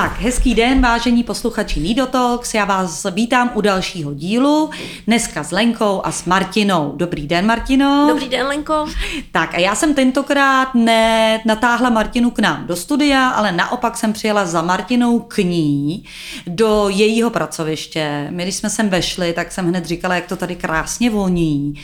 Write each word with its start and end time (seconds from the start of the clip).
Tak, 0.00 0.20
hezký 0.20 0.54
den, 0.54 0.80
vážení 0.80 1.22
posluchači 1.22 1.80
Nido 1.80 2.06
Talks. 2.06 2.54
Já 2.54 2.64
vás 2.64 3.06
vítám 3.10 3.50
u 3.54 3.60
dalšího 3.60 4.14
dílu. 4.14 4.70
Dneska 5.06 5.44
s 5.44 5.50
Lenkou 5.52 6.00
a 6.04 6.12
s 6.12 6.24
Martinou. 6.24 6.92
Dobrý 6.96 7.26
den, 7.26 7.46
Martino. 7.46 8.06
Dobrý 8.08 8.28
den, 8.28 8.46
Lenko. 8.46 8.86
Tak 9.32 9.54
a 9.54 9.58
já 9.58 9.74
jsem 9.74 9.94
tentokrát 9.94 10.74
ne 10.74 11.40
natáhla 11.44 11.90
Martinu 11.90 12.30
k 12.30 12.38
nám 12.38 12.66
do 12.66 12.76
studia, 12.76 13.28
ale 13.28 13.52
naopak 13.52 13.96
jsem 13.96 14.12
přijela 14.12 14.46
za 14.46 14.62
Martinou 14.62 15.18
k 15.18 15.38
ní 15.38 16.04
do 16.46 16.88
jejího 16.88 17.30
pracoviště. 17.30 18.26
My, 18.30 18.42
když 18.42 18.54
jsme 18.54 18.70
sem 18.70 18.88
vešli, 18.88 19.32
tak 19.32 19.52
jsem 19.52 19.68
hned 19.68 19.86
říkala, 19.86 20.14
jak 20.14 20.26
to 20.26 20.36
tady 20.36 20.56
krásně 20.56 21.10
voní. 21.10 21.74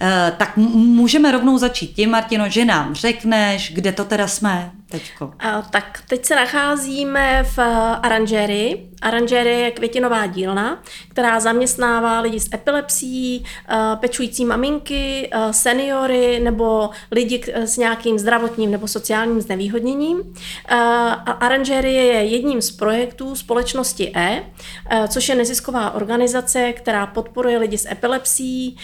E, 0.00 0.32
tak 0.36 0.56
můžeme 0.56 1.32
rovnou 1.32 1.58
začít 1.58 1.92
tím, 1.92 2.10
Martino, 2.10 2.48
že 2.48 2.64
nám 2.64 2.94
řekneš, 2.94 3.72
kde 3.74 3.92
to 3.92 4.04
teda 4.04 4.28
jsme 4.28 4.72
teďko. 4.92 5.32
A, 5.38 5.62
tak 5.62 6.02
teď 6.08 6.24
se 6.24 6.36
nacházíme 6.36 7.42
v 7.42 7.58
aranžérii. 8.02 8.91
Aranžérie 9.02 9.58
je 9.58 9.70
květinová 9.70 10.26
dílna, 10.26 10.82
která 11.08 11.40
zaměstnává 11.40 12.20
lidi 12.20 12.40
s 12.40 12.52
epilepsií, 12.54 13.44
pečující 14.00 14.44
maminky, 14.44 15.30
seniory 15.50 16.40
nebo 16.40 16.90
lidi 17.10 17.42
s 17.54 17.76
nějakým 17.76 18.18
zdravotním 18.18 18.70
nebo 18.70 18.88
sociálním 18.88 19.40
znevýhodněním. 19.40 20.34
Aranžérie 21.40 22.04
je 22.04 22.24
jedním 22.24 22.62
z 22.62 22.70
projektů 22.70 23.36
společnosti 23.36 24.12
E, 24.16 24.42
což 25.08 25.28
je 25.28 25.34
nezisková 25.34 25.90
organizace, 25.90 26.72
která 26.72 27.06
podporuje 27.06 27.58
lidi 27.58 27.78
s 27.78 27.90
epilepsií 27.90 28.76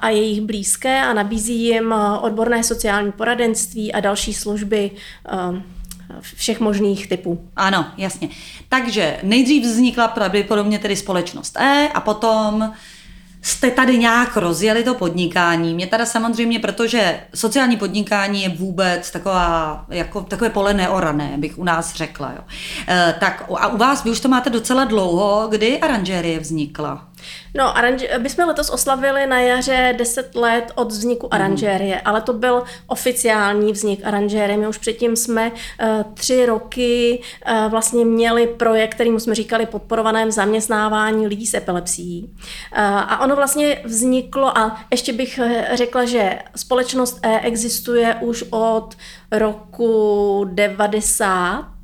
a 0.00 0.08
jejich 0.08 0.40
blízké 0.40 1.00
a 1.00 1.12
nabízí 1.12 1.64
jim 1.64 1.94
odborné 2.20 2.64
sociální 2.64 3.12
poradenství 3.12 3.92
a 3.92 4.00
další 4.00 4.34
služby 4.34 4.90
všech 6.20 6.60
možných 6.60 7.08
typů. 7.08 7.48
Ano, 7.56 7.86
jasně. 7.96 8.28
Takže 8.68 9.18
nejdřív 9.22 9.64
vznikla 9.64 10.08
pravděpodobně 10.08 10.78
tedy 10.78 10.96
společnost 10.96 11.56
E 11.56 11.88
a 11.94 12.00
potom 12.00 12.72
jste 13.42 13.70
tady 13.70 13.98
nějak 13.98 14.36
rozjeli 14.36 14.84
to 14.84 14.94
podnikání. 14.94 15.74
Mě 15.74 15.86
teda 15.86 16.06
samozřejmě, 16.06 16.58
protože 16.58 17.20
sociální 17.34 17.76
podnikání 17.76 18.42
je 18.42 18.48
vůbec 18.48 19.10
taková, 19.10 19.84
jako, 19.88 20.20
takové 20.20 20.50
pole 20.50 20.74
neorané, 20.74 21.34
bych 21.36 21.58
u 21.58 21.64
nás 21.64 21.94
řekla. 21.94 22.32
Jo. 22.36 22.42
E, 22.88 23.14
tak 23.20 23.44
a 23.58 23.66
u 23.68 23.76
vás, 23.76 24.04
vy 24.04 24.10
už 24.10 24.20
to 24.20 24.28
máte 24.28 24.50
docela 24.50 24.84
dlouho, 24.84 25.48
kdy 25.50 25.80
aranžérie 25.80 26.40
vznikla? 26.40 27.09
No, 27.54 27.76
aranž... 27.76 28.04
my 28.18 28.30
jsme 28.30 28.44
letos 28.44 28.70
oslavili 28.70 29.26
na 29.26 29.40
jaře 29.40 29.94
10 29.98 30.34
let 30.34 30.72
od 30.74 30.88
vzniku 30.88 31.26
mhm. 31.26 31.34
aranžérie, 31.34 31.94
mm. 31.94 32.00
ale 32.04 32.20
to 32.20 32.32
byl 32.32 32.62
oficiální 32.86 33.72
vznik 33.72 34.00
aranžérie. 34.04 34.58
My 34.58 34.68
už 34.68 34.78
předtím 34.78 35.16
jsme 35.16 35.50
uh, 35.50 36.02
tři 36.14 36.46
roky 36.46 37.20
uh, 37.50 37.70
vlastně 37.70 38.04
měli 38.04 38.46
projekt, 38.46 38.94
kterým 38.94 39.20
jsme 39.20 39.34
říkali 39.34 39.66
podporovaném 39.66 40.30
zaměstnávání 40.30 41.26
lidí 41.26 41.46
s 41.46 41.54
epilepsií. 41.54 42.30
Uh, 42.32 42.80
a 42.82 43.20
ono 43.20 43.36
vlastně 43.36 43.82
vzniklo, 43.84 44.58
a 44.58 44.80
ještě 44.90 45.12
bych 45.12 45.40
řekla, 45.72 46.04
že 46.04 46.38
společnost 46.56 47.18
E 47.22 47.40
existuje 47.40 48.14
už 48.20 48.44
od 48.50 48.96
roku 49.32 50.44
90, 50.50 51.79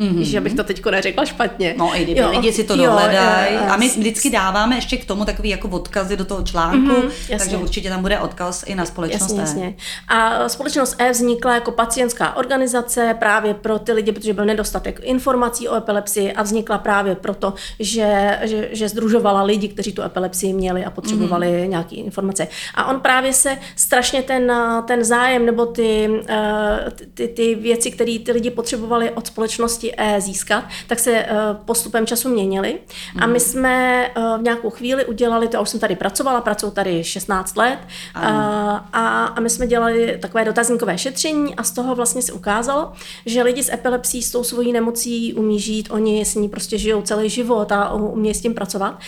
Mm-hmm. 0.00 0.20
Že 0.20 0.38
abych 0.38 0.54
to 0.54 0.64
teď 0.64 0.84
neřekla 0.86 1.24
špatně. 1.24 1.74
No 1.78 1.96
i 1.96 2.04
kdyby 2.04 2.20
jo, 2.20 2.30
lidi 2.30 2.52
si 2.52 2.64
to 2.64 2.76
dohledají. 2.76 3.56
A 3.56 3.76
my 3.76 3.88
vždycky 3.88 4.30
dáváme 4.30 4.74
ještě 4.76 4.96
k 4.96 5.04
tomu 5.04 5.24
takový 5.24 5.48
jako 5.48 5.68
odkazy 5.68 6.16
do 6.16 6.24
toho 6.24 6.42
článku, 6.42 6.92
mm-hmm, 6.92 7.38
takže 7.38 7.56
určitě 7.56 7.88
tam 7.88 8.02
bude 8.02 8.18
odkaz 8.18 8.64
i 8.66 8.74
na 8.74 8.86
společnost 8.86 9.20
jasně, 9.20 9.38
E. 9.38 9.40
Jasně. 9.40 9.74
A 10.08 10.48
společnost 10.48 10.96
E 10.98 11.10
vznikla 11.10 11.54
jako 11.54 11.70
pacientská 11.70 12.36
organizace 12.36 13.16
právě 13.18 13.54
pro 13.54 13.78
ty 13.78 13.92
lidi, 13.92 14.12
protože 14.12 14.32
byl 14.32 14.44
nedostatek 14.44 15.00
informací 15.02 15.68
o 15.68 15.76
epilepsii 15.76 16.32
a 16.32 16.42
vznikla 16.42 16.78
právě 16.78 17.14
proto, 17.14 17.54
že, 17.80 18.38
že, 18.42 18.68
že 18.72 18.88
združovala 18.88 19.42
lidi, 19.42 19.68
kteří 19.68 19.92
tu 19.92 20.02
epilepsii 20.02 20.52
měli 20.52 20.84
a 20.84 20.90
potřebovali 20.90 21.46
mm-hmm. 21.46 21.68
nějaké 21.68 21.96
informace. 21.96 22.48
A 22.74 22.90
on 22.90 23.00
právě 23.00 23.32
se 23.32 23.58
strašně 23.76 24.22
ten, 24.22 24.52
ten 24.86 25.04
zájem 25.04 25.46
nebo 25.46 25.66
ty, 25.66 26.10
eh, 26.28 26.84
ty, 27.14 27.28
ty 27.28 27.54
věci, 27.54 27.90
které 27.90 28.18
ty 28.18 28.32
lidi 28.32 28.50
potřebovali 28.50 29.10
od 29.10 29.26
společnosti 29.26 29.89
E 29.96 30.20
získat, 30.20 30.64
tak 30.86 30.98
se 30.98 31.10
e, 31.10 31.28
postupem 31.64 32.06
času 32.06 32.28
měnily. 32.28 32.78
A 33.18 33.26
my 33.26 33.32
mhm. 33.32 33.40
jsme 33.40 34.06
e, 34.06 34.10
v 34.38 34.42
nějakou 34.42 34.70
chvíli 34.70 35.04
udělali, 35.04 35.48
to 35.48 35.56
já 35.56 35.60
už 35.60 35.68
jsem 35.68 35.80
tady 35.80 35.96
pracovala, 35.96 36.40
pracuji 36.40 36.70
tady 36.70 37.04
16 37.04 37.56
let, 37.56 37.78
a, 38.14 39.24
a 39.24 39.40
my 39.40 39.50
jsme 39.50 39.66
dělali 39.66 40.18
takové 40.22 40.44
dotazníkové 40.44 40.98
šetření 40.98 41.54
a 41.54 41.62
z 41.62 41.70
toho 41.70 41.94
vlastně 41.94 42.22
se 42.22 42.32
ukázalo, 42.32 42.92
že 43.26 43.42
lidi 43.42 43.62
s 43.62 43.72
epilepsií 43.72 44.22
s 44.22 44.30
tou 44.30 44.44
svojí 44.44 44.72
nemocí 44.72 45.34
umí 45.34 45.60
žít, 45.60 45.88
oni 45.90 46.24
s 46.24 46.34
ní 46.34 46.48
prostě 46.48 46.78
žijou 46.78 47.02
celý 47.02 47.30
život 47.30 47.72
a 47.72 47.92
umí 47.92 48.34
s 48.34 48.40
tím 48.40 48.54
pracovat. 48.54 48.98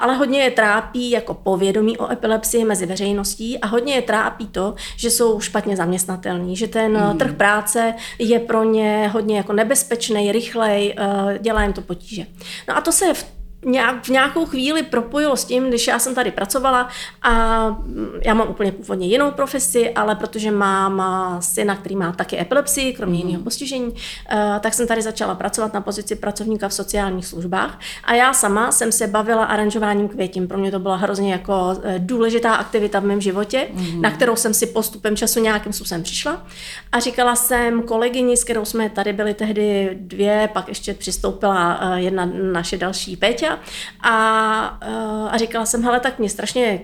Ale 0.00 0.16
hodně 0.16 0.40
je 0.40 0.50
trápí 0.50 1.10
jako 1.10 1.34
povědomí 1.34 1.98
o 1.98 2.12
epilepsii 2.12 2.64
mezi 2.64 2.86
veřejností 2.86 3.58
a 3.58 3.66
hodně 3.66 3.94
je 3.94 4.02
trápí 4.02 4.46
to, 4.46 4.74
že 4.96 5.10
jsou 5.10 5.40
špatně 5.40 5.76
zaměstnatelní, 5.76 6.56
že 6.56 6.68
ten 6.68 6.92
mm. 6.92 7.18
trh 7.18 7.32
práce 7.32 7.94
je 8.18 8.38
pro 8.38 8.64
ně 8.64 9.10
hodně 9.12 9.36
jako 9.36 9.52
nebezpečný, 9.52 10.17
účinnej, 10.18 10.32
rychlej, 10.32 10.94
eh, 10.98 11.38
dělá 11.38 11.62
jim 11.62 11.72
to 11.72 11.80
potíže. 11.80 12.26
No 12.68 12.76
a 12.76 12.80
to 12.80 12.92
se 12.92 13.14
v 13.14 13.37
nějak, 13.64 14.04
v 14.04 14.08
nějakou 14.08 14.46
chvíli 14.46 14.82
propojilo 14.82 15.36
s 15.36 15.44
tím, 15.44 15.68
když 15.68 15.86
já 15.86 15.98
jsem 15.98 16.14
tady 16.14 16.30
pracovala 16.30 16.88
a 17.22 17.32
já 18.24 18.34
mám 18.34 18.48
úplně 18.48 18.72
původně 18.72 19.06
jinou 19.06 19.30
profesi, 19.30 19.90
ale 19.90 20.14
protože 20.14 20.50
mám 20.50 21.02
syna, 21.40 21.76
který 21.76 21.96
má 21.96 22.12
taky 22.12 22.40
epilepsii, 22.40 22.92
kromě 22.92 23.18
mm. 23.18 23.26
jiného 23.26 23.44
postižení, 23.44 23.94
eh, 24.30 24.60
tak 24.60 24.74
jsem 24.74 24.86
tady 24.86 25.02
začala 25.02 25.34
pracovat 25.34 25.74
na 25.74 25.80
pozici 25.80 26.16
pracovníka 26.16 26.68
v 26.68 26.74
sociálních 26.74 27.26
službách 27.26 27.80
a 28.04 28.14
já 28.14 28.32
sama 28.32 28.72
jsem 28.72 28.92
se 28.92 29.06
bavila 29.06 29.44
aranžováním 29.44 30.08
květin. 30.08 30.48
Pro 30.48 30.58
mě 30.58 30.70
to 30.70 30.78
byla 30.78 30.96
hrozně 30.96 31.32
jako 31.32 31.76
eh, 31.82 31.94
důležitá 31.98 32.54
aktivita 32.54 33.00
v 33.00 33.04
mém 33.04 33.20
životě, 33.20 33.68
mm. 33.72 34.02
na 34.02 34.10
kterou 34.10 34.36
jsem 34.36 34.54
si 34.54 34.66
postupem 34.66 35.16
času 35.16 35.40
nějakým 35.40 35.72
způsobem 35.72 36.02
přišla 36.02 36.46
a 36.92 37.00
říkala 37.00 37.36
jsem 37.36 37.82
kolegyni, 37.82 38.36
s 38.36 38.44
kterou 38.44 38.64
jsme 38.64 38.90
tady 38.90 39.12
byli 39.12 39.34
tehdy 39.34 39.90
dvě, 40.00 40.48
pak 40.52 40.68
ještě 40.68 40.94
přistoupila 40.94 41.78
eh, 41.80 42.00
jedna 42.00 42.28
naše 42.52 42.76
další 42.76 43.16
Péťa, 43.16 43.47
a, 44.00 44.78
a 45.30 45.36
říkala 45.36 45.66
jsem, 45.66 45.82
hele, 45.82 46.00
tak 46.00 46.18
mě 46.18 46.28
strašně 46.28 46.80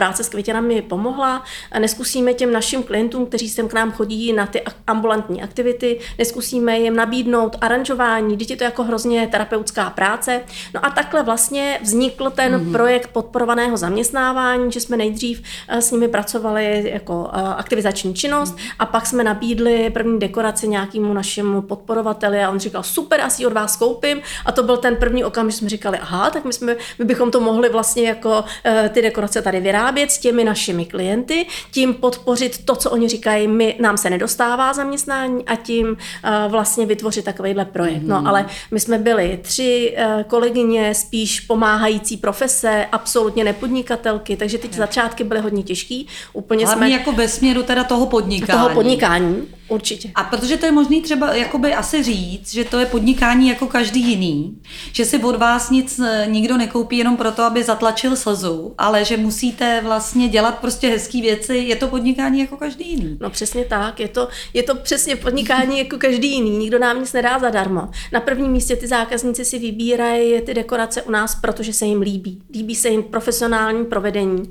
práce 0.00 0.24
s 0.24 0.28
květinami 0.28 0.82
pomohla. 0.82 1.44
Neskusíme 1.78 2.34
těm 2.34 2.52
našim 2.52 2.82
klientům, 2.82 3.26
kteří 3.26 3.48
sem 3.48 3.68
k 3.68 3.72
nám 3.72 3.92
chodí 3.92 4.32
na 4.32 4.46
ty 4.46 4.62
ambulantní 4.86 5.42
aktivity, 5.42 5.98
neskusíme 6.18 6.78
jim 6.78 6.96
nabídnout 6.96 7.56
aranžování, 7.60 8.36
dítě 8.36 8.56
to 8.56 8.64
jako 8.64 8.82
hrozně 8.84 9.26
terapeutická 9.26 9.90
práce. 9.90 10.40
No 10.74 10.86
a 10.86 10.90
takhle 10.90 11.22
vlastně 11.22 11.78
vznikl 11.82 12.30
ten 12.30 12.56
mm-hmm. 12.56 12.72
projekt 12.72 13.10
podporovaného 13.12 13.76
zaměstnávání, 13.76 14.72
že 14.72 14.80
jsme 14.80 14.96
nejdřív 14.96 15.42
eh, 15.68 15.82
s 15.82 15.90
nimi 15.90 16.08
pracovali 16.08 16.90
jako 16.92 17.30
eh, 17.32 17.40
aktivizační 17.56 18.14
činnost 18.14 18.56
mm-hmm. 18.56 18.74
a 18.78 18.86
pak 18.86 19.06
jsme 19.06 19.24
nabídli 19.24 19.90
první 19.90 20.18
dekoraci 20.18 20.68
nějakému 20.68 21.12
našemu 21.12 21.62
podporovateli 21.62 22.44
a 22.44 22.50
on 22.50 22.58
říkal, 22.58 22.82
super, 22.82 23.20
asi 23.20 23.46
od 23.46 23.52
vás 23.52 23.76
koupím. 23.76 24.20
A 24.46 24.52
to 24.52 24.62
byl 24.62 24.76
ten 24.76 24.96
první 24.96 25.24
okamžik, 25.24 25.54
že 25.54 25.58
jsme 25.58 25.68
říkali, 25.68 25.98
aha, 25.98 26.30
tak 26.30 26.44
my, 26.44 26.52
jsme, 26.52 26.76
my 26.98 27.04
bychom 27.04 27.30
to 27.30 27.40
mohli 27.40 27.68
vlastně 27.68 28.08
jako 28.08 28.30
uh, 28.30 28.88
ty 28.88 29.02
dekorace 29.02 29.42
tady 29.42 29.60
vyrábět 29.60 29.89
vyrábět 29.90 30.12
s 30.12 30.18
těmi 30.18 30.44
našimi 30.44 30.84
klienty, 30.84 31.46
tím 31.70 31.94
podpořit 31.94 32.64
to, 32.64 32.76
co 32.76 32.90
oni 32.90 33.08
říkají, 33.08 33.48
my, 33.48 33.76
nám 33.80 33.96
se 33.96 34.10
nedostává 34.10 34.72
zaměstnání 34.72 35.44
a 35.44 35.56
tím 35.56 35.86
uh, 35.86 36.50
vlastně 36.50 36.86
vytvořit 36.86 37.24
takovýhle 37.24 37.64
projekt. 37.64 38.02
Mm. 38.02 38.08
No 38.08 38.16
mhm. 38.16 38.26
ale 38.26 38.46
my 38.70 38.80
jsme 38.80 38.98
byli 38.98 39.38
tři 39.42 39.96
uh, 39.96 40.22
kolegyně, 40.22 40.94
spíš 40.94 41.40
pomáhající 41.40 42.16
profese, 42.16 42.86
absolutně 42.92 43.44
nepodnikatelky, 43.44 44.36
takže 44.36 44.58
ty 44.58 44.68
začátky 44.76 45.24
byly 45.24 45.40
hodně 45.40 45.62
těžký. 45.62 46.06
Úplně 46.32 46.64
Hlavně 46.66 46.86
jsme, 46.86 46.90
jako 46.90 47.12
ve 47.12 47.28
směru 47.28 47.62
teda 47.62 47.84
toho 47.84 48.06
podnikání. 48.06 48.58
Toho 48.58 48.74
podnikání, 48.74 49.48
určitě. 49.68 50.10
A 50.14 50.24
protože 50.24 50.56
to 50.56 50.66
je 50.66 50.72
možný 50.72 51.02
třeba 51.02 51.34
jakoby 51.34 51.74
asi 51.74 52.02
říct, 52.02 52.52
že 52.52 52.64
to 52.64 52.78
je 52.78 52.86
podnikání 52.86 53.48
jako 53.48 53.66
každý 53.66 54.00
jiný, 54.00 54.58
že 54.92 55.04
si 55.04 55.18
od 55.18 55.36
vás 55.36 55.70
nic 55.70 55.98
eh, 55.98 56.26
nikdo 56.28 56.56
nekoupí 56.56 56.98
jenom 56.98 57.16
proto, 57.16 57.42
aby 57.42 57.62
zatlačil 57.62 58.16
slzu, 58.16 58.74
ale 58.78 59.04
že 59.04 59.16
musíte 59.16 59.79
vlastně 59.82 60.28
dělat 60.28 60.58
prostě 60.58 60.88
hezké 60.88 61.20
věci, 61.20 61.56
je 61.56 61.76
to 61.76 61.88
podnikání 61.88 62.40
jako 62.40 62.56
každý 62.56 62.90
jiný. 62.90 63.18
No 63.20 63.30
přesně 63.30 63.64
tak, 63.64 64.00
je 64.00 64.08
to, 64.08 64.28
je 64.54 64.62
to 64.62 64.74
přesně 64.74 65.16
podnikání 65.16 65.78
jako 65.78 65.98
každý 65.98 66.32
jiný, 66.32 66.50
nikdo 66.50 66.78
nám 66.78 67.00
nic 67.00 67.12
nedá 67.12 67.38
zadarmo. 67.38 67.88
Na 68.12 68.20
prvním 68.20 68.52
místě 68.52 68.76
ty 68.76 68.86
zákazníci 68.86 69.44
si 69.44 69.58
vybírají 69.58 70.40
ty 70.40 70.54
dekorace 70.54 71.02
u 71.02 71.10
nás, 71.10 71.34
protože 71.34 71.72
se 71.72 71.86
jim 71.86 72.00
líbí. 72.00 72.42
Líbí 72.54 72.74
se 72.74 72.88
jim 72.88 73.02
profesionální 73.02 73.84
provedení. 73.84 74.50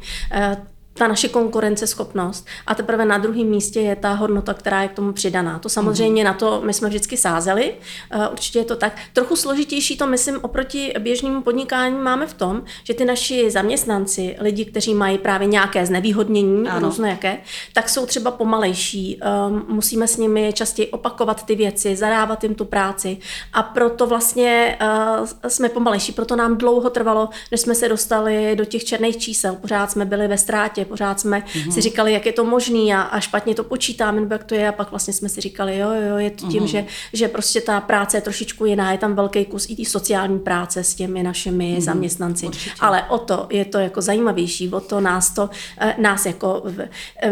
Eh, 0.99 1.03
ta 1.03 1.07
naše 1.07 1.29
konkurenceschopnost 1.29 2.47
a 2.67 2.75
teprve 2.75 3.05
na 3.05 3.17
druhém 3.17 3.47
místě 3.47 3.81
je 3.81 3.95
ta 3.95 4.13
hodnota, 4.13 4.53
která 4.53 4.81
je 4.81 4.87
k 4.87 4.93
tomu 4.93 5.13
přidaná. 5.13 5.59
To 5.59 5.69
samozřejmě 5.69 6.23
mm-hmm. 6.23 6.25
na 6.25 6.33
to 6.33 6.61
my 6.65 6.73
jsme 6.73 6.89
vždycky 6.89 7.17
sázeli, 7.17 7.73
uh, 8.15 8.25
určitě 8.31 8.59
je 8.59 8.65
to 8.65 8.75
tak. 8.75 8.97
Trochu 9.13 9.35
složitější 9.35 9.97
to, 9.97 10.07
myslím, 10.07 10.39
oproti 10.41 10.93
běžnému 10.99 11.41
podnikání 11.41 11.95
máme 11.95 12.27
v 12.27 12.33
tom, 12.33 12.63
že 12.83 12.93
ty 12.93 13.05
naši 13.05 13.51
zaměstnanci, 13.51 14.35
lidi, 14.39 14.65
kteří 14.65 14.93
mají 14.93 15.17
právě 15.17 15.47
nějaké 15.47 15.85
znevýhodnění, 15.85 16.67
ano. 16.67 16.87
různé 16.87 17.09
jaké, 17.09 17.37
tak 17.73 17.89
jsou 17.89 18.05
třeba 18.05 18.31
pomalejší. 18.31 19.19
Um, 19.47 19.65
musíme 19.67 20.07
s 20.07 20.17
nimi 20.17 20.53
častěji 20.53 20.87
opakovat 20.87 21.45
ty 21.45 21.55
věci, 21.55 21.95
zadávat 21.95 22.43
jim 22.43 22.55
tu 22.55 22.65
práci 22.65 23.17
a 23.53 23.63
proto 23.63 24.07
vlastně 24.07 24.77
uh, 25.21 25.27
jsme 25.47 25.69
pomalejší, 25.69 26.11
proto 26.11 26.35
nám 26.35 26.57
dlouho 26.57 26.89
trvalo, 26.89 27.29
než 27.51 27.61
jsme 27.61 27.75
se 27.75 27.89
dostali 27.89 28.55
do 28.55 28.65
těch 28.65 28.83
černých 28.83 29.17
čísel. 29.17 29.55
Pořád 29.55 29.91
jsme 29.91 30.05
byli 30.05 30.27
ve 30.27 30.37
ztrátě, 30.37 30.88
pořád 30.89 31.19
jsme 31.19 31.39
mm-hmm. 31.39 31.71
si 31.71 31.81
říkali, 31.81 32.13
jak 32.13 32.25
je 32.25 32.33
to 32.33 32.45
možný 32.45 32.93
a, 32.93 33.01
a 33.01 33.19
špatně 33.19 33.55
to 33.55 33.63
počítáme, 33.63 34.21
nebo 34.21 34.33
jak 34.33 34.43
to 34.43 34.55
je 34.55 34.67
a 34.67 34.71
pak 34.71 34.89
vlastně 34.89 35.13
jsme 35.13 35.29
si 35.29 35.41
říkali, 35.41 35.77
jo, 35.77 35.89
jo, 36.09 36.17
je 36.17 36.31
to 36.31 36.47
tím, 36.47 36.63
mm-hmm. 36.63 36.67
že, 36.67 36.85
že 37.13 37.27
prostě 37.27 37.61
ta 37.61 37.81
práce 37.81 38.17
je 38.17 38.21
trošičku 38.21 38.65
jiná, 38.65 38.91
je 38.91 38.97
tam 38.97 39.15
velký 39.15 39.45
kus 39.45 39.69
i 39.69 39.75
té 39.75 39.85
sociální 39.85 40.39
práce 40.39 40.83
s 40.83 40.95
těmi 40.95 41.23
našimi 41.23 41.75
mm-hmm. 41.75 41.81
zaměstnanci. 41.81 42.47
Určitě. 42.47 42.71
Ale 42.79 43.03
o 43.03 43.17
to 43.17 43.47
je 43.49 43.65
to 43.65 43.77
jako 43.77 44.01
zajímavější, 44.01 44.69
o 44.69 44.79
to 44.79 45.01
nás 45.01 45.29
to, 45.29 45.49
eh, 45.81 45.95
nás 45.97 46.25
jako, 46.25 46.63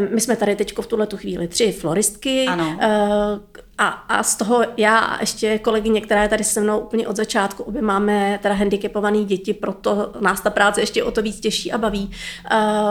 my 0.09 0.21
jsme 0.21 0.35
tady 0.35 0.55
teď 0.55 0.77
v 0.77 0.87
tuhle 0.87 1.07
tu 1.07 1.17
chvíli 1.17 1.47
tři 1.47 1.71
floristky, 1.71 2.45
ano. 2.45 2.77
Eh, 2.81 3.61
a, 3.77 3.87
a 3.87 4.23
z 4.23 4.35
toho 4.35 4.63
já 4.77 4.97
a 4.97 5.19
ještě 5.19 5.59
kolegyně, 5.59 6.01
která 6.01 6.23
je 6.23 6.29
tady 6.29 6.43
se 6.43 6.61
mnou 6.61 6.79
úplně 6.79 7.07
od 7.07 7.15
začátku, 7.15 7.63
obě 7.63 7.81
máme 7.81 8.39
teda 8.41 8.55
handicapované 8.55 9.23
děti, 9.23 9.53
proto 9.53 10.11
nás 10.19 10.41
ta 10.41 10.49
práce 10.49 10.81
ještě 10.81 11.03
o 11.03 11.11
to 11.11 11.21
víc 11.21 11.39
těší 11.39 11.71
a 11.71 11.77
baví, 11.77 12.11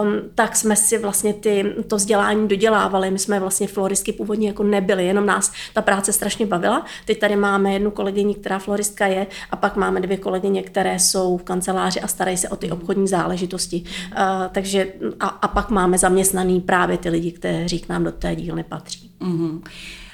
um, 0.00 0.14
tak 0.34 0.56
jsme 0.56 0.76
si 0.76 0.98
vlastně 0.98 1.34
ty, 1.34 1.74
to 1.88 1.96
vzdělání 1.96 2.48
dodělávali. 2.48 3.10
My 3.10 3.18
jsme 3.18 3.40
vlastně 3.40 3.68
floristky 3.68 4.12
původně 4.12 4.48
jako 4.48 4.62
nebyli, 4.62 5.06
jenom 5.06 5.26
nás 5.26 5.52
ta 5.72 5.82
práce 5.82 6.12
strašně 6.12 6.46
bavila. 6.46 6.86
Teď 7.04 7.18
tady 7.18 7.36
máme 7.36 7.72
jednu 7.72 7.90
kolegyni, 7.90 8.34
která 8.34 8.58
floristka 8.58 9.06
je, 9.06 9.26
a 9.50 9.56
pak 9.56 9.76
máme 9.76 10.00
dvě 10.00 10.16
kolegyně, 10.16 10.62
které 10.62 10.98
jsou 10.98 11.36
v 11.36 11.42
kanceláři 11.42 12.00
a 12.00 12.08
starají 12.08 12.36
se 12.36 12.48
o 12.48 12.56
ty 12.56 12.70
obchodní 12.70 13.08
záležitosti. 13.08 13.82
Uh, 13.84 14.22
takže 14.52 14.86
a, 15.20 15.26
a 15.26 15.48
pak 15.48 15.70
máme 15.70 15.98
zaměstnaný 15.98 16.60
právě 16.60 16.98
ty 16.98 17.08
lidi, 17.08 17.32
kteří 17.32 17.80
k 17.80 17.88
nám 17.88 18.04
do 18.04 18.12
té 18.12 18.36
dílny 18.36 18.64
patří. 18.64 19.10
Mm-hmm. 19.20 19.60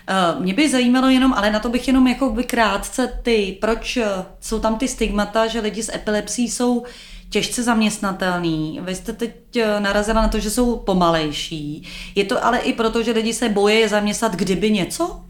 Eh, 0.08 0.40
mě 0.40 0.54
by 0.54 0.70
zajímalo 0.70 1.08
jenom, 1.08 1.32
ale 1.32 1.50
na 1.50 1.58
to 1.58 1.68
bych 1.68 1.86
jenom 1.86 2.06
jako 2.06 2.30
by 2.30 2.44
krátce 2.44 3.18
ty, 3.22 3.58
proč 3.60 3.96
eh, 3.96 4.06
jsou 4.40 4.58
tam 4.60 4.78
ty 4.78 4.88
stigmata, 4.88 5.46
že 5.46 5.60
lidi 5.60 5.82
s 5.82 5.94
epilepsí 5.94 6.48
jsou 6.48 6.84
těžce 7.30 7.62
zaměstnatelný. 7.62 8.80
Vy 8.82 8.94
jste 8.94 9.12
teď 9.12 9.56
eh, 9.56 9.80
narazila 9.80 10.22
na 10.22 10.28
to, 10.28 10.38
že 10.38 10.50
jsou 10.50 10.76
pomalejší. 10.76 11.88
Je 12.14 12.24
to 12.24 12.44
ale 12.44 12.58
i 12.58 12.72
proto, 12.72 13.02
že 13.02 13.12
lidi 13.12 13.34
se 13.34 13.48
boje 13.48 13.74
je 13.74 13.88
zaměstnat 13.88 14.36
kdyby 14.36 14.70
něco? 14.70 15.24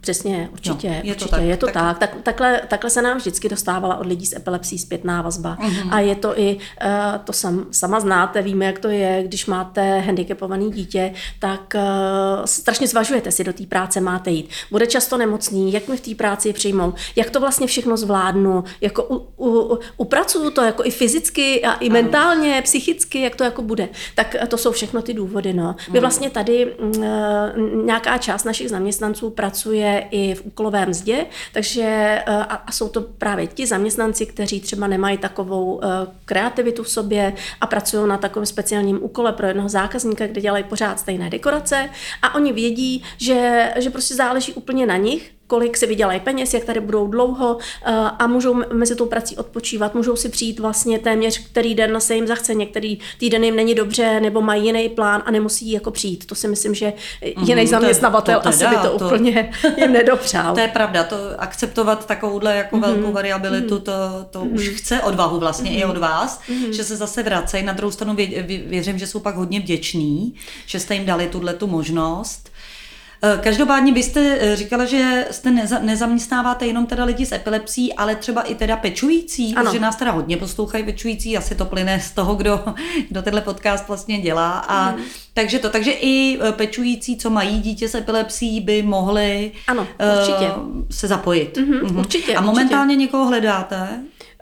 Přesně, 0.00 0.48
určitě, 0.52 0.86
jo, 0.86 0.94
je 1.02 1.12
určitě, 1.12 1.24
to 1.24 1.36
tak, 1.36 1.42
je 1.42 1.56
to 1.56 1.66
tak. 1.66 1.74
tak. 1.74 1.98
tak 1.98 2.22
takhle, 2.22 2.60
takhle 2.68 2.90
se 2.90 3.02
nám 3.02 3.18
vždycky 3.18 3.48
dostávala 3.48 3.96
od 3.96 4.06
lidí 4.06 4.26
s 4.26 4.36
epilepsí 4.36 4.78
zpětná 4.78 5.22
vazba. 5.22 5.56
Mm-hmm. 5.60 5.88
A 5.94 6.00
je 6.00 6.14
to 6.14 6.40
i, 6.40 6.56
uh, 6.56 6.90
to 7.24 7.32
sam, 7.32 7.66
sama 7.70 8.00
znáte, 8.00 8.42
víme, 8.42 8.64
jak 8.64 8.78
to 8.78 8.88
je, 8.88 9.22
když 9.26 9.46
máte 9.46 9.98
handicapované 9.98 10.70
dítě, 10.70 11.14
tak 11.38 11.74
uh, 11.74 12.44
strašně 12.44 12.86
zvažujete 12.86 13.30
si 13.30 13.44
do 13.44 13.52
té 13.52 13.66
práce 13.66 14.00
máte 14.00 14.30
jít. 14.30 14.50
Bude 14.70 14.86
často 14.86 15.16
nemocný, 15.16 15.72
jak 15.72 15.88
mi 15.88 15.96
v 15.96 16.00
té 16.00 16.14
práci 16.14 16.52
přijmou, 16.52 16.94
jak 17.16 17.30
to 17.30 17.40
vlastně 17.40 17.66
všechno 17.66 17.96
zvládnu, 17.96 18.64
jako 18.80 19.04
u, 19.04 19.26
u, 19.48 19.78
upracuju 19.96 20.50
to 20.50 20.62
jako 20.62 20.84
i 20.84 20.90
fyzicky 20.90 21.64
a 21.64 21.72
i 21.72 21.90
mentálně, 21.90 22.62
psychicky, 22.64 23.20
jak 23.20 23.36
to 23.36 23.44
jako 23.44 23.62
bude. 23.62 23.88
Tak 24.14 24.36
to 24.48 24.58
jsou 24.58 24.72
všechno 24.72 25.02
ty 25.02 25.14
důvody. 25.14 25.52
No. 25.52 25.76
My 25.88 25.92
mhm. 25.92 26.00
vlastně 26.00 26.30
tady 26.30 26.74
uh, 26.74 27.04
nějaká 27.84 28.18
část 28.18 28.44
našich 28.44 28.70
zaměstnanců 28.70 29.30
pracuje 29.30 29.73
pracuje 29.74 30.08
i 30.10 30.34
v 30.34 30.46
úkolovém 30.46 30.88
mzdě, 30.88 31.26
takže 31.52 31.82
eh, 31.82 32.22
a, 32.26 32.54
a 32.54 32.72
jsou 32.72 32.88
to 32.88 33.00
právě 33.00 33.46
ti 33.46 33.66
zaměstnanci, 33.66 34.26
kteří 34.26 34.60
třeba 34.60 34.86
nemají 34.86 35.18
takovou 35.18 35.80
eh, 35.84 35.86
kreativitu 36.24 36.82
v 36.82 36.88
sobě 36.88 37.32
a 37.60 37.66
pracují 37.66 38.08
na 38.08 38.16
takovém 38.16 38.46
speciálním 38.46 39.04
úkole 39.04 39.32
pro 39.32 39.46
jednoho 39.46 39.68
zákazníka, 39.68 40.26
kde 40.26 40.40
dělají 40.40 40.64
pořád 40.64 41.00
stejné 41.00 41.30
dekorace 41.30 41.88
a 42.22 42.34
oni 42.34 42.52
vědí, 42.52 43.02
že, 43.18 43.72
že 43.76 43.90
prostě 43.90 44.14
záleží 44.14 44.52
úplně 44.52 44.86
na 44.86 44.96
nich, 44.96 45.30
kolik 45.54 45.76
si 45.76 45.86
vydělají 45.86 46.20
peněz, 46.20 46.54
jak 46.54 46.64
tady 46.64 46.80
budou 46.80 47.06
dlouho 47.06 47.58
eh, 47.58 47.92
a 48.18 48.26
můžou 48.26 48.62
mezi 48.72 48.96
tou 48.96 49.06
prací 49.06 49.36
odpočívat, 49.36 49.94
můžou 49.94 50.16
si 50.16 50.28
přijít 50.28 50.60
vlastně 50.60 50.98
téměř, 50.98 51.38
který 51.38 51.74
den 51.74 52.00
se 52.00 52.14
jim 52.14 52.26
zachce, 52.26 52.54
některý 52.54 52.98
týden 53.18 53.44
jim 53.44 53.56
není 53.56 53.74
dobře 53.74 54.20
nebo 54.20 54.40
mají 54.40 54.66
jiný 54.66 54.88
plán 54.88 55.22
a 55.26 55.30
nemusí 55.30 55.70
jako 55.70 55.90
přijít. 55.90 56.26
To 56.26 56.34
si 56.34 56.48
myslím, 56.48 56.74
že 56.74 56.92
jiný 57.46 57.62
mm, 57.62 57.68
zaměstnavatel 57.68 58.40
to, 58.40 58.50
to 58.50 58.56
teda, 58.56 58.68
asi 58.70 58.76
by 58.76 58.88
to, 58.88 58.98
to 58.98 59.06
úplně 59.06 59.52
jim 59.76 59.92
nedopřál. 59.92 60.54
To 60.54 60.60
je 60.60 60.68
pravda, 60.68 61.04
to 61.04 61.16
akceptovat 61.38 62.06
takovouhle 62.06 62.56
jako 62.56 62.76
mm-hmm. 62.76 62.80
velkou 62.80 63.12
variabilitu, 63.12 63.78
to, 63.78 63.92
to 64.30 64.40
mm-hmm. 64.40 64.54
už 64.54 64.68
chce 64.68 65.02
odvahu 65.02 65.38
vlastně 65.38 65.70
mm-hmm. 65.70 65.78
i 65.78 65.84
od 65.84 65.96
vás, 65.96 66.40
mm-hmm. 66.48 66.70
že 66.70 66.84
se 66.84 66.96
zase 66.96 67.22
vracejí. 67.22 67.64
Na 67.64 67.72
druhou 67.72 67.90
stranu 67.90 68.14
vě, 68.14 68.42
vě, 68.42 68.58
věřím, 68.58 68.98
že 68.98 69.06
jsou 69.06 69.20
pak 69.20 69.36
hodně 69.36 69.60
vděční, 69.60 70.34
že 70.66 70.80
jste 70.80 70.94
jim 70.94 71.06
dali 71.06 71.28
tuhle 71.28 71.54
tu 71.54 71.66
možnost. 71.66 72.50
Eh, 73.26 73.38
každopádně 73.42 73.92
byste 73.92 74.38
eh, 74.40 74.56
říkala, 74.56 74.84
že 74.84 75.26
jste 75.30 75.50
neza, 75.50 75.78
nezaměstnáváte 75.78 76.66
jenom 76.66 76.86
teda 76.86 77.04
lidi 77.04 77.26
s 77.26 77.32
epilepsí, 77.32 77.94
ale 77.94 78.16
třeba 78.16 78.42
i 78.42 78.54
teda 78.54 78.76
pečující, 78.76 79.54
ano. 79.54 79.64
protože 79.64 79.80
nás 79.80 79.96
teda 79.96 80.10
hodně 80.10 80.36
poslouchají 80.36 80.84
pečující, 80.84 81.36
asi 81.36 81.54
to 81.54 81.64
plyne 81.64 82.00
z 82.00 82.10
toho, 82.10 82.34
kdo, 82.34 82.64
kdo 83.10 83.22
tenhle 83.22 83.40
podcast 83.40 83.88
vlastně 83.88 84.18
dělá. 84.18 84.58
A 84.58 84.90
mm. 84.90 85.02
Takže 85.34 85.58
to, 85.58 85.70
takže 85.70 85.90
i 85.90 86.38
eh, 86.42 86.52
pečující, 86.52 87.16
co 87.16 87.30
mají 87.30 87.60
dítě 87.60 87.88
s 87.88 87.94
epilepsí, 87.94 88.60
by 88.60 88.82
mohli 88.82 89.52
ano, 89.66 89.86
určitě. 90.18 90.52
Uh, 90.56 90.82
se 90.90 91.08
zapojit. 91.08 91.56
Mm-hmm, 91.56 91.80
mm-hmm. 91.80 91.98
Určitě. 91.98 92.34
A 92.34 92.40
momentálně 92.40 92.94
určitě. 92.94 93.00
někoho 93.00 93.26
hledáte? 93.26 93.88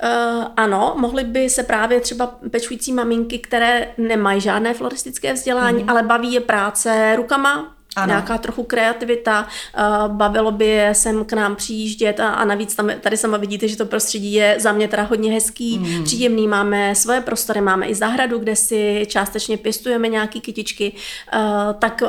Uh, 0.02 0.44
ano, 0.56 0.94
mohly 0.98 1.24
by 1.24 1.50
se 1.50 1.62
právě 1.62 2.00
třeba 2.00 2.26
pečující 2.50 2.92
maminky, 2.92 3.38
které 3.38 3.88
nemají 3.98 4.40
žádné 4.40 4.74
floristické 4.74 5.32
vzdělání, 5.32 5.84
mm-hmm. 5.84 5.90
ale 5.90 6.02
baví 6.02 6.32
je 6.32 6.40
práce 6.40 7.16
rukama, 7.16 7.74
ano. 7.96 8.06
nějaká 8.06 8.38
trochu 8.38 8.62
kreativita, 8.62 9.46
uh, 9.78 10.14
bavilo 10.14 10.52
by 10.52 10.66
je 10.66 10.94
sem 10.94 11.24
k 11.24 11.32
nám 11.32 11.56
přijíždět 11.56 12.20
a, 12.20 12.28
a 12.28 12.44
navíc 12.44 12.74
tam, 12.74 12.90
tady 13.00 13.16
sama 13.16 13.36
vidíte, 13.36 13.68
že 13.68 13.76
to 13.76 13.86
prostředí 13.86 14.32
je 14.32 14.56
za 14.58 14.72
mě 14.72 14.88
teda 14.88 15.02
hodně 15.02 15.32
hezký, 15.32 15.78
mm. 15.78 16.04
příjemný, 16.04 16.48
máme 16.48 16.94
svoje 16.94 17.20
prostory, 17.20 17.60
máme 17.60 17.86
i 17.86 17.94
zahradu, 17.94 18.38
kde 18.38 18.56
si 18.56 19.06
částečně 19.08 19.56
pěstujeme 19.56 20.08
nějaký 20.08 20.40
kytičky, 20.40 20.92
uh, 20.92 21.40
tak 21.78 22.02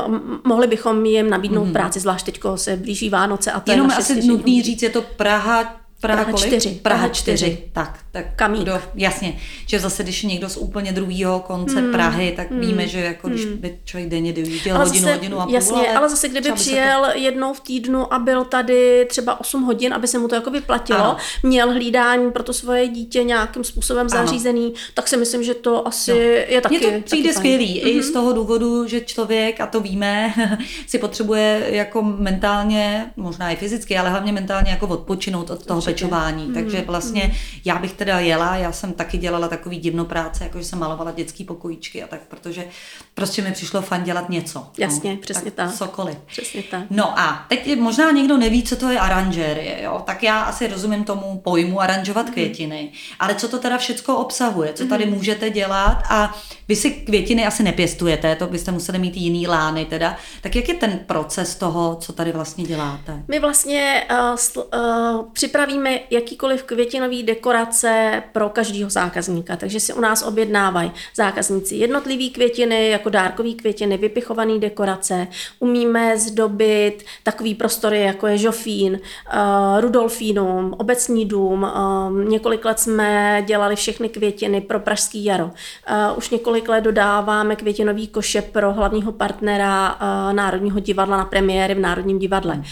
mohli 0.43 0.67
bychom 0.67 1.05
jim 1.05 1.29
nabídnout 1.29 1.65
mm. 1.65 1.73
práci, 1.73 1.99
zvlášť 1.99 2.25
teďko 2.25 2.57
se 2.57 2.77
blíží 2.77 3.09
Vánoce 3.09 3.51
a 3.51 3.59
to 3.59 3.71
Jenom 3.71 3.89
je 3.89 3.95
asi 3.95 4.27
nutný 4.27 4.61
říct, 4.61 4.81
je 4.83 4.89
to 4.89 5.01
Praha 5.01 5.83
Praha, 6.03 6.23
Praha 6.23 6.37
4. 6.37 6.69
Praha 6.81 7.07
4. 7.07 7.69
Tak, 7.73 7.99
tak. 8.13 8.25
Kamík. 8.35 8.61
Kdo, 8.61 8.81
jasně. 8.95 9.37
Že 9.67 9.79
zase, 9.79 10.03
když 10.03 10.23
někdo 10.23 10.49
z 10.49 10.57
úplně 10.57 10.91
druhého 10.91 11.39
konce 11.39 11.79
hmm. 11.79 11.91
Prahy, 11.91 12.33
tak 12.35 12.51
hmm. 12.51 12.59
víme, 12.59 12.87
že 12.87 12.99
jako 12.99 13.29
když 13.29 13.45
hmm. 13.45 13.57
by 13.57 13.79
člověk 13.85 14.09
denně 14.09 14.33
dojížděl 14.33 14.77
hodinu, 14.77 14.99
zase, 14.99 15.15
hodinu 15.15 15.39
a 15.39 15.45
půl. 15.45 15.53
Jasně, 15.53 15.87
ale, 15.87 15.97
ale 15.97 16.09
zase 16.09 16.29
kdyby 16.29 16.51
přijel 16.51 17.05
to... 17.13 17.19
jednou 17.19 17.53
v 17.53 17.59
týdnu 17.59 18.13
a 18.13 18.19
byl 18.19 18.43
tady 18.43 19.05
třeba 19.09 19.39
8 19.39 19.63
hodin, 19.63 19.93
aby 19.93 20.07
se 20.07 20.19
mu 20.19 20.27
to 20.27 20.35
jako 20.35 20.51
vyplatilo, 20.51 20.99
ano. 20.99 21.17
měl 21.43 21.71
hlídání 21.71 22.31
pro 22.31 22.43
to 22.43 22.53
svoje 22.53 22.87
dítě 22.87 23.23
nějakým 23.23 23.63
způsobem 23.63 24.07
ano. 24.11 24.25
zařízený, 24.25 24.73
tak 24.93 25.07
si 25.07 25.17
myslím, 25.17 25.43
že 25.43 25.53
to 25.53 25.87
asi 25.87 26.11
no. 26.11 26.17
je 26.53 26.61
taky 26.61 26.77
Mně 26.77 26.91
to 26.91 27.01
přijde 27.03 27.33
skvělý. 27.33 27.81
Mm-hmm. 27.81 27.97
I 27.97 28.03
z 28.03 28.05
mhm. 28.05 28.13
toho 28.13 28.33
důvodu, 28.33 28.87
že 28.87 29.01
člověk, 29.01 29.61
a 29.61 29.67
to 29.67 29.79
víme, 29.79 30.33
si 30.87 30.99
potřebuje 30.99 31.67
jako 31.69 32.01
mentálně, 32.01 33.11
možná 33.17 33.51
i 33.51 33.55
fyzicky, 33.55 33.97
ale 33.97 34.09
hlavně 34.09 34.31
mentálně 34.31 34.71
jako 34.71 34.87
odpočinout 34.87 35.49
od 35.49 35.65
toho 35.65 35.77
Určitě. 35.77 35.93
pečování. 35.93 36.47
Mm-hmm. 36.47 36.53
Takže 36.53 36.83
vlastně 36.87 37.21
mm-hmm. 37.21 37.61
já 37.65 37.79
bych 37.79 37.93
teda 38.05 38.19
jela, 38.19 38.55
já 38.55 38.71
jsem 38.71 38.93
taky 38.93 39.17
dělala 39.17 39.47
takový 39.47 39.77
divno 39.77 40.05
práce, 40.05 40.43
jako 40.43 40.57
že 40.59 40.65
jsem 40.65 40.79
malovala 40.79 41.11
dětský 41.11 41.43
pokojíčky 41.43 42.03
a 42.03 42.07
tak, 42.07 42.19
protože 42.27 42.65
prostě 43.13 43.41
mi 43.41 43.51
přišlo 43.51 43.81
fan 43.81 44.03
dělat 44.03 44.29
něco. 44.29 44.59
No. 44.59 44.71
Jasně, 44.77 45.11
no, 45.11 45.17
přesně 45.17 45.51
tak. 45.51 45.69
tak. 45.69 45.77
Cokoliv. 45.77 46.17
Přesně 46.27 46.63
tak. 46.63 46.83
No 46.89 47.19
a 47.19 47.45
teď 47.49 47.79
možná 47.79 48.11
někdo 48.11 48.37
neví, 48.37 48.63
co 48.63 48.75
to 48.75 48.89
je 48.89 48.99
aranžérie, 48.99 49.83
jo? 49.83 50.03
tak 50.05 50.23
já 50.23 50.41
asi 50.41 50.67
rozumím 50.67 51.03
tomu 51.03 51.41
pojmu 51.43 51.81
aranžovat 51.81 52.25
mm-hmm. 52.27 52.33
květiny, 52.33 52.91
ale 53.19 53.35
co 53.35 53.47
to 53.47 53.59
teda 53.59 53.77
všecko 53.77 54.15
obsahuje, 54.17 54.73
co 54.73 54.85
tady 54.85 55.05
mm-hmm. 55.05 55.13
můžete 55.13 55.49
dělat 55.49 56.03
a 56.09 56.35
vy 56.67 56.75
si 56.75 56.91
květiny 56.91 57.45
asi 57.45 57.63
nepěstujete, 57.63 58.35
to 58.35 58.47
byste 58.47 58.71
museli 58.71 58.99
mít 58.99 59.17
jiný 59.17 59.47
lány 59.47 59.85
teda, 59.85 60.17
tak 60.41 60.55
jak 60.55 60.67
je 60.67 60.73
ten 60.73 60.99
proces 60.99 61.55
toho, 61.55 61.97
co 62.01 62.13
tady 62.13 62.31
vlastně 62.31 62.63
děláte? 62.63 63.23
My 63.27 63.39
vlastně 63.39 64.07
uh, 64.11 64.63
uh, 64.63 65.25
připravíme 65.33 65.99
jakýkoliv 66.09 66.63
květinový 66.63 67.23
dekorace 67.23 67.92
pro 68.31 68.49
každého 68.49 68.89
zákazníka, 68.89 69.55
takže 69.55 69.79
si 69.79 69.93
u 69.93 69.99
nás 70.01 70.23
objednávají 70.23 70.91
zákazníci 71.15 71.75
jednotlivý 71.75 72.29
květiny, 72.29 72.89
jako 72.89 73.09
dárkový 73.09 73.55
květiny, 73.55 73.97
vypichované 73.97 74.59
dekorace. 74.59 75.27
Umíme 75.59 76.17
zdobit 76.17 77.03
takový 77.23 77.55
prostory, 77.55 78.01
jako 78.01 78.27
je 78.27 78.37
Žofín, 78.37 78.93
uh, 78.93 79.81
Rudolfínum, 79.81 80.75
Obecní 80.77 81.25
dům. 81.25 81.63
Uh, 81.63 82.23
několik 82.23 82.65
let 82.65 82.79
jsme 82.79 83.43
dělali 83.47 83.75
všechny 83.75 84.09
květiny 84.09 84.61
pro 84.61 84.79
Pražský 84.79 85.25
jaro. 85.25 85.45
Uh, 85.45 86.17
už 86.17 86.29
několik 86.29 86.69
let 86.69 86.81
dodáváme 86.81 87.55
květinový 87.55 88.07
koše 88.07 88.41
pro 88.41 88.73
hlavního 88.73 89.11
partnera 89.11 89.97
Národního 90.31 90.79
divadla 90.79 91.17
na 91.17 91.25
premiéry 91.25 91.75
v 91.75 91.79
Národním 91.79 92.19
divadle. 92.19 92.63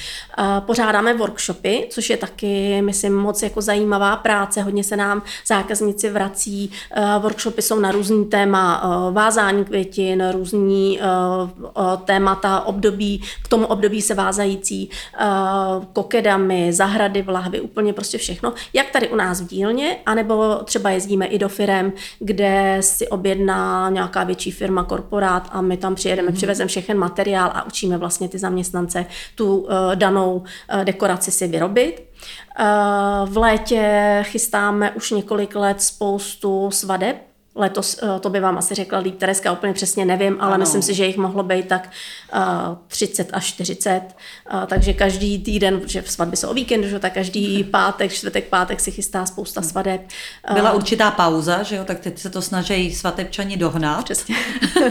Pořádáme 0.59 1.13
workshopy, 1.13 1.87
což 1.89 2.09
je 2.09 2.17
taky, 2.17 2.81
myslím, 2.81 3.17
moc 3.17 3.43
jako 3.43 3.61
zajímavá 3.61 4.15
práce. 4.15 4.61
Hodně 4.61 4.83
se 4.83 4.95
nám 4.95 5.10
zákazníci 5.47 6.09
vrací. 6.09 6.71
Uh, 6.97 7.23
workshopy 7.23 7.61
jsou 7.61 7.79
na 7.79 7.91
různý 7.91 8.25
téma 8.25 8.83
uh, 8.83 9.13
vázání 9.13 9.65
květin, 9.65 10.29
různý 10.31 10.99
uh, 10.99 11.83
témata, 12.05 12.61
období, 12.61 13.23
k 13.43 13.47
tomu 13.47 13.65
období 13.65 14.01
se 14.01 14.13
vázající 14.13 14.89
kokedami, 15.93 16.73
zahrady 16.73 17.21
v 17.21 17.29
lahvi, 17.29 17.61
úplně 17.61 17.93
prostě 17.93 18.17
všechno. 18.17 18.53
Jak 18.73 18.89
tady 18.89 19.09
u 19.09 19.15
nás 19.15 19.41
v 19.41 19.47
dílně, 19.47 19.97
anebo 20.05 20.55
třeba 20.63 20.89
jezdíme 20.89 21.25
i 21.25 21.39
do 21.39 21.49
firem, 21.49 21.93
kde 22.19 22.77
si 22.79 23.07
objedná 23.07 23.89
nějaká 23.89 24.23
větší 24.23 24.51
firma, 24.51 24.83
korporát 24.83 25.49
a 25.51 25.61
my 25.61 25.77
tam 25.77 25.95
přijedeme, 25.95 26.29
mm. 26.29 26.35
přivezeme 26.35 26.67
všechen 26.67 26.97
materiál 26.97 27.51
a 27.53 27.65
učíme 27.65 27.97
vlastně 27.97 28.29
ty 28.29 28.39
zaměstnance 28.39 29.05
tu 29.35 29.67
danou 29.95 30.43
dekoraci 30.83 31.31
si 31.31 31.47
vyrobit. 31.47 32.10
Uh, 32.59 33.29
v 33.29 33.37
létě 33.37 34.19
chystáme 34.23 34.91
už 34.91 35.11
několik 35.11 35.55
let 35.55 35.81
spoustu 35.81 36.71
svadeb, 36.71 37.31
Letos 37.55 37.99
to 38.19 38.29
by 38.29 38.39
vám 38.39 38.57
asi 38.57 38.75
řekla 38.75 38.99
líp 38.99 39.17
Tereska, 39.17 39.51
úplně 39.51 39.73
přesně 39.73 40.05
nevím, 40.05 40.37
ale 40.39 40.53
ano. 40.53 40.59
myslím 40.59 40.81
si, 40.81 40.93
že 40.93 41.05
jich 41.05 41.17
mohlo 41.17 41.43
být 41.43 41.67
tak 41.67 41.89
uh, 42.35 42.41
30 42.87 43.29
až 43.33 43.45
40. 43.45 44.01
Uh, 44.53 44.65
takže 44.65 44.93
každý 44.93 45.39
týden, 45.39 45.81
v 46.01 46.11
svatby 46.11 46.37
jsou 46.37 46.49
o 46.49 46.53
víkendu, 46.53 46.87
že, 46.87 46.99
tak 46.99 47.13
každý 47.13 47.63
pátek, 47.71 48.13
čtvrtek, 48.13 48.47
pátek 48.47 48.79
si 48.79 48.91
chystá 48.91 49.25
spousta 49.25 49.61
svadeb. 49.61 50.01
Byla 50.53 50.71
určitá 50.71 51.11
pauza, 51.11 51.63
že 51.63 51.75
jo, 51.75 51.85
tak 51.85 51.99
teď 51.99 52.19
se 52.19 52.29
to 52.29 52.41
snaží 52.41 52.95
svatebčani 52.95 53.57
dohnat. 53.57 54.03
Přesně. 54.03 54.35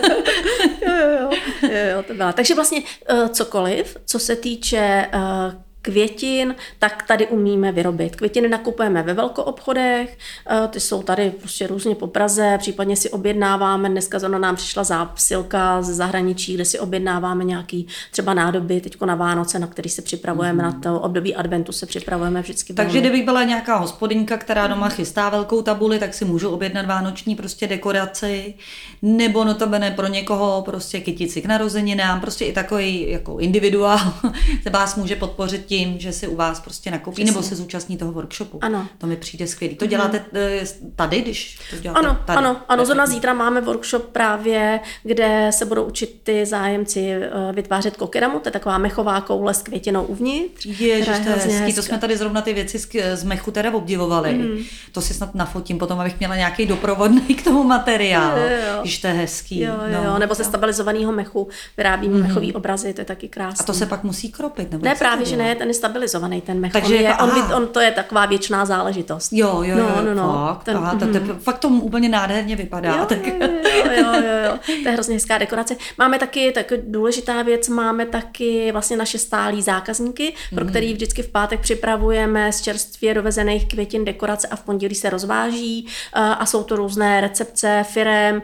jo, 0.86 0.92
jo, 0.96 1.30
jo, 1.62 1.70
jo, 1.96 2.02
to 2.02 2.14
byla. 2.14 2.32
Takže 2.32 2.54
vlastně 2.54 2.82
uh, 3.12 3.28
cokoliv, 3.28 3.96
co 4.06 4.18
se 4.18 4.36
týče 4.36 5.08
uh, 5.14 5.69
květin, 5.82 6.54
tak 6.78 7.02
tady 7.02 7.26
umíme 7.26 7.72
vyrobit. 7.72 8.16
Květiny 8.16 8.48
nakupujeme 8.48 9.02
ve 9.02 9.14
velkoobchodech, 9.14 10.18
eh, 10.50 10.68
ty 10.68 10.80
jsou 10.80 11.02
tady 11.02 11.30
prostě 11.30 11.66
různě 11.66 11.94
po 11.94 12.06
Praze, 12.06 12.56
případně 12.58 12.96
si 12.96 13.10
objednáváme, 13.10 13.88
dneska 13.88 14.18
zrovna 14.18 14.38
nám 14.38 14.56
přišla 14.56 14.84
zásilka 14.84 15.82
z 15.82 15.90
zahraničí, 15.90 16.54
kde 16.54 16.64
si 16.64 16.78
objednáváme 16.78 17.44
nějaký 17.44 17.86
třeba 18.10 18.34
nádoby, 18.34 18.80
teďko 18.80 19.06
na 19.06 19.14
Vánoce, 19.14 19.58
na 19.58 19.66
který 19.66 19.90
se 19.90 20.02
připravujeme, 20.02 20.62
mm. 20.62 20.72
na 20.72 20.80
to 20.80 21.00
období 21.00 21.34
adventu 21.34 21.72
se 21.72 21.86
připravujeme 21.86 22.42
vždycky. 22.42 22.72
Takže 22.72 22.92
velmi. 22.92 23.08
kdyby 23.08 23.24
byla 23.24 23.44
nějaká 23.44 23.76
hospodinka, 23.76 24.36
která 24.36 24.66
doma 24.66 24.88
chystá 24.88 25.28
velkou 25.28 25.62
tabuli, 25.62 25.98
tak 25.98 26.14
si 26.14 26.24
můžu 26.24 26.50
objednat 26.50 26.86
vánoční 26.86 27.34
prostě 27.34 27.66
dekoraci, 27.66 28.54
nebo 29.02 29.44
notabene 29.44 29.90
pro 29.90 30.06
někoho 30.06 30.62
prostě 30.62 31.00
kytici 31.00 31.42
k 31.42 31.46
narozeninám, 31.46 32.20
prostě 32.20 32.44
i 32.44 32.52
takový 32.52 33.10
jako 33.10 33.38
individuál 33.38 33.98
se 34.62 34.70
vás 34.70 34.96
může 34.96 35.16
podpořit 35.16 35.69
tím, 35.70 35.98
že 35.98 36.12
si 36.12 36.28
u 36.28 36.36
vás 36.36 36.60
prostě 36.60 36.90
nakoupí 36.90 37.14
Přesně. 37.14 37.32
nebo 37.32 37.42
se 37.42 37.56
zúčastní 37.56 37.96
toho 37.96 38.12
workshopu. 38.12 38.58
Ano. 38.62 38.86
To 38.98 39.06
mi 39.06 39.16
přijde 39.16 39.46
skvělý. 39.46 39.74
To 39.74 39.86
děláte 39.86 40.24
mm. 40.32 40.92
tady, 40.96 41.20
když 41.20 41.58
to 41.70 41.76
děláte 41.76 42.00
Ano, 42.00 42.18
tady. 42.26 42.38
ano, 42.38 42.56
ano. 42.68 42.84
Zrovna 42.84 43.06
zítra 43.06 43.34
máme 43.34 43.60
workshop 43.60 44.04
právě, 44.04 44.80
kde 45.02 45.50
se 45.52 45.64
budou 45.64 45.84
učit 45.84 46.20
ty 46.22 46.46
zájemci 46.46 47.10
eh, 47.10 47.30
vytvářet 47.52 47.96
kokeramu, 47.96 48.38
to 48.38 48.48
je 48.48 48.52
taková 48.52 48.78
mechová 48.78 49.20
koule 49.20 49.54
s 49.54 49.62
květinou 49.62 50.04
uvnitř. 50.04 50.66
Ježiš, 50.66 51.18
to 51.18 51.28
je 51.28 51.34
hezký. 51.34 51.74
To 51.74 51.82
jsme 51.82 51.98
tady 51.98 52.16
zrovna 52.16 52.40
ty 52.40 52.52
věci 52.52 52.78
z 53.14 53.24
mechu 53.24 53.50
teda 53.50 53.74
obdivovali. 53.74 54.34
Mm. 54.34 54.58
To 54.92 55.00
si 55.00 55.14
snad 55.14 55.34
nafotím 55.34 55.78
potom, 55.78 56.00
abych 56.00 56.18
měla 56.18 56.36
nějaký 56.36 56.66
doprovodný 56.66 57.20
k 57.34 57.44
tomu 57.44 57.64
materiál. 57.64 58.38
Jo, 58.38 58.44
jo. 58.44 58.80
Když 58.80 58.98
to 58.98 59.06
je 59.06 59.12
hezký. 59.12 59.60
Jo, 59.60 59.74
jo, 59.92 60.04
no, 60.04 60.18
nebo 60.18 60.34
ze 60.34 60.44
stabilizovaného 60.44 61.12
mechu 61.12 61.48
vyrábíme 61.76 62.14
mm. 62.14 62.22
mechový 62.22 62.52
obrazy, 62.54 62.94
to 62.94 63.00
je 63.00 63.04
taky 63.04 63.28
krásné. 63.28 63.62
A 63.62 63.66
to 63.66 63.74
se 63.74 63.86
pak 63.86 64.04
musí 64.04 64.32
kropit? 64.32 64.70
Nebo 64.70 64.84
ne, 64.84 64.94
právě, 64.94 65.26
že 65.26 65.36
ne, 65.36 65.59
ten 65.60 65.68
je 65.68 65.74
stabilizovaný, 65.74 66.40
ten 66.40 66.60
mech. 66.60 66.72
Takže 66.72 66.94
on, 66.94 67.00
je, 67.00 67.02
jako, 67.02 67.24
on, 67.24 67.30
by, 67.30 67.54
on, 67.54 67.66
to 67.66 67.80
je 67.80 67.90
taková 67.90 68.26
věčná 68.26 68.64
záležitost. 68.64 69.32
Jo, 69.32 69.62
jo, 69.62 69.76
no, 69.76 69.82
jo, 69.82 70.02
no, 70.04 70.14
no, 70.14 70.46
fakt. 70.46 70.64
Ten, 70.64 70.76
aha, 70.76 70.94
to, 70.94 71.06
to, 71.06 71.20
mm. 71.20 71.38
fakt 71.38 71.58
to 71.58 71.68
úplně 71.68 72.08
nádherně 72.08 72.56
vypadá. 72.56 72.96
Jo, 72.96 73.06
tak. 73.06 73.26
jo, 73.26 73.34
jo, 73.40 73.92
jo, 73.96 74.12
jo, 74.14 74.38
jo, 74.44 74.58
to 74.82 74.88
je 74.88 74.92
hrozně 74.92 75.14
hezká 75.14 75.38
dekorace. 75.38 75.76
Máme 75.98 76.18
taky, 76.18 76.52
tak 76.52 76.72
důležitá 76.86 77.42
věc, 77.42 77.68
máme 77.68 78.06
taky 78.06 78.72
vlastně 78.72 78.96
naše 78.96 79.18
stálí 79.18 79.62
zákazníky, 79.62 80.34
pro 80.54 80.64
mm. 80.64 80.70
který 80.70 80.92
vždycky 80.92 81.22
v 81.22 81.28
pátek 81.28 81.60
připravujeme 81.60 82.52
z 82.52 82.60
čerstvě 82.60 83.14
dovezených 83.14 83.68
květin 83.68 84.04
dekorace 84.04 84.48
a 84.48 84.56
v 84.56 84.62
pondělí 84.62 84.94
se 84.94 85.10
rozváží 85.10 85.86
uh, 85.86 86.22
a 86.22 86.46
jsou 86.46 86.62
to 86.62 86.76
různé 86.76 87.20
recepce 87.20 87.84
firem 87.88 88.42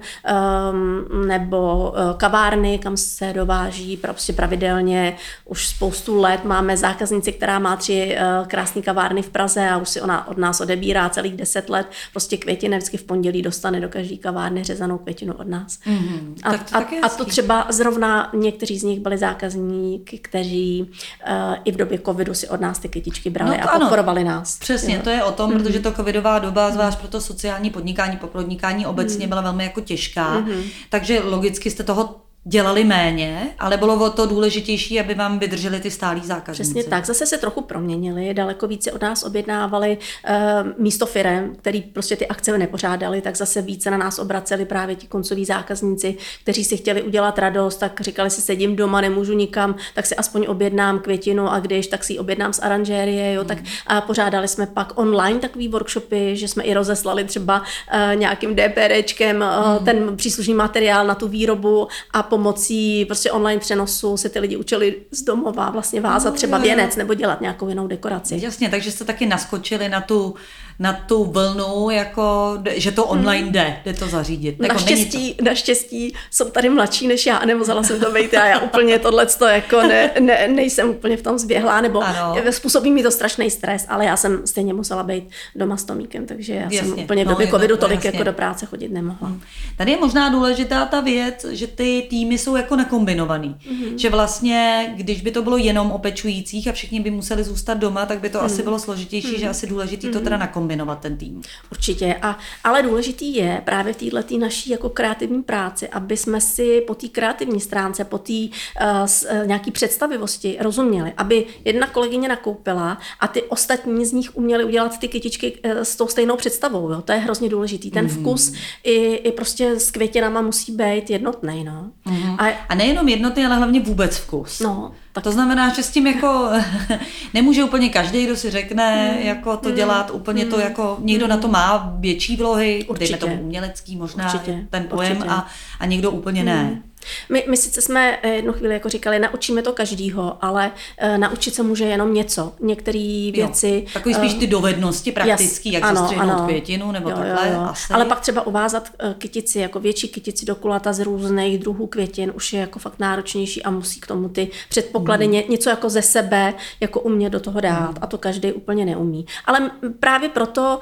um, 0.73 1.28
nebo 1.28 1.90
uh, 1.90 2.16
kavárny, 2.16 2.78
kam 2.78 2.96
se 2.96 3.32
dováží 3.32 3.96
prostě 3.96 4.32
pravidelně. 4.32 5.16
Už 5.44 5.68
spoustu 5.68 6.20
let 6.20 6.44
máme 6.44 6.76
zákazníci, 7.06 7.32
která 7.32 7.58
má 7.58 7.76
tři 7.76 8.16
uh, 8.40 8.46
krásné 8.46 8.82
kavárny 8.82 9.22
v 9.22 9.30
Praze 9.30 9.68
a 9.68 9.76
už 9.76 9.88
si 9.88 10.00
ona 10.00 10.28
od 10.28 10.38
nás 10.38 10.60
odebírá 10.60 11.08
celých 11.08 11.36
deset 11.36 11.70
let. 11.70 11.86
Prostě 12.12 12.36
květiny 12.36 12.76
vždycky 12.76 12.96
v 12.96 13.04
pondělí 13.04 13.42
dostane 13.42 13.80
do 13.80 13.88
každé 13.88 14.16
kavárny 14.16 14.64
řezanou 14.64 14.98
květinu 14.98 15.34
od 15.34 15.48
nás. 15.48 15.78
Mm-hmm. 15.86 16.34
A, 16.42 16.50
tak 16.50 16.70
to 16.70 16.76
a, 16.76 17.06
a 17.06 17.08
to 17.08 17.25
třeba 17.25 17.66
zrovna 17.70 18.30
někteří 18.34 18.78
z 18.78 18.82
nich 18.82 19.00
byli 19.00 19.18
zákazníky, 19.18 20.18
kteří 20.18 20.82
uh, 20.82 21.56
i 21.64 21.72
v 21.72 21.76
době 21.76 21.98
covidu 21.98 22.34
si 22.34 22.48
od 22.48 22.60
nás 22.60 22.78
ty 22.78 22.88
kytičky 22.88 23.30
brali 23.30 23.56
no 23.56 23.70
a 23.70 23.78
podporovali 23.78 24.20
ano. 24.20 24.30
nás. 24.30 24.58
Přesně, 24.58 24.94
jo. 24.94 25.00
to 25.04 25.10
je 25.10 25.25
o 25.25 25.32
tom, 25.32 25.50
mm-hmm. 25.50 25.62
protože 25.62 25.80
to 25.80 25.92
covidová 25.92 26.38
doba, 26.38 26.70
zvlášť 26.70 26.98
pro 26.98 27.08
to 27.08 27.20
sociální 27.20 27.70
podnikání, 27.70 28.16
podnikání 28.16 28.86
obecně 28.86 29.26
mm-hmm. 29.26 29.28
byla 29.28 29.40
velmi 29.40 29.64
jako 29.64 29.80
těžká, 29.80 30.40
mm-hmm. 30.40 30.62
takže 30.90 31.20
logicky 31.20 31.70
jste 31.70 31.82
toho 31.82 32.25
dělali 32.48 32.84
méně, 32.84 33.48
ale 33.58 33.76
bylo 33.76 34.04
o 34.04 34.10
to 34.10 34.26
důležitější, 34.26 35.00
aby 35.00 35.14
vám 35.14 35.38
vydrželi 35.38 35.80
ty 35.80 35.90
stálí 35.90 36.20
zákazníci. 36.20 36.72
Přesně 36.72 36.84
tak, 36.84 37.06
zase 37.06 37.26
se 37.26 37.38
trochu 37.38 37.60
proměnili, 37.60 38.34
daleko 38.34 38.66
více 38.66 38.92
od 38.92 39.02
nás 39.02 39.22
objednávali 39.22 39.98
uh, 40.28 40.34
místo 40.78 41.06
firem, 41.06 41.54
který 41.56 41.82
prostě 41.82 42.16
ty 42.16 42.26
akce 42.26 42.58
nepořádali, 42.58 43.20
tak 43.20 43.36
zase 43.36 43.62
více 43.62 43.90
na 43.90 43.96
nás 43.96 44.18
obraceli 44.18 44.64
právě 44.64 44.96
ti 44.96 45.06
koncoví 45.06 45.44
zákazníci, 45.44 46.16
kteří 46.42 46.64
si 46.64 46.76
chtěli 46.76 47.02
udělat 47.02 47.38
radost, 47.38 47.76
tak 47.76 48.00
říkali 48.00 48.30
si, 48.30 48.40
sedím 48.40 48.76
doma, 48.76 49.00
nemůžu 49.00 49.32
nikam, 49.32 49.74
tak 49.94 50.06
si 50.06 50.16
aspoň 50.16 50.46
objednám 50.48 50.98
květinu 50.98 51.52
a 51.52 51.60
když, 51.60 51.86
tak 51.86 52.04
si 52.04 52.12
ji 52.12 52.18
objednám 52.18 52.52
z 52.52 52.58
aranžérie, 52.58 53.32
jo, 53.32 53.40
hmm. 53.40 53.48
tak 53.48 53.58
a 53.86 54.00
pořádali 54.00 54.48
jsme 54.48 54.66
pak 54.66 54.98
online 54.98 55.40
takový 55.40 55.68
workshopy, 55.68 56.36
že 56.36 56.48
jsme 56.48 56.62
i 56.62 56.74
rozeslali 56.74 57.24
třeba 57.24 57.60
uh, 57.60 58.16
nějakým 58.16 58.56
DPRčkem 58.56 59.36
uh, 59.36 59.76
hmm. 59.76 59.84
ten 59.84 60.16
příslušný 60.16 60.54
materiál 60.54 61.06
na 61.06 61.14
tu 61.14 61.28
výrobu 61.28 61.88
a 62.12 62.22
po 62.22 62.35
pomocí 62.36 63.04
prostě 63.04 63.32
online 63.32 63.60
přenosu 63.60 64.16
se 64.16 64.28
ty 64.28 64.38
lidi 64.38 64.56
učili 64.56 64.96
z 65.10 65.22
domova 65.22 65.70
vlastně 65.70 66.00
vázat 66.00 66.30
no, 66.30 66.36
třeba 66.36 66.58
věnec 66.58 66.96
nebo 66.96 67.14
dělat 67.14 67.40
nějakou 67.40 67.68
jinou 67.68 67.86
dekoraci. 67.86 68.38
Jasně, 68.42 68.68
takže 68.68 68.92
jste 68.92 69.04
taky 69.04 69.26
naskočili 69.26 69.88
na 69.88 70.00
tu 70.00 70.34
na 70.78 70.92
tu 70.92 71.25
vlnu, 71.25 71.90
jako, 71.90 72.59
že 72.75 72.92
to 72.92 73.04
online 73.04 73.42
hmm. 73.42 73.52
jde, 73.52 73.76
jde 73.85 73.92
to 73.92 74.09
zařídit. 74.09 74.56
Jako 74.61 74.75
naštěstí, 74.75 75.35
to... 75.35 75.45
naštěstí 75.45 76.14
jsou 76.30 76.50
tady 76.50 76.68
mladší 76.68 77.09
než 77.09 77.26
já, 77.26 77.45
nemusela 77.45 77.83
jsem 77.83 78.00
to 78.00 78.12
být 78.12 78.35
a 78.35 78.47
já 78.47 78.61
úplně 78.61 78.99
tohle 78.99 79.26
jako 79.52 79.83
ne, 79.83 80.11
ne, 80.21 80.49
nejsem 80.49 80.90
úplně 80.90 81.16
v 81.16 81.23
tom 81.23 81.38
zběhlá, 81.38 81.80
nebo 81.80 82.02
ano. 82.02 82.37
způsobí 82.50 82.90
mi 82.90 83.02
to 83.02 83.11
strašný 83.11 83.50
stres, 83.50 83.87
ale 83.88 84.04
já 84.04 84.16
jsem 84.16 84.47
stejně 84.47 84.75
musela 84.75 85.02
být 85.02 85.25
doma 85.54 85.76
s 85.76 85.85
Tomíkem, 85.85 86.26
takže 86.26 86.54
já 86.54 86.62
jasně. 86.62 86.78
jsem 86.78 86.99
úplně 86.99 87.25
v 87.25 87.28
době 87.28 87.47
no, 87.47 87.52
covidu 87.52 87.76
tolik 87.76 88.04
jasně. 88.04 88.11
jako 88.18 88.25
do 88.25 88.33
práce 88.33 88.66
chodit 88.66 88.88
nemohla. 88.88 89.28
Hmm. 89.28 89.40
Tady 89.76 89.90
je 89.90 89.99
možná 90.00 90.28
důležitá 90.28 90.87
ta 90.87 91.00
věc, 91.00 91.47
že 91.50 91.66
ty 91.66 92.06
týmy 92.11 92.38
jsou 92.38 92.56
jako 92.56 92.76
nakombinovaný. 92.76 93.56
Mm-hmm. 93.71 93.97
Že 93.97 94.11
vlastně, 94.11 94.92
když 94.97 95.23
by 95.23 95.30
to 95.30 95.42
bylo 95.42 95.56
jenom 95.56 95.90
o 95.90 95.99
pečujících 95.99 96.68
a 96.68 96.73
všichni 96.73 97.00
by 97.00 97.11
museli 97.11 97.45
zůstat 97.45 97.75
doma, 97.75 98.06
tak 98.06 98.21
by 98.21 98.30
to 98.30 98.38
mm. 98.38 98.45
asi 98.45 98.62
bylo 98.62 98.78
složitější, 98.78 99.33
mm. 99.33 99.38
že 99.38 99.49
asi 99.49 99.66
důležitý 99.66 100.06
mm. 100.06 100.12
to 100.12 100.21
teda 100.21 100.37
nakombinovat 100.37 100.65
kombinovat 100.66 101.00
ten 101.00 101.16
tým. 101.16 101.42
Určitě, 101.70 102.14
a, 102.23 102.38
ale 102.64 102.82
důležitý 102.82 103.35
je 103.35 103.62
právě 103.64 103.92
v 103.92 103.96
této 103.96 104.38
naší 104.38 104.70
jako 104.70 104.88
kreativní 104.88 105.42
práci, 105.42 105.88
aby 105.88 106.16
jsme 106.16 106.40
si 106.40 106.80
po 106.87 106.94
té 106.94 107.08
kreativní 107.08 107.61
stránce, 107.61 108.04
po 108.04 108.18
té 108.18 108.32
uh, 108.32 109.46
nějaký 109.46 109.70
představivosti 109.70 110.56
rozuměli, 110.61 111.12
aby 111.16 111.46
jedna 111.64 111.87
kolegyně 111.87 112.28
nakoupila 112.28 112.99
a 113.20 113.28
ty 113.28 113.42
ostatní 113.42 114.06
z 114.06 114.12
nich 114.12 114.37
uměli 114.37 114.64
udělat 114.64 114.99
ty 114.99 115.08
kytičky 115.08 115.58
uh, 115.64 115.70
s 115.70 115.96
tou 115.96 116.08
stejnou 116.08 116.37
představou. 116.37 116.90
Jo? 116.90 117.02
To 117.02 117.12
je 117.12 117.18
hrozně 117.18 117.49
důležitý. 117.49 117.90
Ten 117.90 118.06
mm-hmm. 118.06 118.20
vkus 118.20 118.52
i, 118.85 119.14
i 119.14 119.32
prostě 119.32 119.80
s 119.80 119.90
květinama 119.90 120.42
musí 120.42 120.73
být 120.73 121.11
jednotný. 121.11 121.64
No. 121.64 121.90
Mm-hmm. 122.06 122.37
A, 122.38 122.66
a 122.68 122.75
nejenom 122.75 123.08
jednotný, 123.08 123.46
ale 123.46 123.56
hlavně 123.56 123.80
vůbec 123.80 124.16
vkus. 124.16 124.61
No, 124.61 124.92
Tak. 125.16 125.25
To 125.25 125.32
znamená, 125.32 125.75
že 125.75 125.82
s 125.82 125.90
tím 125.90 126.06
jako 126.06 126.49
nemůže 127.35 127.64
úplně 127.64 127.88
každý, 127.88 128.25
kdo 128.25 128.37
si 128.37 128.50
řekne, 128.50 129.11
hmm. 129.12 129.26
jako 129.26 129.56
to 129.56 129.68
hmm. 129.68 129.76
dělat, 129.76 130.11
úplně 130.14 130.42
hmm. 130.42 130.50
to 130.50 130.61
jako, 130.61 130.96
někdo 131.00 131.25
hmm. 131.25 131.30
na 131.30 131.37
to 131.37 131.49
má 131.49 131.94
větší 131.99 132.37
vlohy, 132.37 132.85
Určitě. 132.88 133.12
dejme 133.12 133.18
tomu 133.18 133.42
umělecký 133.42 133.96
možná 133.96 134.25
Určitě. 134.25 134.66
ten 134.70 134.85
pojem 134.85 135.25
a, 135.28 135.46
a 135.80 135.87
někdo 135.87 136.11
úplně 136.11 136.40
hmm. 136.40 136.49
ne. 136.49 136.82
My, 137.28 137.44
my 137.48 137.56
sice 137.56 137.80
jsme 137.80 138.18
eh, 138.22 138.28
jednu 138.28 138.52
chvíli 138.52 138.75
jako 138.75 138.88
říkali, 138.88 139.18
naučíme 139.18 139.62
to 139.62 139.72
každýho, 139.72 140.38
ale 140.40 140.70
uh, 141.02 141.18
naučit 141.18 141.54
se 141.54 141.62
může 141.62 141.84
jenom 141.84 142.14
něco. 142.14 142.52
Některé 142.60 143.30
věci... 143.34 143.82
Jo, 143.86 143.90
takový 143.92 144.14
spíš 144.14 144.34
ty 144.34 144.46
dovednosti 144.46 145.12
praktický, 145.12 145.72
jak 145.72 145.82
ano, 145.82 146.00
zastřihnout 146.00 146.44
květinu 146.44 146.92
nebo 146.92 147.10
jo, 147.10 147.16
takhle. 147.16 147.48
Jo, 147.48 147.54
jo. 147.54 147.60
Asi. 147.60 147.92
Ale 147.92 148.04
pak 148.04 148.20
třeba 148.20 148.46
uvázat 148.46 148.90
kytici, 149.18 149.58
jako 149.58 149.80
větší 149.80 150.08
kytici 150.08 150.46
do 150.46 150.54
kulata 150.54 150.92
z 150.92 151.00
různých 151.00 151.58
druhů 151.58 151.86
květin 151.86 152.32
už 152.34 152.52
je 152.52 152.60
jako 152.60 152.78
fakt 152.78 152.98
náročnější 152.98 153.62
a 153.62 153.70
musí 153.70 154.00
k 154.00 154.06
tomu 154.06 154.28
ty 154.28 154.48
předpoklady 154.68 155.25
hmm. 155.25 155.32
ně, 155.32 155.44
něco 155.48 155.70
jako 155.70 155.90
ze 155.90 156.02
sebe 156.02 156.54
jako 156.80 157.00
umět 157.00 157.30
do 157.30 157.40
toho 157.40 157.60
dát. 157.60 157.88
Hmm. 157.88 157.98
A 158.00 158.06
to 158.06 158.18
každý 158.18 158.52
úplně 158.52 158.84
neumí. 158.84 159.26
Ale 159.44 159.70
právě 160.00 160.28
proto 160.28 160.80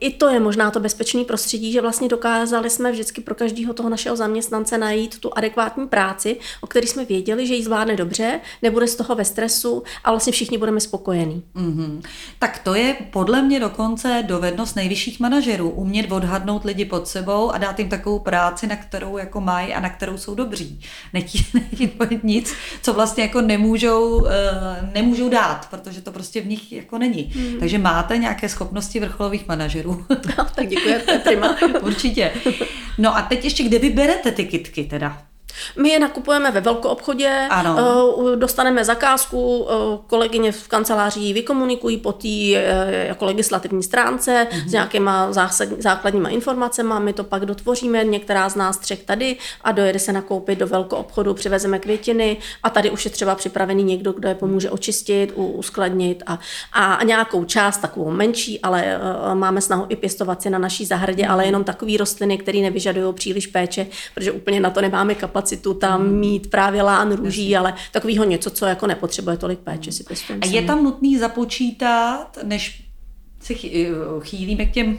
i 0.00 0.12
to 0.12 0.28
je 0.28 0.40
možná 0.40 0.70
to 0.70 0.80
bezpečné 0.80 1.24
prostředí, 1.24 1.72
že 1.72 1.80
vlastně 1.80 2.08
dokázali 2.08 2.70
jsme 2.70 2.92
vždycky 2.92 3.20
pro 3.20 3.34
každého 3.34 3.74
toho 3.74 3.88
našeho 3.88 4.16
zaměstnance 4.16 4.78
najít 4.78 5.18
tu 5.18 5.30
adekvátní 5.38 5.88
práci, 5.88 6.36
o 6.60 6.66
které 6.66 6.86
jsme 6.86 7.04
věděli, 7.04 7.46
že 7.46 7.54
ji 7.54 7.64
zvládne 7.64 7.96
dobře, 7.96 8.40
nebude 8.62 8.86
z 8.86 8.94
toho 8.94 9.14
ve 9.14 9.24
stresu 9.24 9.82
a 10.04 10.10
vlastně 10.10 10.32
všichni 10.32 10.58
budeme 10.58 10.80
spokojení. 10.80 11.42
Mm-hmm. 11.56 12.02
Tak 12.38 12.58
to 12.58 12.74
je 12.74 12.96
podle 13.10 13.42
mě 13.42 13.60
dokonce 13.60 14.24
dovednost 14.26 14.76
nejvyšších 14.76 15.20
manažerů, 15.20 15.70
umět 15.70 16.12
odhadnout 16.12 16.64
lidi 16.64 16.84
pod 16.84 17.08
sebou 17.08 17.50
a 17.50 17.58
dát 17.58 17.78
jim 17.78 17.88
takovou 17.88 18.18
práci, 18.18 18.66
na 18.66 18.76
kterou 18.76 19.16
jako 19.18 19.40
mají 19.40 19.74
a 19.74 19.80
na 19.80 19.90
kterou 19.90 20.18
jsou 20.18 20.34
dobří. 20.34 20.80
Nechtít 21.12 22.22
nic, 22.22 22.54
co 22.82 22.92
vlastně 22.92 23.22
jako 23.22 23.40
nemůžou, 23.40 24.26
eh, 24.26 24.90
nemůžou 24.94 25.28
dát, 25.28 25.68
protože 25.70 26.00
to 26.00 26.12
prostě 26.12 26.40
v 26.40 26.46
nich 26.46 26.72
jako 26.72 26.98
není. 26.98 27.32
Mm-hmm. 27.34 27.58
Takže 27.58 27.78
máte 27.78 28.18
nějaké 28.18 28.48
schopnosti 28.48 29.00
vrcholových 29.00 29.48
manažerů 29.48 29.71
manažerů. 29.72 30.04
No, 30.38 30.44
tak 30.54 30.68
děkuji, 30.68 30.94
to 31.04 31.12
je 31.12 31.18
prima. 31.18 31.56
Určitě. 31.82 32.32
No 32.98 33.16
a 33.16 33.22
teď 33.22 33.44
ještě, 33.44 33.64
kde 33.64 33.78
vyberete 33.78 34.32
ty 34.32 34.44
kitky 34.44 34.84
teda? 34.84 35.22
My 35.76 35.88
je 35.88 35.98
nakupujeme 35.98 36.50
ve 36.50 36.60
velkoobchodě, 36.60 37.46
ano. 37.50 37.76
Eh, 38.32 38.36
dostaneme 38.36 38.84
zakázku, 38.84 39.66
eh, 39.70 39.98
kolegyně 40.06 40.52
v 40.52 40.68
kanceláři 40.68 41.32
vykomunikují 41.32 41.96
po 41.96 42.12
té 42.12 42.28
eh, 42.28 43.06
jako 43.08 43.24
legislativní 43.24 43.82
stránce 43.82 44.46
mm-hmm. 44.50 44.68
s 44.68 44.72
nějakýma 44.72 45.32
základníma 45.78 46.28
informacemi, 46.28 46.94
my 46.98 47.12
to 47.12 47.24
pak 47.24 47.46
dotvoříme, 47.46 48.04
některá 48.04 48.48
z 48.48 48.54
nás 48.54 48.78
třech 48.78 49.02
tady 49.02 49.36
a 49.64 49.72
dojede 49.72 49.98
se 49.98 50.12
nakoupit 50.12 50.58
do 50.58 50.66
velkoobchodu, 50.66 51.34
přivezeme 51.34 51.78
květiny 51.78 52.36
a 52.62 52.70
tady 52.70 52.90
už 52.90 53.04
je 53.04 53.10
třeba 53.10 53.34
připravený 53.34 53.84
někdo, 53.84 54.12
kdo 54.12 54.28
je 54.28 54.34
pomůže 54.34 54.70
očistit, 54.70 55.32
uskladnit 55.36 56.22
a, 56.26 56.38
a 56.72 57.04
nějakou 57.04 57.44
část, 57.44 57.78
takovou 57.78 58.10
menší, 58.10 58.60
ale 58.60 59.00
máme 59.34 59.60
snahu 59.60 59.86
i 59.88 59.96
pěstovat 59.96 60.42
si 60.42 60.50
na 60.50 60.58
naší 60.58 60.84
zahradě, 60.84 61.22
mm-hmm. 61.22 61.32
ale 61.32 61.46
jenom 61.46 61.64
takové 61.64 61.96
rostliny, 61.96 62.38
které 62.38 62.58
nevyžadují 62.58 63.14
příliš 63.14 63.46
péče, 63.46 63.86
protože 64.14 64.32
úplně 64.32 64.60
na 64.60 64.70
to 64.70 64.80
nemáme 64.80 65.14
kapacitu 65.14 65.41
kapacitu 65.42 65.74
tam 65.74 66.00
hmm. 66.00 66.18
mít 66.18 66.50
právě 66.50 66.82
lán 66.82 67.12
růží, 67.12 67.50
Jasně. 67.50 67.58
ale 67.58 67.74
takového 67.92 68.24
něco, 68.24 68.50
co 68.50 68.66
jako 68.66 68.86
nepotřebuje 68.86 69.36
tolik 69.36 69.58
péče 69.58 69.92
si 69.92 70.04
pěstujeme. 70.04 70.46
A 70.46 70.48
je 70.48 70.62
tam 70.62 70.84
nutný 70.84 71.18
započítat, 71.18 72.38
než 72.42 72.84
se 73.40 73.54
chýlíme 74.22 74.66
k 74.66 74.72
těm 74.72 74.98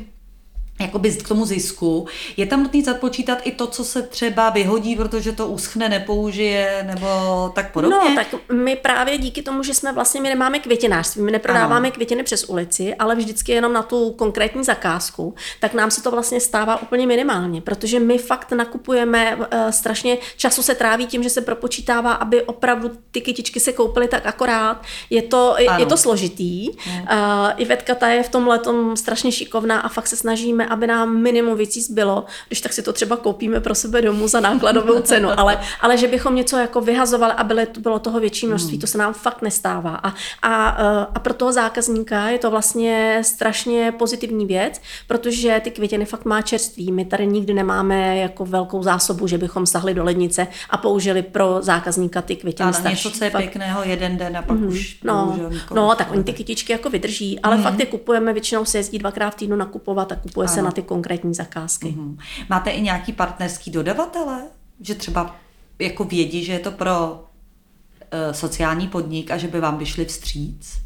jakoby 0.79 1.11
k 1.11 1.27
tomu 1.27 1.45
zisku. 1.45 2.07
Je 2.37 2.45
tam 2.45 2.63
nutný 2.63 2.83
započítat 2.83 3.37
i 3.43 3.51
to, 3.51 3.67
co 3.67 3.83
se 3.83 4.01
třeba 4.01 4.49
vyhodí, 4.49 4.95
protože 4.95 5.31
to 5.31 5.47
uschne, 5.47 5.89
nepoužije, 5.89 6.83
nebo 6.87 7.07
tak 7.55 7.71
podobně? 7.71 8.09
No, 8.09 8.15
tak 8.15 8.27
my 8.51 8.75
právě 8.75 9.17
díky 9.17 9.41
tomu, 9.41 9.63
že 9.63 9.73
jsme 9.73 9.93
vlastně, 9.93 10.21
my 10.21 10.29
nemáme 10.29 10.59
květinářství, 10.59 11.21
my 11.21 11.31
neprodáváme 11.31 11.87
ano. 11.87 11.91
květiny 11.91 12.23
přes 12.23 12.43
ulici, 12.43 12.95
ale 12.95 13.15
vždycky 13.15 13.51
jenom 13.51 13.73
na 13.73 13.83
tu 13.83 14.11
konkrétní 14.11 14.63
zakázku, 14.63 15.35
tak 15.59 15.73
nám 15.73 15.91
se 15.91 16.03
to 16.03 16.11
vlastně 16.11 16.39
stává 16.39 16.81
úplně 16.81 17.07
minimálně, 17.07 17.61
protože 17.61 17.99
my 17.99 18.17
fakt 18.17 18.51
nakupujeme 18.51 19.35
uh, 19.35 19.45
strašně, 19.69 20.17
času 20.37 20.63
se 20.63 20.75
tráví 20.75 21.05
tím, 21.05 21.23
že 21.23 21.29
se 21.29 21.41
propočítává, 21.41 22.13
aby 22.13 22.41
opravdu 22.41 22.91
ty 23.11 23.21
kytičky 23.21 23.59
se 23.59 23.73
koupily 23.73 24.07
tak 24.07 24.25
akorát. 24.25 24.81
Je 25.09 25.21
to, 25.21 25.55
je, 25.57 25.67
je 25.77 25.85
to 25.85 25.97
složitý. 25.97 26.69
Uh, 26.69 27.07
Ivetka 27.57 27.95
ta 27.95 28.07
je 28.07 28.23
v 28.23 28.29
tomhle 28.29 28.59
strašně 28.95 29.31
šikovná 29.31 29.79
a 29.79 29.89
fakt 29.89 30.07
se 30.07 30.15
snažíme, 30.15 30.67
aby 30.73 30.87
nám 30.87 31.17
minimum 31.21 31.57
věcí 31.57 31.81
zbylo, 31.81 32.25
když 32.47 32.61
tak 32.61 32.73
si 32.73 32.81
to 32.81 32.93
třeba 32.93 33.17
koupíme 33.17 33.59
pro 33.59 33.75
sebe 33.75 34.01
domů 34.01 34.27
za 34.27 34.39
nákladovou 34.39 35.01
cenu, 35.01 35.29
ale, 35.39 35.59
ale 35.81 35.97
že 35.97 36.07
bychom 36.07 36.35
něco 36.35 36.57
jako 36.57 36.81
vyhazovali 36.81 37.33
a 37.33 37.43
bylo, 37.43 37.61
bylo 37.79 37.99
toho 37.99 38.19
větší 38.19 38.47
množství, 38.47 38.79
to 38.79 38.87
se 38.87 38.97
nám 38.97 39.13
fakt 39.13 39.41
nestává. 39.41 39.95
A, 39.95 40.13
a, 40.41 40.77
eh, 40.79 41.07
a 41.15 41.19
pro 41.19 41.33
toho 41.33 41.53
zákazníka 41.53 42.29
je 42.29 42.39
to 42.39 42.51
vlastně 42.51 43.21
strašně 43.25 43.93
pozitivní 43.97 44.45
věc, 44.45 44.81
protože 45.07 45.61
ty 45.63 45.71
květiny 45.71 46.05
fakt 46.05 46.25
má 46.25 46.41
čerství. 46.41 46.91
My 46.91 47.05
tady 47.05 47.27
nikdy 47.27 47.53
nemáme 47.53 48.17
jako 48.17 48.45
velkou 48.45 48.83
zásobu, 48.83 49.27
že 49.27 49.37
bychom 49.37 49.65
sahli 49.65 49.93
do 49.93 50.03
lednice 50.03 50.47
a 50.69 50.77
použili 50.77 51.21
pro 51.21 51.57
zákazníka 51.61 52.21
ty 52.21 52.35
květiny 52.35 52.67
ano, 52.67 52.73
starší. 52.73 53.07
něco, 53.07 53.17
co 53.17 53.23
je 53.23 53.29
fakt. 53.29 53.41
pěkného 53.41 53.83
jeden 53.83 54.17
den 54.17 54.37
a 54.37 54.41
pak 54.41 54.57
mm, 54.57 54.67
už 54.67 54.97
No, 55.03 55.39
no 55.75 55.95
tak 55.95 56.11
oni 56.11 56.23
ty 56.23 56.33
kytičky 56.33 56.71
jako 56.71 56.89
vydrží, 56.89 57.39
ale 57.39 57.57
mm. 57.57 57.63
fakt 57.63 57.79
je 57.79 57.85
kupujeme, 57.85 58.33
většinou 58.33 58.65
se 58.65 58.77
jezdí 58.77 58.99
dvakrát 58.99 59.29
v 59.29 59.35
týdnu 59.35 59.55
nakupovat 59.55 60.11
a 60.11 60.15
kupuje 60.15 60.47
ano. 60.53 60.55
se 60.55 60.61
na 60.61 60.71
ty 60.71 60.81
konkrétní 60.81 61.33
zakázky. 61.33 61.87
Mm-hmm. 61.87 62.17
Máte 62.49 62.69
i 62.69 62.81
nějaký 62.81 63.13
partnerský 63.13 63.71
dodavatele? 63.71 64.43
Že 64.81 64.95
třeba 64.95 65.35
jako 65.79 66.03
vědí, 66.03 66.43
že 66.43 66.53
je 66.53 66.59
to 66.59 66.71
pro 66.71 67.11
uh, 67.13 68.31
sociální 68.31 68.87
podnik 68.87 69.31
a 69.31 69.37
že 69.37 69.47
by 69.47 69.59
vám 69.59 69.77
vyšli 69.77 70.05
vstříc? 70.05 70.81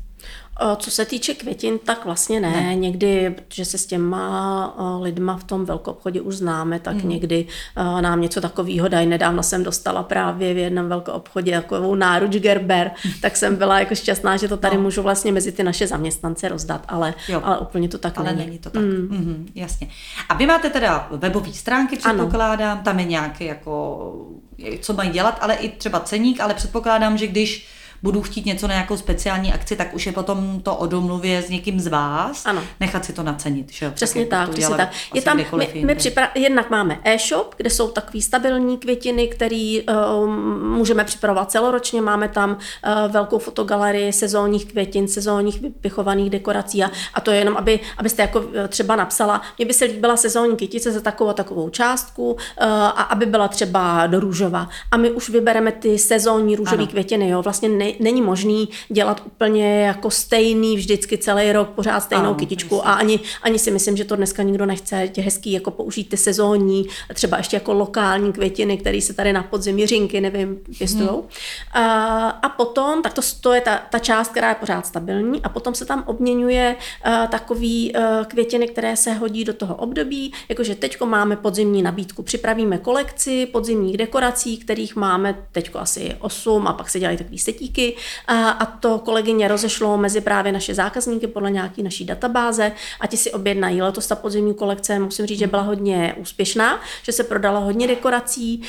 Co 0.77 0.91
se 0.91 1.05
týče 1.05 1.33
květin, 1.33 1.79
tak 1.79 2.05
vlastně 2.05 2.39
ne. 2.39 2.51
ne. 2.51 2.75
Někdy, 2.75 3.35
že 3.53 3.65
se 3.65 3.77
s 3.77 3.85
těma 3.85 4.97
lidma 5.01 5.37
v 5.37 5.43
tom 5.43 5.65
velkoobchodě 5.65 6.21
už 6.21 6.35
známe, 6.35 6.79
tak 6.79 6.95
hmm. 6.95 7.09
někdy 7.09 7.45
nám 8.01 8.21
něco 8.21 8.41
takového 8.41 8.87
dají. 8.87 9.07
Nedávno 9.07 9.43
jsem 9.43 9.63
dostala 9.63 10.03
právě 10.03 10.53
v 10.53 10.57
jednom 10.57 10.89
velkoobchodě 10.89 11.51
takovou 11.61 11.95
náruč 11.95 12.31
Gerber, 12.31 12.91
tak 13.21 13.37
jsem 13.37 13.55
byla 13.55 13.79
jako 13.79 13.95
šťastná, 13.95 14.37
že 14.37 14.47
to 14.47 14.57
tady 14.57 14.75
no. 14.75 14.83
můžu 14.83 15.01
vlastně 15.01 15.31
mezi 15.31 15.51
ty 15.51 15.63
naše 15.63 15.87
zaměstnance 15.87 16.49
rozdat, 16.49 16.85
ale, 16.87 17.13
ale 17.43 17.59
úplně 17.59 17.89
to 17.89 17.97
tak 17.97 18.17
ale 18.17 18.33
není. 18.33 18.45
není 18.45 18.59
to 18.59 18.69
tak. 18.69 18.81
Mm. 18.81 18.89
Mm, 18.89 19.47
jasně. 19.55 19.89
A 20.29 20.33
vy 20.33 20.45
máte 20.45 20.69
teda 20.69 21.07
webové 21.11 21.53
stránky, 21.53 21.97
předpokládám, 21.97 22.71
ano. 22.71 22.81
tam 22.83 22.99
je 22.99 23.05
nějaké 23.05 23.45
jako, 23.45 24.13
co 24.81 24.93
mají 24.93 25.09
dělat, 25.09 25.37
ale 25.41 25.55
i 25.55 25.69
třeba 25.69 25.99
ceník, 25.99 26.39
ale 26.39 26.53
předpokládám, 26.53 27.17
že 27.17 27.27
když 27.27 27.76
budu 28.03 28.21
chtít 28.21 28.45
něco 28.45 28.67
na 28.67 28.73
nějakou 28.73 28.97
speciální 28.97 29.53
akci, 29.53 29.75
tak 29.75 29.93
už 29.93 30.05
je 30.05 30.11
potom 30.11 30.61
to 30.61 30.75
o 30.75 30.87
domluvě 30.87 31.41
s 31.41 31.49
někým 31.49 31.79
z 31.79 31.87
vás, 31.87 32.45
ano. 32.45 32.63
nechat 32.79 33.05
si 33.05 33.13
to 33.13 33.23
nacenit. 33.23 33.71
Že? 33.71 33.91
Přesně 33.91 34.25
tak, 34.25 34.49
přesně 34.49 34.75
tak. 34.75 34.89
Je 35.13 35.21
tam, 35.21 35.37
my, 35.37 35.45
my 35.85 35.95
připra- 35.95 36.29
jednak 36.35 36.69
máme 36.69 36.99
e-shop, 37.03 37.55
kde 37.57 37.69
jsou 37.69 37.87
takové 37.87 38.21
stabilní 38.21 38.77
květiny, 38.77 39.27
které 39.27 39.79
uh, 39.89 40.29
můžeme 40.63 41.03
připravovat 41.03 41.51
celoročně. 41.51 42.01
Máme 42.01 42.27
tam 42.29 42.51
uh, 42.51 43.11
velkou 43.11 43.37
fotogalerii 43.37 44.13
sezónních 44.13 44.65
květin, 44.65 45.07
sezónních 45.07 45.59
vychovaných 45.83 46.29
dekorací 46.29 46.83
a, 46.83 46.91
a 47.13 47.21
to 47.21 47.31
je 47.31 47.37
jenom, 47.37 47.57
aby, 47.57 47.79
abyste 47.97 48.21
jako 48.21 48.43
eh, 48.53 48.67
třeba 48.67 48.95
napsala, 48.95 49.41
mně 49.57 49.65
by 49.65 49.73
se 49.73 49.85
líbila 49.85 50.17
sezónní 50.17 50.55
kytice 50.55 50.91
za 50.91 51.01
takovou 51.01 51.29
a 51.29 51.33
takovou 51.33 51.69
částku 51.69 52.31
uh, 52.31 52.37
a 52.67 52.89
aby 52.89 53.25
byla 53.25 53.47
třeba 53.47 54.07
do 54.07 54.19
růžova. 54.19 54.69
A 54.91 54.97
my 54.97 55.11
už 55.11 55.29
vybereme 55.29 55.71
ty 55.71 55.97
sezónní 55.97 56.55
růžové 56.55 56.85
květiny. 56.85 57.29
Jo? 57.29 57.41
Vlastně 57.41 57.69
ne, 57.69 57.86
není 57.99 58.21
možný 58.21 58.69
dělat 58.89 59.21
úplně 59.25 59.81
jako 59.81 60.11
stejný 60.11 60.75
vždycky 60.75 61.17
celý 61.17 61.51
rok 61.51 61.69
pořád 61.69 61.99
stejnou 61.99 62.25
ano, 62.25 62.35
kytičku 62.35 62.75
myslím. 62.75 62.91
a 62.91 62.93
ani, 62.93 63.19
ani 63.41 63.59
si 63.59 63.71
myslím, 63.71 63.97
že 63.97 64.05
to 64.05 64.15
dneska 64.15 64.43
nikdo 64.43 64.65
nechce. 64.65 65.09
Je 65.17 65.23
hezký 65.23 65.51
jako 65.51 65.71
použít 65.71 66.09
ty 66.09 66.17
sezónní, 66.17 66.85
třeba 67.13 67.37
ještě 67.37 67.55
jako 67.55 67.73
lokální 67.73 68.33
květiny, 68.33 68.77
které 68.77 69.01
se 69.01 69.13
tady 69.13 69.33
na 69.33 69.43
podzim 69.43 69.79
jiřinky, 69.79 70.21
nevím, 70.21 70.57
pěstují. 70.77 71.09
Hmm. 71.09 71.21
A, 71.71 72.29
a 72.29 72.49
potom, 72.49 73.01
tak 73.01 73.13
to, 73.13 73.21
to 73.41 73.53
je 73.53 73.61
ta, 73.61 73.77
ta 73.91 73.99
část, 73.99 74.27
která 74.31 74.49
je 74.49 74.55
pořád 74.55 74.85
stabilní 74.85 75.41
a 75.41 75.49
potom 75.49 75.75
se 75.75 75.85
tam 75.85 76.03
obměňuje 76.05 76.75
uh, 76.75 77.27
takový 77.27 77.93
uh, 77.93 78.25
květiny, 78.25 78.67
které 78.67 78.95
se 78.95 79.13
hodí 79.13 79.43
do 79.43 79.53
toho 79.53 79.75
období, 79.75 80.33
jakože 80.49 80.75
teďko 80.75 81.05
máme 81.05 81.35
podzimní 81.35 81.81
nabídku, 81.81 82.23
připravíme 82.23 82.77
kolekci 82.77 83.45
podzimních 83.45 83.97
dekorací, 83.97 84.57
kterých 84.57 84.95
máme 84.95 85.45
teďko 85.51 85.79
asi 85.79 86.15
8 86.19 86.67
a 86.67 86.73
pak 86.73 86.89
se 86.89 86.99
dělají 86.99 87.17
takový 87.17 87.39
setíky 87.39 87.76
nabídky 87.77 87.95
a, 88.27 88.49
a 88.49 88.65
to 88.65 88.99
kolegyně 88.99 89.47
rozešlo 89.47 89.97
mezi 89.97 90.21
právě 90.21 90.51
naše 90.51 90.73
zákazníky 90.73 91.27
podle 91.27 91.51
nějaký 91.51 91.83
naší 91.83 92.05
databáze 92.05 92.71
a 92.99 93.07
ti 93.07 93.17
si 93.17 93.31
objednají. 93.31 93.81
Letos 93.81 94.07
ta 94.07 94.15
podzimní 94.15 94.53
kolekce, 94.53 94.99
musím 94.99 95.25
říct, 95.25 95.39
že 95.39 95.47
byla 95.47 95.61
hodně 95.61 96.15
úspěšná, 96.17 96.79
že 97.03 97.11
se 97.11 97.23
prodala 97.23 97.59
hodně 97.59 97.87
dekorací 97.87 98.61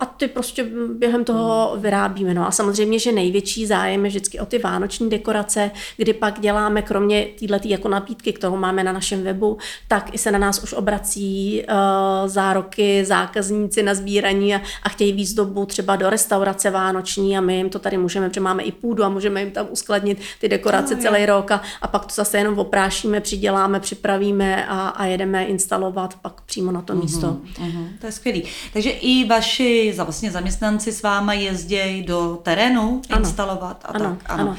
a 0.00 0.06
ty 0.16 0.28
prostě 0.28 0.66
během 0.92 1.24
toho 1.24 1.76
vyrábíme. 1.76 2.34
No 2.34 2.46
a 2.46 2.50
samozřejmě, 2.50 2.98
že 2.98 3.12
největší 3.12 3.66
zájem 3.66 4.04
je 4.04 4.08
vždycky 4.08 4.40
o 4.40 4.46
ty 4.46 4.58
vánoční 4.58 5.10
dekorace, 5.10 5.70
kdy 5.96 6.12
pak 6.12 6.40
děláme 6.40 6.82
kromě 6.82 7.26
této 7.38 7.68
jako 7.68 7.88
nabídky, 7.88 8.32
kterou 8.32 8.56
máme 8.56 8.84
na 8.84 8.92
našem 8.92 9.22
webu, 9.22 9.58
tak 9.88 10.14
i 10.14 10.18
se 10.18 10.30
na 10.30 10.38
nás 10.38 10.62
už 10.62 10.72
obrací 10.72 11.62
uh, 11.62 12.28
zároky, 12.28 13.04
zákazníci 13.04 13.82
na 13.82 13.94
sbíraní 13.94 14.54
a, 14.54 14.60
a 14.82 14.88
chtějí 14.88 15.12
výzdobu 15.12 15.66
třeba 15.66 15.96
do 15.96 16.10
restaurace 16.10 16.70
vánoční 16.70 17.38
a 17.38 17.40
my 17.40 17.56
jim 17.56 17.70
to 17.70 17.78
tady 17.78 17.98
můžeme 17.98 18.30
protože 18.38 18.44
máme 18.44 18.62
i 18.62 18.72
půdu 18.72 19.04
a 19.04 19.08
můžeme 19.08 19.40
jim 19.40 19.50
tam 19.50 19.66
uskladnit 19.70 20.18
ty 20.40 20.48
dekorace 20.48 20.94
No, 20.94 21.00
celý 21.02 21.26
rok 21.26 21.50
a, 21.50 21.60
a 21.82 21.88
pak 21.88 22.06
to 22.06 22.14
zase 22.14 22.38
jenom 22.38 22.58
oprášíme, 22.58 23.20
přiděláme, 23.20 23.80
připravíme 23.80 24.66
a, 24.66 24.88
a 24.88 25.04
jedeme 25.04 25.44
instalovat 25.44 26.14
pak 26.22 26.40
přímo 26.40 26.72
na 26.72 26.82
to 26.82 26.94
místo. 26.94 27.36
Mhm, 27.60 27.88
to 28.00 28.06
je 28.06 28.12
skvělý. 28.12 28.42
Takže 28.72 28.90
i 28.90 29.24
vaši 29.24 29.92
za- 29.96 30.04
vlastně 30.04 30.30
zaměstnanci 30.30 30.92
s 30.92 31.02
váma 31.02 31.32
jezdějí 31.32 32.02
do 32.02 32.38
terénu 32.42 33.02
Ano. 33.10 33.20
instalovat 33.20 33.84
a 33.84 33.88
Ano, 33.88 34.16
tak. 34.22 34.30
Ano. 34.30 34.42
ano. 34.42 34.56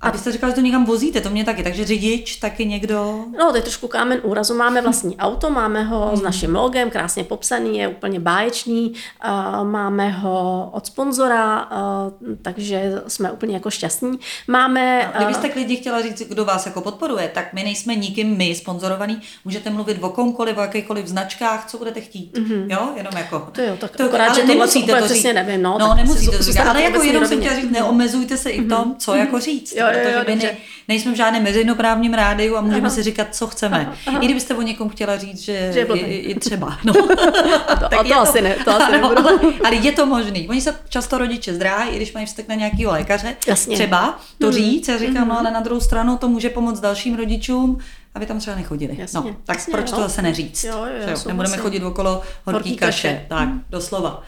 A 0.00 0.10
vy 0.10 0.18
jste 0.18 0.32
říkala, 0.32 0.50
že 0.50 0.54
to 0.54 0.60
někam 0.60 0.84
vozíte, 0.84 1.20
to 1.20 1.30
mě 1.30 1.44
taky. 1.44 1.62
Takže 1.62 1.84
řidič, 1.84 2.36
taky 2.36 2.66
někdo... 2.66 3.24
No, 3.38 3.50
to 3.50 3.56
je 3.56 3.62
trošku 3.62 3.88
kámen 3.88 4.20
úrazu. 4.22 4.54
Máme 4.54 4.82
vlastní 4.82 5.16
auto, 5.16 5.50
máme 5.50 5.82
ho 5.82 6.10
s 6.14 6.22
naším 6.22 6.54
logem, 6.54 6.90
krásně 6.90 7.24
popsaný, 7.24 7.78
je 7.78 7.88
úplně 7.88 8.20
báječný. 8.20 8.92
Uh, 9.24 9.68
máme 9.68 10.10
ho 10.10 10.70
od 10.72 10.86
sponzora, 10.86 11.68
uh, 11.70 12.28
takže 12.42 13.02
jsme 13.08 13.32
úplně 13.32 13.54
jako 13.54 13.70
šťastní. 13.70 14.18
Máme... 14.48 15.06
A 15.06 15.18
Kdybyste 15.18 15.48
klidně 15.48 15.76
chtěla 15.76 16.02
říct, 16.02 16.22
kdo 16.22 16.44
vás 16.44 16.66
jako 16.66 16.80
podporuje, 16.80 17.30
tak 17.34 17.52
my 17.52 17.62
nejsme 17.62 17.94
nikým 17.94 18.36
my 18.36 18.54
sponzorovaný. 18.54 19.20
Můžete 19.44 19.70
mluvit 19.70 19.98
o 20.00 20.08
komkoliv, 20.08 20.56
o 20.56 20.60
jakýchkoliv 20.60 21.06
značkách, 21.06 21.66
co 21.66 21.78
budete 21.78 22.00
chtít. 22.00 22.38
Jo, 22.68 22.88
jenom 22.96 23.12
jako. 23.16 23.38
Mhm. 23.38 23.52
To 23.52 23.62
jo, 23.62 23.76
tak 23.80 23.96
to, 23.96 24.04
akorát, 24.04 24.34
že 24.34 24.44
nemusíte 24.44 25.00
to 25.00 25.08
říct. 25.08 25.24
nevím, 25.24 25.62
no, 25.62 25.76
no 25.78 25.94
nemusíte 25.94 26.36
to 26.36 26.42
říct, 26.42 26.56
ale 26.56 26.82
jako 26.82 27.02
jenom 27.02 27.26
jsem 27.26 27.40
chtěla 27.40 27.56
říct, 27.56 27.70
neomezujte 27.70 28.36
se 28.36 28.50
i 28.50 28.60
v 28.60 28.68
tom, 28.68 28.94
co 28.98 29.14
jako 29.14 29.40
říct. 29.40 29.74
Jo, 29.76 29.87
jo, 29.92 30.10
jo, 30.10 30.20
protože 30.24 30.36
my 30.36 30.42
ne, 30.44 30.56
nejsme 30.88 31.12
v 31.12 31.16
žádném 31.16 31.44
veřejnoprávním 31.44 32.14
rádiu 32.14 32.56
a 32.56 32.60
můžeme 32.60 32.90
si 32.90 33.02
říkat, 33.02 33.26
co 33.34 33.46
chceme. 33.46 33.92
I 34.20 34.24
kdybyste 34.24 34.54
o 34.54 34.62
někom 34.62 34.88
chtěla 34.88 35.16
říct, 35.18 35.38
že, 35.40 35.70
Že 35.72 35.80
je 35.80 35.86
je, 36.06 36.28
je, 36.28 36.34
třeba. 36.34 36.78
No. 36.84 36.92
to- 36.92 38.00
a 38.00 38.04
to 38.04 38.20
asi 38.20 38.42
ne, 38.42 38.54
to 38.64 38.70
asi 38.70 38.92
ano, 38.94 39.12
ale, 39.18 39.38
ale 39.64 39.74
je 39.76 39.92
to 39.92 40.06
možný. 40.06 40.48
Oni 40.48 40.60
se 40.60 40.74
často 40.88 41.18
rodiče 41.18 41.54
zdráhají, 41.54 41.90
i 41.90 41.96
když 41.96 42.12
mají 42.12 42.26
vztek 42.26 42.48
na 42.48 42.54
nějakého 42.54 42.92
lékaře. 42.92 43.36
Jasně. 43.46 43.74
Třeba 43.76 44.18
to 44.40 44.52
říct, 44.52 44.88
já 44.88 44.98
říkám, 44.98 45.28
no 45.28 45.38
ale 45.38 45.50
na 45.50 45.60
druhou 45.60 45.80
stranu 45.80 46.16
to 46.16 46.28
může 46.28 46.50
pomoct 46.50 46.80
dalším 46.80 47.16
rodičům, 47.16 47.78
aby 48.14 48.26
tam 48.26 48.38
třeba 48.38 48.56
nechodili. 48.56 48.94
Jasně, 48.98 49.20
no, 49.20 49.36
tak 49.44 49.56
jasně, 49.56 49.70
proč 49.72 49.90
jo. 49.90 49.96
to 49.96 50.02
zase 50.02 50.22
neříct? 50.22 50.64
Jo, 50.64 50.72
jo, 50.72 50.84
souhlasím. 51.02 51.28
Nebudeme 51.28 51.56
chodit 51.56 51.82
okolo 51.84 52.10
horký 52.12 52.22
Horký 52.44 52.76
kaše. 52.76 53.08
kaše. 53.08 53.26
Tak, 53.28 53.48
doslova. 53.70 54.22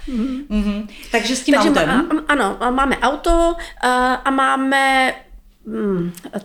Mhm. 0.49 0.89
Takže 1.13 1.37
s 1.37 1.41
tím 1.45 1.55
Takže 1.55 1.69
autem. 1.71 1.89
má- 1.89 2.23
ano, 2.29 2.57
máme 2.71 2.97
auto 2.99 3.55
a, 3.81 4.15
a 4.15 4.31
máme 4.31 5.07
mm, 5.09 5.30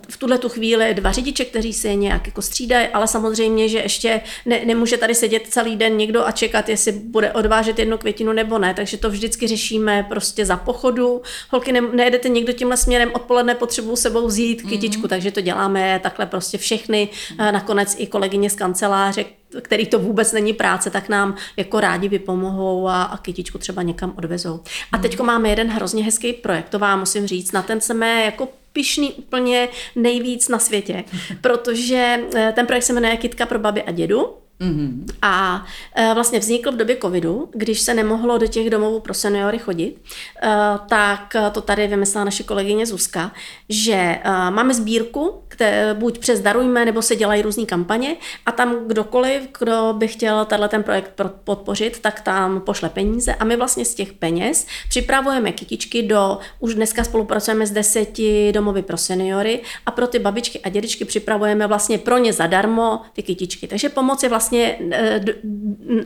v 0.09 0.17
tuhle 0.17 0.37
tu 0.37 0.49
chvíli 0.49 0.93
dva 0.93 1.11
řidiče, 1.11 1.45
kteří 1.45 1.73
se 1.73 1.95
nějak 1.95 2.27
jako 2.27 2.41
střídají, 2.41 2.87
ale 2.87 3.07
samozřejmě, 3.07 3.69
že 3.69 3.77
ještě 3.77 4.21
ne, 4.45 4.65
nemůže 4.65 4.97
tady 4.97 5.15
sedět 5.15 5.47
celý 5.49 5.75
den 5.75 5.97
někdo 5.97 6.27
a 6.27 6.31
čekat, 6.31 6.69
jestli 6.69 6.91
bude 6.91 7.31
odvážet 7.31 7.79
jednu 7.79 7.97
květinu 7.97 8.33
nebo 8.33 8.59
ne, 8.59 8.73
takže 8.73 8.97
to 8.97 9.09
vždycky 9.09 9.47
řešíme 9.47 10.05
prostě 10.09 10.45
za 10.45 10.57
pochodu. 10.57 11.21
Holky, 11.49 11.71
ne, 11.71 11.81
nejedete 11.81 12.29
někdo 12.29 12.53
tímhle 12.53 12.77
směrem, 12.77 13.11
odpoledne 13.13 13.55
potřebují 13.55 13.97
sebou 13.97 14.27
vzít 14.27 14.61
kytičku, 14.61 15.03
mm-hmm. 15.03 15.09
takže 15.09 15.31
to 15.31 15.41
děláme 15.41 15.99
takhle 16.03 16.25
prostě 16.25 16.57
všechny, 16.57 17.09
A 17.37 17.51
nakonec 17.51 17.95
i 17.99 18.07
kolegyně 18.07 18.49
z 18.49 18.55
kanceláře, 18.55 19.25
který 19.61 19.85
to 19.85 19.99
vůbec 19.99 20.31
není 20.31 20.53
práce, 20.53 20.89
tak 20.89 21.09
nám 21.09 21.35
jako 21.57 21.79
rádi 21.79 22.09
vypomohou 22.09 22.87
a, 22.87 23.03
a 23.03 23.17
kytičku 23.17 23.57
třeba 23.57 23.81
někam 23.81 24.13
odvezou. 24.17 24.59
A 24.91 24.97
teďko 24.97 25.23
máme 25.23 25.49
jeden 25.49 25.67
hrozně 25.67 26.03
hezký 26.03 26.33
projekt, 26.33 26.69
to 26.69 26.79
vám 26.79 26.99
musím 26.99 27.27
říct, 27.27 27.51
na 27.51 27.61
ten 27.61 27.81
jsme 27.81 28.25
jako 28.25 28.47
pišný 28.73 29.13
úplně 29.13 29.69
nejvíc 29.95 30.49
na 30.49 30.59
světě, 30.59 31.03
protože 31.41 32.19
eh, 32.35 32.53
ten 32.55 32.67
projekt 32.67 32.83
se 32.83 32.93
jmenuje 32.93 33.17
Kitka 33.17 33.45
pro 33.45 33.59
babi 33.59 33.83
a 33.83 33.91
dědu. 33.91 34.44
Mhm. 34.59 35.05
A 35.21 35.65
e, 35.95 36.13
vlastně 36.13 36.39
vznikl 36.39 36.71
v 36.71 36.75
době 36.75 36.97
covidu, 37.01 37.49
když 37.53 37.81
se 37.81 37.93
nemohlo 37.93 38.37
do 38.37 38.47
těch 38.47 38.69
domovů 38.69 38.99
pro 38.99 39.13
seniory 39.13 39.59
chodit, 39.59 40.01
e, 40.43 40.49
tak 40.89 41.35
to 41.51 41.61
tady 41.61 41.87
vymyslela 41.87 42.25
naše 42.25 42.43
kolegyně 42.43 42.85
Zuzka, 42.85 43.31
že 43.69 43.93
e, 43.93 44.21
máme 44.51 44.73
sbírku, 44.73 45.41
které 45.47 45.93
buď 45.93 46.17
přes 46.17 46.39
Darujme, 46.39 46.85
nebo 46.85 47.01
se 47.01 47.15
dělají 47.15 47.41
různé 47.41 47.65
kampaně 47.65 48.15
a 48.45 48.51
tam 48.51 48.87
kdokoliv, 48.87 49.43
kdo 49.59 49.93
by 49.97 50.07
chtěl 50.07 50.45
tenhle 50.45 50.69
ten 50.69 50.83
projekt 50.83 51.11
pro- 51.15 51.29
podpořit, 51.43 51.99
tak 51.99 52.21
tam 52.21 52.61
pošle 52.61 52.89
peníze 52.89 53.35
a 53.35 53.43
my 53.43 53.55
vlastně 53.57 53.85
z 53.85 53.95
těch 53.95 54.13
peněz 54.13 54.67
připravujeme 54.89 55.51
kytičky 55.51 56.03
do, 56.03 56.37
už 56.59 56.73
dneska 56.73 57.03
spolupracujeme 57.03 57.67
s 57.67 57.71
deseti 57.71 58.51
domovy 58.51 58.81
pro 58.81 58.97
seniory 58.97 59.61
a 59.85 59.91
pro 59.91 60.07
ty 60.07 60.19
babičky 60.19 60.59
a 60.59 60.69
dědičky 60.69 61.05
připravujeme 61.05 61.67
vlastně 61.67 61.97
pro 61.97 62.17
ně 62.17 62.33
zadarmo 62.33 63.01
ty 63.13 63.23
kytičky. 63.23 63.67
Takže 63.67 63.89
pomoc 63.89 64.23
je 64.23 64.29
vlastně 64.29 64.44
eh, 64.53 65.19
d- 65.23 65.35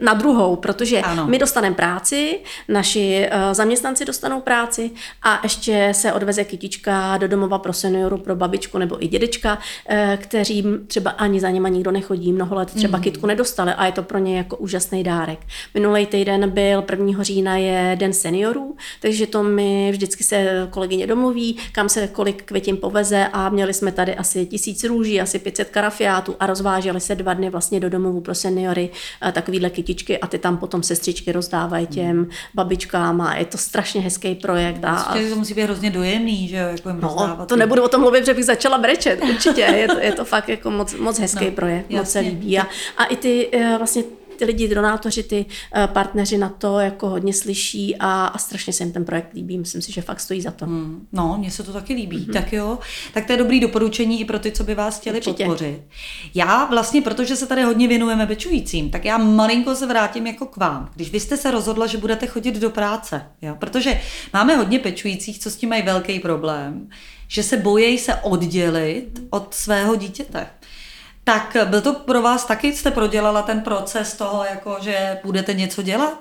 na 0.02 0.14
druhou, 0.14 0.56
protože 0.56 1.00
Ano. 1.02 1.28
my 1.28 1.40
dostaneme 1.40 1.76
práci, 1.76 2.40
naši 2.68 3.28
eh, 3.32 3.54
zaměstnanci 3.56 4.06
dostanou 4.06 4.42
práci 4.42 4.92
a 5.24 5.40
ještě 5.44 5.90
se 5.92 6.14
odveze 6.14 6.44
kytička 6.44 7.18
do 7.18 7.28
domova 7.28 7.60
pro 7.60 7.74
senioru, 7.74 8.18
pro 8.18 8.36
babičku 8.36 8.78
nebo 8.78 9.04
i 9.04 9.08
dědečka, 9.08 9.58
eh, 9.90 10.18
kteří 10.22 10.64
třeba 10.88 11.12
ani 11.12 11.40
za 11.40 11.50
něma 11.50 11.70
nikdo 11.70 11.92
nechodí, 11.92 12.34
mnoho 12.34 12.56
let 12.56 12.72
třeba 12.76 12.98
Mhm. 12.98 13.04
kytku 13.04 13.28
nedostali 13.28 13.72
a 13.74 13.86
je 13.86 13.92
to 13.92 14.04
pro 14.04 14.18
ně 14.18 14.38
jako 14.38 14.58
úžasný 14.58 15.04
dárek. 15.04 15.40
Minulý 15.74 16.06
týden 16.06 16.50
byl 16.50 16.82
1. 16.82 17.24
října 17.24 17.58
je 17.58 17.96
Den 18.00 18.14
seniorů, 18.14 18.76
takže 19.02 19.28
to 19.28 19.44
my 19.44 19.92
vždycky 19.92 20.24
se 20.24 20.68
kolegyně 20.70 21.08
domluví, 21.08 21.58
kam 21.72 21.90
se 21.90 22.08
kolik 22.08 22.44
květin 22.44 22.78
poveze 22.78 23.28
a 23.34 23.50
měli 23.50 23.74
jsme 23.74 23.92
tady 23.92 24.16
asi 24.16 24.46
tisíc 24.46 24.84
růží, 24.84 25.22
asi 25.22 25.40
500 25.40 25.70
karafiátů 25.70 26.36
a 26.40 26.46
rozváželi 26.46 27.00
se 27.00 27.16
dva 27.16 27.34
dny 27.34 27.50
vlastně 27.50 27.80
do 27.80 27.90
domovů 27.90 28.22
pro 28.30 28.36
seniory 28.36 28.90
takovýhle 29.32 29.70
kytičky 29.70 30.18
a 30.18 30.28
ty 30.28 30.38
tam 30.40 30.58
potom 30.58 30.84
sestřičky 30.84 31.32
rozdávají 31.32 31.88
těm 31.88 32.28
babičkám 32.54 33.22
a 33.22 33.36
je 33.36 33.46
to 33.46 33.58
strašně 33.58 34.02
hezký 34.02 34.36
projekt. 34.36 34.86
A, 34.86 35.16
to 35.30 35.36
musí 35.36 35.54
být 35.54 35.62
hrozně 35.62 35.90
dojemný, 35.90 36.48
že 36.48 36.58
jo, 36.58 36.68
jako 36.68 36.90
jim 36.90 37.00
No, 37.02 37.08
rozdávat 37.08 37.48
to 37.48 37.56
nebudu 37.56 37.84
o 37.84 37.88
tom 37.88 38.02
mluvit, 38.02 38.26
že 38.26 38.34
bych 38.34 38.46
začala 38.46 38.78
brečet, 38.78 39.20
určitě. 39.24 39.62
Je 39.62 39.88
to, 39.88 40.00
je 40.00 40.12
to 40.12 40.26
fakt 40.26 40.50
jako 40.50 40.72
moc, 40.72 40.94
moc 40.94 41.20
hezký 41.20 41.46
No, 41.46 41.52
projekt, 41.52 41.90
moc 41.90 42.10
se 42.10 42.18
jasně. 42.20 42.32
líbí. 42.32 42.60
A, 42.60 42.68
a 42.98 43.06
i 43.06 43.16
ty 43.16 43.50
eh, 43.52 43.78
vlastně 43.78 44.04
ty 44.40 44.46
lidi, 44.46 44.68
donátoři, 44.76 45.24
ty 45.24 45.46
eh, 45.76 45.88
partneři 45.88 46.38
na 46.38 46.50
to 46.50 46.80
jako 46.80 47.10
hodně 47.10 47.34
slyší 47.34 47.96
a, 48.00 48.26
a 48.26 48.38
strašně 48.38 48.74
se 48.74 48.84
jim 48.84 48.94
ten 48.94 49.06
projekt 49.06 49.34
líbí. 49.34 49.58
Myslím 49.58 49.82
si, 49.82 49.92
že 49.92 50.02
fakt 50.02 50.20
stojí 50.20 50.42
za 50.42 50.52
to. 50.52 50.66
Hmm, 50.66 51.08
No, 51.12 51.36
mně 51.40 51.52
se 51.52 51.64
to 51.64 51.74
taky 51.74 51.94
líbí. 51.94 52.18
Mm-hmm. 52.20 52.34
Tak 52.34 52.54
jo, 52.54 52.80
tak 53.14 53.26
to 53.26 53.32
je 53.32 53.38
dobrý 53.38 53.60
doporučení 53.60 54.22
i 54.22 54.26
pro 54.26 54.40
ty, 54.40 54.52
co 54.52 54.64
by 54.64 54.76
vás 54.76 55.00
chtěli 55.00 55.18
Určitě. 55.18 55.46
podpořit. 55.46 55.82
Já 56.36 56.66
vlastně, 56.66 57.02
protože 57.02 57.36
se 57.36 57.48
tady 57.48 57.64
hodně 57.64 57.88
věnujeme 57.88 58.28
pečujícím, 58.28 58.90
tak 58.90 59.06
já 59.06 59.18
malinko 59.18 59.76
se 59.76 59.88
vrátím 59.88 60.28
jako 60.28 60.46
k 60.46 60.58
vám. 60.58 60.90
Když 60.96 61.12
vy 61.12 61.20
jste 61.20 61.38
se 61.38 61.52
rozhodla, 61.52 61.88
že 61.88 61.98
budete 61.98 62.28
chodit 62.28 62.56
do 62.56 62.70
práce, 62.70 63.26
jo? 63.42 63.56
protože 63.60 64.02
máme 64.34 64.56
hodně 64.56 64.80
pečujících, 64.80 65.40
co 65.40 65.50
s 65.52 65.56
tím 65.56 65.70
mají 65.70 65.82
velký 65.84 66.20
problém, 66.20 66.90
že 67.28 67.44
se 67.44 67.58
bojejí 67.58 67.98
se 67.98 68.16
oddělit 68.16 69.22
od 69.30 69.54
svého 69.54 69.96
dítěte. 69.96 70.48
Tak 71.24 71.58
byl 71.66 71.82
to 71.82 71.94
pro 71.94 72.22
vás 72.22 72.46
taky, 72.46 72.76
jste 72.76 72.92
prodělala 72.92 73.42
ten 73.42 73.62
proces 73.62 74.14
toho, 74.14 74.44
jako 74.44 74.78
že 74.82 75.20
budete 75.24 75.54
něco 75.54 75.82
dělat? 75.82 76.20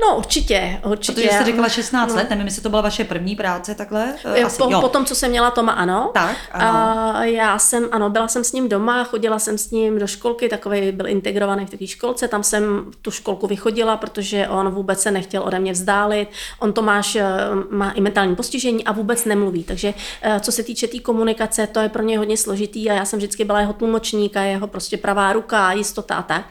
No 0.00 0.16
určitě, 0.16 0.80
určitě. 0.84 1.12
Protože 1.22 1.30
jste 1.34 1.44
řekla 1.44 1.68
16 1.68 2.08
No. 2.10 2.16
let, 2.16 2.30
nevím, 2.30 2.46
jestli 2.46 2.62
to 2.62 2.68
byla 2.70 2.82
vaše 2.82 3.04
první 3.04 3.36
práce 3.36 3.74
takhle. 3.74 4.14
eh, 4.24 4.42
Asi, 4.44 4.58
po, 4.62 4.68
jo. 4.70 4.80
po 4.80 4.88
tom, 4.88 5.04
co 5.04 5.14
jsem 5.14 5.30
měla 5.30 5.50
Toma, 5.50 5.72
ano. 5.72 6.10
Tak, 6.14 6.36
ano. 6.52 6.78
A 7.16 7.24
já 7.24 7.58
jsem, 7.58 7.88
ano, 7.92 8.10
byla 8.10 8.28
jsem 8.28 8.44
s 8.44 8.52
ním 8.52 8.68
doma, 8.68 9.04
chodila 9.04 9.38
jsem 9.38 9.58
s 9.58 9.70
ním 9.70 9.98
do 9.98 10.06
školky, 10.06 10.48
takový 10.48 10.92
byl 10.92 11.06
integrovaný 11.08 11.66
v 11.66 11.70
takové 11.70 11.86
školce, 11.86 12.28
tam 12.28 12.42
jsem 12.42 12.90
tu 13.02 13.10
školku 13.10 13.46
vychodila, 13.46 13.96
protože 13.96 14.48
on 14.48 14.70
vůbec 14.70 15.00
se 15.02 15.10
nechtěl 15.10 15.42
ode 15.42 15.58
mě 15.58 15.72
vzdálit. 15.72 16.28
On 16.58 16.72
Tomáš 16.72 17.16
eh, 17.16 17.24
má 17.70 17.90
i 17.90 18.00
mentální 18.00 18.36
postižení 18.36 18.84
a 18.84 18.92
vůbec 18.92 19.24
nemluví, 19.24 19.64
takže 19.64 19.94
eh, 20.22 20.40
co 20.40 20.52
se 20.52 20.62
týče 20.62 20.86
té 20.86 20.90
tý 20.92 21.00
komunikace, 21.00 21.66
to 21.66 21.80
je 21.80 21.88
pro 21.88 22.02
ně 22.02 22.18
hodně 22.18 22.36
složitý 22.36 22.90
a 22.90 22.94
já 22.94 23.04
jsem 23.04 23.18
vždycky 23.18 23.44
byla 23.44 23.60
jeho 23.60 23.72
tlumočník 23.72 24.36
a 24.36 24.42
jeho 24.42 24.66
prostě 24.66 24.96
pravá 24.96 25.32
ruka, 25.32 25.72
jistota 25.72 26.14
a 26.14 26.22
tak. 26.22 26.44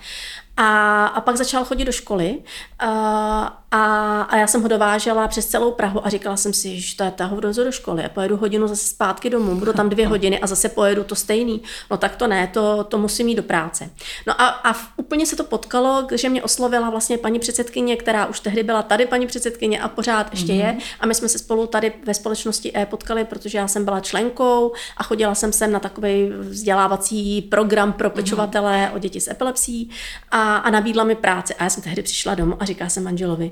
A, 0.58 1.06
a 1.06 1.22
pak 1.22 1.38
začal 1.38 1.66
chodit 1.66 1.86
do 1.86 1.92
školy. 1.92 2.42
A, 2.80 3.64
a, 3.76 4.22
a 4.22 4.38
já 4.38 4.48
jsem 4.48 4.62
ho 4.62 4.68
dovážela 4.68 5.28
přes 5.28 5.46
celou 5.46 5.72
Prahu 5.72 6.06
a 6.06 6.10
říkala 6.10 6.38
jsem 6.38 6.54
si, 6.54 6.80
že 6.82 6.96
to 6.96 7.04
je 7.04 7.12
ta 7.12 7.26
hovdozo 7.26 7.64
do 7.64 7.72
školy 7.72 8.06
a 8.06 8.10
pojedu 8.10 8.38
hodinu 8.38 8.68
zase 8.68 8.88
zpátky 8.88 9.30
domů, 9.30 9.56
budu 9.56 9.74
tam 9.74 9.90
dvě 9.90 10.08
hodiny 10.16 10.40
a 10.40 10.48
zase 10.48 10.70
pojedu 10.70 11.04
to 11.04 11.16
stejný. 11.16 11.62
No 11.92 11.98
tak 11.98 12.16
to 12.16 12.28
ne, 12.28 12.48
to, 12.48 12.84
to 12.84 12.98
musím 12.98 13.28
jít 13.28 13.36
do 13.36 13.44
práce. 13.44 13.90
No 14.28 14.42
a, 14.42 14.48
a 14.48 14.76
úplně 14.98 15.26
se 15.26 15.36
to 15.36 15.44
potkalo, 15.44 16.08
že 16.12 16.30
mě 16.30 16.44
oslovila 16.44 16.90
vlastně 16.90 17.18
paní 17.18 17.40
předsedkyně, 17.40 17.96
která 17.96 18.26
už 18.26 18.40
tehdy 18.40 18.64
byla 18.64 18.84
tady 18.84 19.06
paní 19.06 19.28
předsedkyně 19.28 19.82
a 19.82 19.88
pořád 19.88 20.28
ještě 20.32 20.52
mm-hmm. 20.52 20.66
je. 20.66 20.78
A 21.00 21.06
my 21.06 21.16
jsme 21.16 21.30
se 21.30 21.40
spolu 21.40 21.68
tady 21.68 21.94
ve 22.06 22.14
společnosti 22.14 22.78
E 22.78 22.86
potkali, 22.86 23.26
protože 23.26 23.58
já 23.58 23.68
jsem 23.68 23.86
byla 23.86 24.00
členkou 24.00 24.74
a 24.98 25.04
chodila 25.04 25.36
jsem 25.36 25.54
sem 25.54 25.72
na 25.72 25.80
takový 25.80 26.30
vzdělávací 26.40 27.42
program 27.42 27.94
pro 27.94 28.10
pečovatele 28.10 28.92
o 28.96 29.00
děti 29.00 29.22
s 29.22 29.28
epilepsií 29.28 29.90
a, 30.32 30.58
a 30.58 30.70
nabídla 30.70 31.04
mi 31.04 31.16
práci. 31.16 31.56
A 31.56 31.64
já 31.64 31.70
jsem 31.70 31.84
tehdy 31.84 32.02
přišla 32.04 32.36
domů 32.36 32.58
a 32.60 32.66
říkala 32.66 32.90
jsem 32.90 33.04
manželovi, 33.04 33.52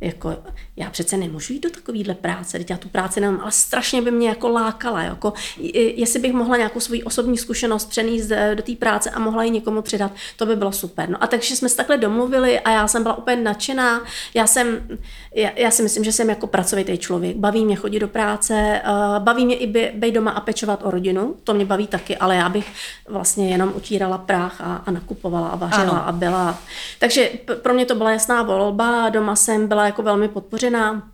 jako 0.00 0.36
já 0.76 0.90
přece 0.90 1.16
nemůžu 1.16 1.52
jít 1.52 1.62
do 1.62 1.70
takovéhle 1.70 2.14
práce, 2.14 2.58
teď 2.58 2.70
já 2.70 2.76
tu 2.76 2.88
práci 2.88 3.20
nemám, 3.20 3.40
ale 3.40 3.50
strašně 3.52 4.02
by 4.02 4.10
mě 4.10 4.28
jako 4.28 4.48
lákala, 4.48 5.02
jako, 5.02 5.32
jestli 5.96 6.20
bych 6.20 6.32
mohla 6.32 6.56
nějakou 6.56 6.80
svoji 6.80 7.02
osobní 7.02 7.38
zkušenost 7.38 7.86
přenést 7.86 8.26
do 8.54 8.62
té 8.62 8.76
práce 8.76 9.10
a 9.10 9.18
mohla 9.18 9.42
ji 9.42 9.50
někomu 9.50 9.82
předat, 9.82 10.12
to 10.36 10.46
by 10.46 10.56
bylo 10.56 10.72
super. 10.72 11.08
No 11.08 11.22
a 11.22 11.26
takže 11.26 11.56
jsme 11.56 11.68
se 11.68 11.76
takhle 11.76 11.96
domluvili 11.96 12.60
a 12.60 12.70
já 12.70 12.88
jsem 12.88 13.02
byla 13.02 13.18
úplně 13.18 13.36
nadšená. 13.36 14.02
Já 14.34 14.46
jsem, 14.46 14.80
já, 15.34 15.50
já 15.56 15.70
si 15.70 15.82
myslím, 15.82 16.04
že 16.04 16.12
jsem 16.12 16.28
jako 16.28 16.46
pracovitý 16.46 16.98
člověk. 16.98 17.36
Baví 17.36 17.64
mě 17.64 17.76
chodit 17.76 17.98
do 17.98 18.08
práce, 18.08 18.82
uh, 18.86 19.24
baví 19.24 19.46
mě 19.46 19.56
i 19.56 19.66
být 19.90 20.12
doma 20.12 20.30
a 20.30 20.40
pečovat 20.40 20.80
o 20.82 20.90
rodinu, 20.90 21.34
to 21.44 21.54
mě 21.54 21.64
baví 21.64 21.86
taky, 21.86 22.16
ale 22.16 22.36
já 22.36 22.48
bych 22.48 22.72
vlastně 23.08 23.50
jenom 23.50 23.72
utírala 23.76 24.18
prach 24.18 24.60
a, 24.60 24.82
a 24.86 24.90
nakupovala 24.90 25.48
a 25.48 25.56
vařila 25.56 25.82
ano. 25.82 26.08
a 26.08 26.12
byla. 26.12 26.58
Takže 26.98 27.30
pro 27.62 27.74
mě 27.74 27.86
to 27.86 27.94
byla 27.94 28.10
jasná 28.10 28.42
volba, 28.42 29.08
doma 29.08 29.36
jsem 29.36 29.68
byla 29.68 29.84
jako 29.94 30.02
velmi 30.02 30.28
podpořená 30.28 31.13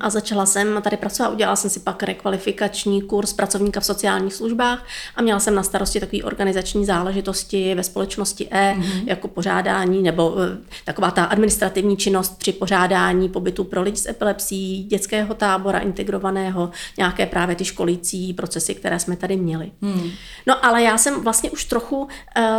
a 0.00 0.10
začala 0.10 0.46
jsem 0.46 0.82
tady 0.82 0.96
pracovat, 0.96 1.32
udělala 1.32 1.56
jsem 1.56 1.70
si 1.70 1.80
pak 1.80 2.02
rekvalifikační 2.02 3.02
kurz 3.02 3.32
pracovníka 3.32 3.80
v 3.80 3.84
sociálních 3.84 4.34
službách 4.34 4.86
a 5.16 5.22
měla 5.22 5.40
jsem 5.40 5.54
na 5.54 5.62
starosti 5.62 6.00
takové 6.00 6.22
organizační 6.22 6.84
záležitosti 6.84 7.74
ve 7.74 7.82
společnosti 7.82 8.48
E, 8.50 8.74
mm-hmm. 8.74 9.02
jako 9.06 9.28
pořádání 9.28 10.02
nebo 10.02 10.34
eh, 10.38 10.58
taková 10.84 11.10
ta 11.10 11.24
administrativní 11.24 11.96
činnost 11.96 12.38
při 12.38 12.52
pořádání 12.52 13.28
pobytu 13.28 13.64
pro 13.64 13.82
lidi 13.82 13.96
s 13.96 14.08
epilepsií, 14.08 14.84
dětského 14.84 15.34
tábora 15.34 15.78
integrovaného, 15.78 16.70
nějaké 16.98 17.26
právě 17.26 17.56
ty 17.56 17.64
školící 17.64 18.32
procesy, 18.32 18.74
které 18.74 18.98
jsme 19.00 19.16
tady 19.16 19.36
měli. 19.36 19.70
Mm. 19.80 20.10
No 20.46 20.64
ale 20.64 20.82
já 20.82 20.98
jsem 20.98 21.20
vlastně 21.20 21.50
už 21.50 21.64
trochu 21.64 21.96
uh, 21.98 22.08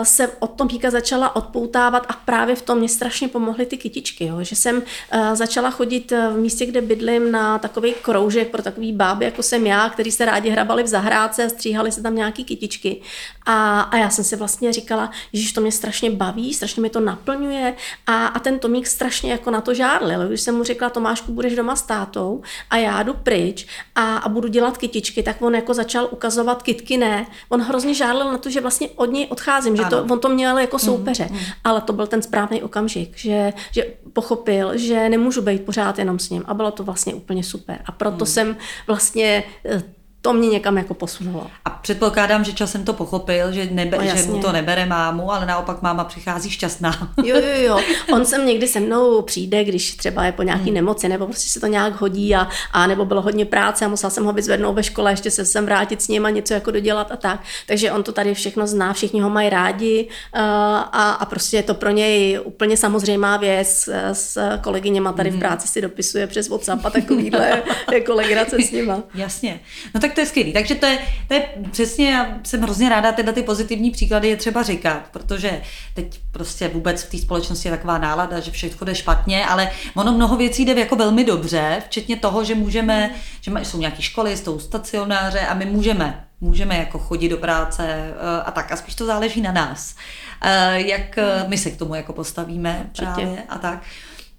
se 0.04 0.28
od 0.40 0.48
tom 0.48 0.68
píka 0.68 0.92
začala 0.92 1.36
odpoutávat 1.36 2.06
a 2.10 2.14
právě 2.14 2.56
v 2.56 2.62
tom 2.62 2.78
mě 2.78 2.90
strašně 2.90 3.28
pomohly 3.28 3.66
ty 3.66 3.78
kytičky, 3.78 4.26
jo? 4.26 4.44
že 4.44 4.56
jsem 4.56 4.76
uh, 4.78 5.34
začala 5.34 5.72
chodit 5.72 6.12
v 6.12 6.38
místě, 6.38 6.66
kde 6.66 6.82
bydli 6.82 7.17
myslím, 7.20 7.32
na 7.32 7.60
takový 7.60 7.94
kroužek 8.02 8.48
pro 8.48 8.62
takový 8.62 8.94
báby, 8.94 9.26
jako 9.26 9.44
jsem 9.44 9.68
já, 9.68 9.90
který 9.90 10.12
se 10.12 10.26
rádi 10.26 10.50
hrabali 10.50 10.84
v 10.84 10.88
zahrádce 10.88 11.46
a 11.46 11.50
stříhali 11.50 11.92
se 11.92 12.02
tam 12.02 12.16
nějaký 12.16 12.44
kytičky. 12.44 13.02
A, 13.46 13.82
a 13.82 13.98
já 13.98 14.10
jsem 14.10 14.24
si 14.24 14.36
vlastně 14.36 14.74
říkala, 14.74 15.12
že 15.34 15.54
to 15.54 15.62
mě 15.62 15.72
strašně 15.72 16.12
baví, 16.12 16.54
strašně 16.54 16.82
mi 16.82 16.90
to 16.90 17.00
naplňuje 17.00 17.74
a, 18.08 18.28
a 18.28 18.40
ten 18.40 18.60
Tomík 18.60 18.88
strašně 18.88 19.32
jako 19.32 19.52
na 19.52 19.62
to 19.62 19.74
žádlil. 19.74 20.28
Když 20.28 20.42
jsem 20.42 20.56
mu 20.56 20.64
řekla, 20.64 20.90
Tomášku, 20.90 21.32
budeš 21.32 21.56
doma 21.56 21.76
s 21.76 21.82
tátou 21.82 22.42
a 22.70 22.78
já 22.78 23.04
jdu 23.04 23.14
pryč 23.14 23.68
a, 23.96 24.18
a 24.18 24.30
budu 24.30 24.48
dělat 24.48 24.78
kytičky, 24.78 25.24
tak 25.24 25.42
on 25.42 25.56
jako 25.56 25.74
začal 25.74 26.08
ukazovat 26.12 26.64
kytky 26.64 26.98
ne. 26.98 27.26
On 27.50 27.62
hrozně 27.62 27.94
žádlil 27.94 28.32
na 28.32 28.38
to, 28.38 28.50
že 28.50 28.62
vlastně 28.62 28.90
od 28.96 29.12
něj 29.12 29.28
odcházím, 29.30 29.78
že 29.78 29.86
to, 29.86 30.04
on 30.04 30.20
to 30.20 30.30
měl 30.30 30.58
jako 30.58 30.78
mhm, 30.78 30.86
soupeře. 30.86 31.28
Mm, 31.32 31.38
mm. 31.38 31.44
Ale 31.64 31.82
to 31.82 31.94
byl 31.94 32.08
ten 32.08 32.22
správný 32.22 32.64
okamžik, 32.64 33.18
že, 33.18 33.54
že 33.72 33.86
pochopil, 34.14 34.78
že 34.78 35.10
nemůžu 35.10 35.42
být 35.42 35.66
pořád 35.66 36.00
jenom 36.00 36.20
s 36.20 36.30
ním 36.30 36.44
a 36.48 36.54
bylo 36.54 36.72
to 36.72 36.84
vlastně 36.84 37.07
úplně 37.14 37.44
super. 37.44 37.80
A 37.86 37.92
proto 37.92 38.26
hmm. 38.26 38.34
jsem 38.34 38.58
vlastně 38.88 39.44
eh, 39.66 39.84
to 40.22 40.34
mě 40.34 40.50
někam 40.50 40.78
jako 40.78 40.94
posunulo. 40.94 41.48
A 41.66 41.70
předpokládám, 41.70 42.44
že 42.44 42.54
časem 42.54 42.86
to 42.86 42.94
pochopil, 42.94 43.52
že, 43.52 43.68
nebe, 43.72 43.98
no, 43.98 44.16
že 44.16 44.24
mu 44.24 44.42
to 44.42 44.52
nebere 44.52 44.86
mámu, 44.86 45.32
ale 45.32 45.46
naopak 45.46 45.82
máma 45.82 46.04
přichází 46.04 46.50
šťastná. 46.50 47.14
Jo, 47.24 47.36
jo, 47.36 47.62
jo. 47.62 47.80
On 48.14 48.26
sem 48.26 48.46
někdy 48.46 48.68
se 48.68 48.80
mnou 48.80 49.22
přijde, 49.22 49.64
když 49.64 49.96
třeba 49.96 50.26
je 50.26 50.32
po 50.32 50.44
nějaký 50.44 50.64
hmm. 50.64 50.74
nemoci, 50.74 51.10
nebo 51.10 51.26
prostě 51.26 51.50
se 51.50 51.60
to 51.60 51.68
nějak 51.68 52.02
hodí 52.02 52.36
a, 52.36 52.48
a 52.72 52.88
nebo 52.88 53.06
bylo 53.06 53.22
hodně 53.22 53.46
práce 53.46 53.86
a 53.86 53.88
musela 53.88 54.10
jsem 54.10 54.26
ho 54.26 54.34
vyzvednout 54.34 54.74
ve 54.74 54.84
škole, 54.84 55.12
ještě 55.12 55.32
se 55.32 55.46
sem 55.46 55.66
vrátit 55.66 56.02
s 56.02 56.08
ním 56.08 56.26
a 56.26 56.30
něco 56.30 56.54
jako 56.54 56.72
dodělat 56.72 57.12
a 57.12 57.16
tak. 57.16 57.40
Takže 57.68 57.92
on 57.92 58.04
to 58.04 58.12
tady 58.12 58.34
všechno 58.34 58.68
zná, 58.68 58.94
všichni 58.94 59.22
ho 59.22 59.30
mají 59.30 59.50
rádi 59.50 60.08
uh, 60.36 60.42
a, 60.42 61.12
a 61.12 61.26
prostě 61.26 61.58
je 61.58 61.64
to 61.64 61.74
pro 61.74 61.90
něj 61.90 62.40
úplně 62.44 62.78
samozřejmá 62.78 63.38
věc. 63.38 63.90
S 64.14 64.58
kolegyněma 64.62 65.14
tady 65.14 65.30
v 65.30 65.34
hmm. 65.34 65.40
práci 65.40 65.68
si 65.68 65.82
dopisuje 65.82 66.28
přes 66.28 66.50
WhatsApp 66.50 66.86
a 66.86 66.90
takovýhle 66.90 67.64
jako 67.94 68.14
legrace 68.14 68.58
s 68.62 68.72
nima. 68.72 69.04
Jasně. 69.14 69.60
No 69.96 70.02
tak 70.02 70.07
to 70.14 70.22
je 70.22 70.26
skvělý. 70.26 70.54
Takže 70.54 70.76
to 70.76 70.86
je, 70.86 71.00
to 71.28 71.34
je 71.34 71.50
přesně, 71.72 72.12
já 72.12 72.38
jsem 72.44 72.62
hrozně 72.62 72.90
ráda, 72.90 73.12
tyhle 73.12 73.34
ty 73.34 73.44
pozitivní 73.44 73.92
příklady 73.92 74.28
je 74.28 74.38
třeba 74.38 74.64
říkat, 74.64 75.04
protože 75.12 75.62
teď 75.94 76.20
prostě 76.32 76.68
vůbec 76.68 77.04
v 77.04 77.12
té 77.12 77.18
společnosti 77.18 77.68
je 77.68 77.72
taková 77.76 77.98
nálada, 77.98 78.40
že 78.40 78.52
všechno 78.52 78.86
jde 78.86 78.96
špatně, 78.96 79.46
ale 79.46 79.72
ono 79.96 80.14
mnoho 80.14 80.38
věcí 80.38 80.66
jde 80.66 80.80
jako 80.80 80.96
velmi 80.96 81.24
dobře, 81.24 81.84
včetně 81.86 82.18
toho, 82.18 82.44
že 82.44 82.56
můžeme, 82.56 83.12
že 83.42 83.52
jsou 83.64 83.80
nějaké 83.80 84.02
školy, 84.02 84.38
jsou 84.38 84.60
stacionáře 84.60 85.40
a 85.40 85.54
my 85.54 85.66
můžeme 85.66 86.28
můžeme 86.42 86.78
jako 86.78 87.00
chodit 87.00 87.30
do 87.30 87.38
práce 87.38 87.84
eh, 87.88 88.42
a 88.46 88.52
tak. 88.52 88.72
A 88.72 88.76
spíš 88.76 88.96
to 88.96 89.06
záleží 89.06 89.42
na 89.42 89.52
nás, 89.52 89.96
eh, 90.42 90.82
jak 90.82 91.18
eh, 91.18 91.46
my 91.48 91.58
se 91.58 91.72
k 91.72 91.78
tomu 91.78 91.96
jako 91.96 92.14
postavíme 92.14 92.90
právě 92.98 93.44
a 93.50 93.58
tak. 93.58 93.82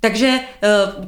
Takže 0.00 0.40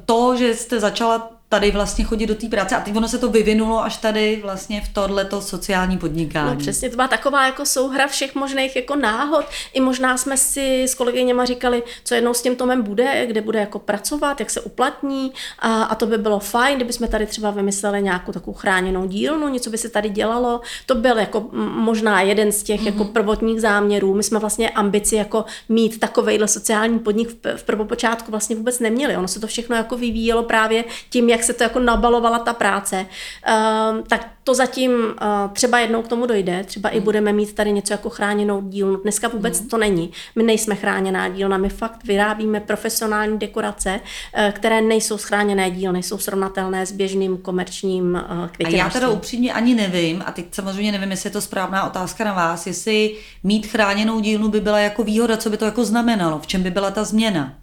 to, 0.04 0.36
že 0.36 0.54
jste 0.54 0.80
začala 0.80 1.39
tady 1.52 1.70
vlastně 1.70 2.04
chodit 2.04 2.26
do 2.26 2.34
té 2.34 2.48
práce 2.48 2.76
a 2.76 2.80
teď 2.80 2.96
ono 2.96 3.08
se 3.08 3.18
to 3.18 3.28
vyvinulo 3.28 3.84
až 3.84 3.96
tady 3.96 4.40
vlastně 4.42 4.80
v 4.80 4.88
tohleto 4.88 5.40
sociální 5.40 5.98
podnikání. 5.98 6.50
No 6.50 6.56
přesně, 6.56 6.90
to 6.90 6.96
byla 6.96 7.08
taková 7.08 7.46
jako 7.46 7.66
souhra 7.66 8.06
všech 8.06 8.34
možných 8.34 8.76
jako 8.76 8.96
náhod. 8.96 9.44
I 9.72 9.80
možná 9.80 10.16
jsme 10.16 10.36
si 10.36 10.82
s 10.82 10.94
kolegyněma 10.94 11.44
říkali, 11.44 11.82
co 12.04 12.14
jednou 12.14 12.34
s 12.34 12.42
tím 12.42 12.56
Tomem 12.56 12.82
bude, 12.82 13.26
kde 13.26 13.40
bude 13.40 13.58
jako 13.58 13.78
pracovat, 13.78 14.40
jak 14.40 14.50
se 14.50 14.60
uplatní 14.60 15.32
a, 15.58 15.82
a 15.82 15.94
to 15.94 16.06
by 16.06 16.18
bylo 16.18 16.38
fajn, 16.38 16.76
kdyby 16.76 16.92
jsme 16.92 17.08
tady 17.08 17.26
třeba 17.26 17.50
vymysleli 17.50 18.02
nějakou 18.02 18.32
takovou 18.32 18.56
chráněnou 18.56 19.06
dílnu, 19.06 19.48
něco 19.48 19.70
by 19.70 19.78
se 19.78 19.88
tady 19.88 20.08
dělalo. 20.08 20.60
To 20.86 20.94
byl 20.94 21.18
jako 21.18 21.48
možná 21.74 22.20
jeden 22.20 22.52
z 22.52 22.62
těch 22.62 22.80
mm-hmm. 22.80 22.86
jako 22.86 23.04
prvotních 23.04 23.60
záměrů. 23.60 24.14
My 24.14 24.22
jsme 24.22 24.38
vlastně 24.38 24.70
ambici 24.70 25.16
jako 25.16 25.44
mít 25.68 26.00
takovejhle 26.00 26.48
sociální 26.48 26.98
podnik 26.98 27.28
v, 27.28 27.56
v 27.56 27.62
prvopočátku 27.62 28.30
vlastně 28.30 28.56
vůbec 28.56 28.78
neměli. 28.78 29.16
Ono 29.16 29.28
se 29.28 29.40
to 29.40 29.46
všechno 29.46 29.76
jako 29.76 29.96
vyvíjelo 29.96 30.42
právě 30.42 30.84
tím, 31.10 31.28
jak 31.28 31.39
jak 31.40 31.46
se 31.46 31.52
to 31.52 31.62
jako 31.62 31.78
nabalovala 31.78 32.38
ta 32.38 32.52
práce, 32.52 33.06
uh, 33.48 34.06
tak 34.08 34.28
to 34.44 34.54
zatím 34.54 34.92
uh, 34.92 35.52
třeba 35.52 35.78
jednou 35.78 36.02
k 36.02 36.08
tomu 36.08 36.26
dojde, 36.26 36.64
třeba 36.64 36.88
mm. 36.88 36.96
i 36.96 37.00
budeme 37.00 37.32
mít 37.32 37.54
tady 37.54 37.72
něco 37.72 37.92
jako 37.92 38.10
chráněnou 38.10 38.60
dílnu. 38.60 38.96
Dneska 38.96 39.28
vůbec 39.28 39.60
mm. 39.60 39.68
to 39.68 39.78
není. 39.78 40.12
My 40.36 40.42
nejsme 40.42 40.74
chráněná 40.74 41.28
dílna, 41.28 41.58
my 41.58 41.68
fakt 41.68 42.04
vyrábíme 42.04 42.60
profesionální 42.60 43.38
dekorace, 43.38 44.00
uh, 44.00 44.52
které 44.52 44.80
nejsou 44.80 45.18
schráněné 45.18 45.70
dílny, 45.70 45.92
nejsou 45.92 46.18
srovnatelné 46.18 46.86
s 46.86 46.92
běžným 46.92 47.36
komerčním 47.36 48.04
uh, 48.14 48.48
květinářstvím. 48.48 48.80
A 48.80 48.84
já 48.84 48.90
teda 48.90 49.08
upřímně 49.08 49.52
ani 49.52 49.74
nevím, 49.74 50.22
a 50.26 50.32
teď 50.32 50.46
samozřejmě 50.52 50.92
nevím, 50.92 51.10
jestli 51.10 51.26
je 51.26 51.32
to 51.32 51.40
správná 51.40 51.86
otázka 51.86 52.24
na 52.24 52.32
vás, 52.32 52.66
jestli 52.66 53.16
mít 53.44 53.66
chráněnou 53.66 54.20
dílnu 54.20 54.48
by 54.48 54.60
byla 54.60 54.78
jako 54.78 55.04
výhoda, 55.04 55.36
co 55.36 55.50
by 55.50 55.56
to 55.56 55.64
jako 55.64 55.84
znamenalo, 55.84 56.38
v 56.38 56.46
čem 56.46 56.62
by 56.62 56.70
byla 56.70 56.90
ta 56.90 57.04
změna? 57.04 57.59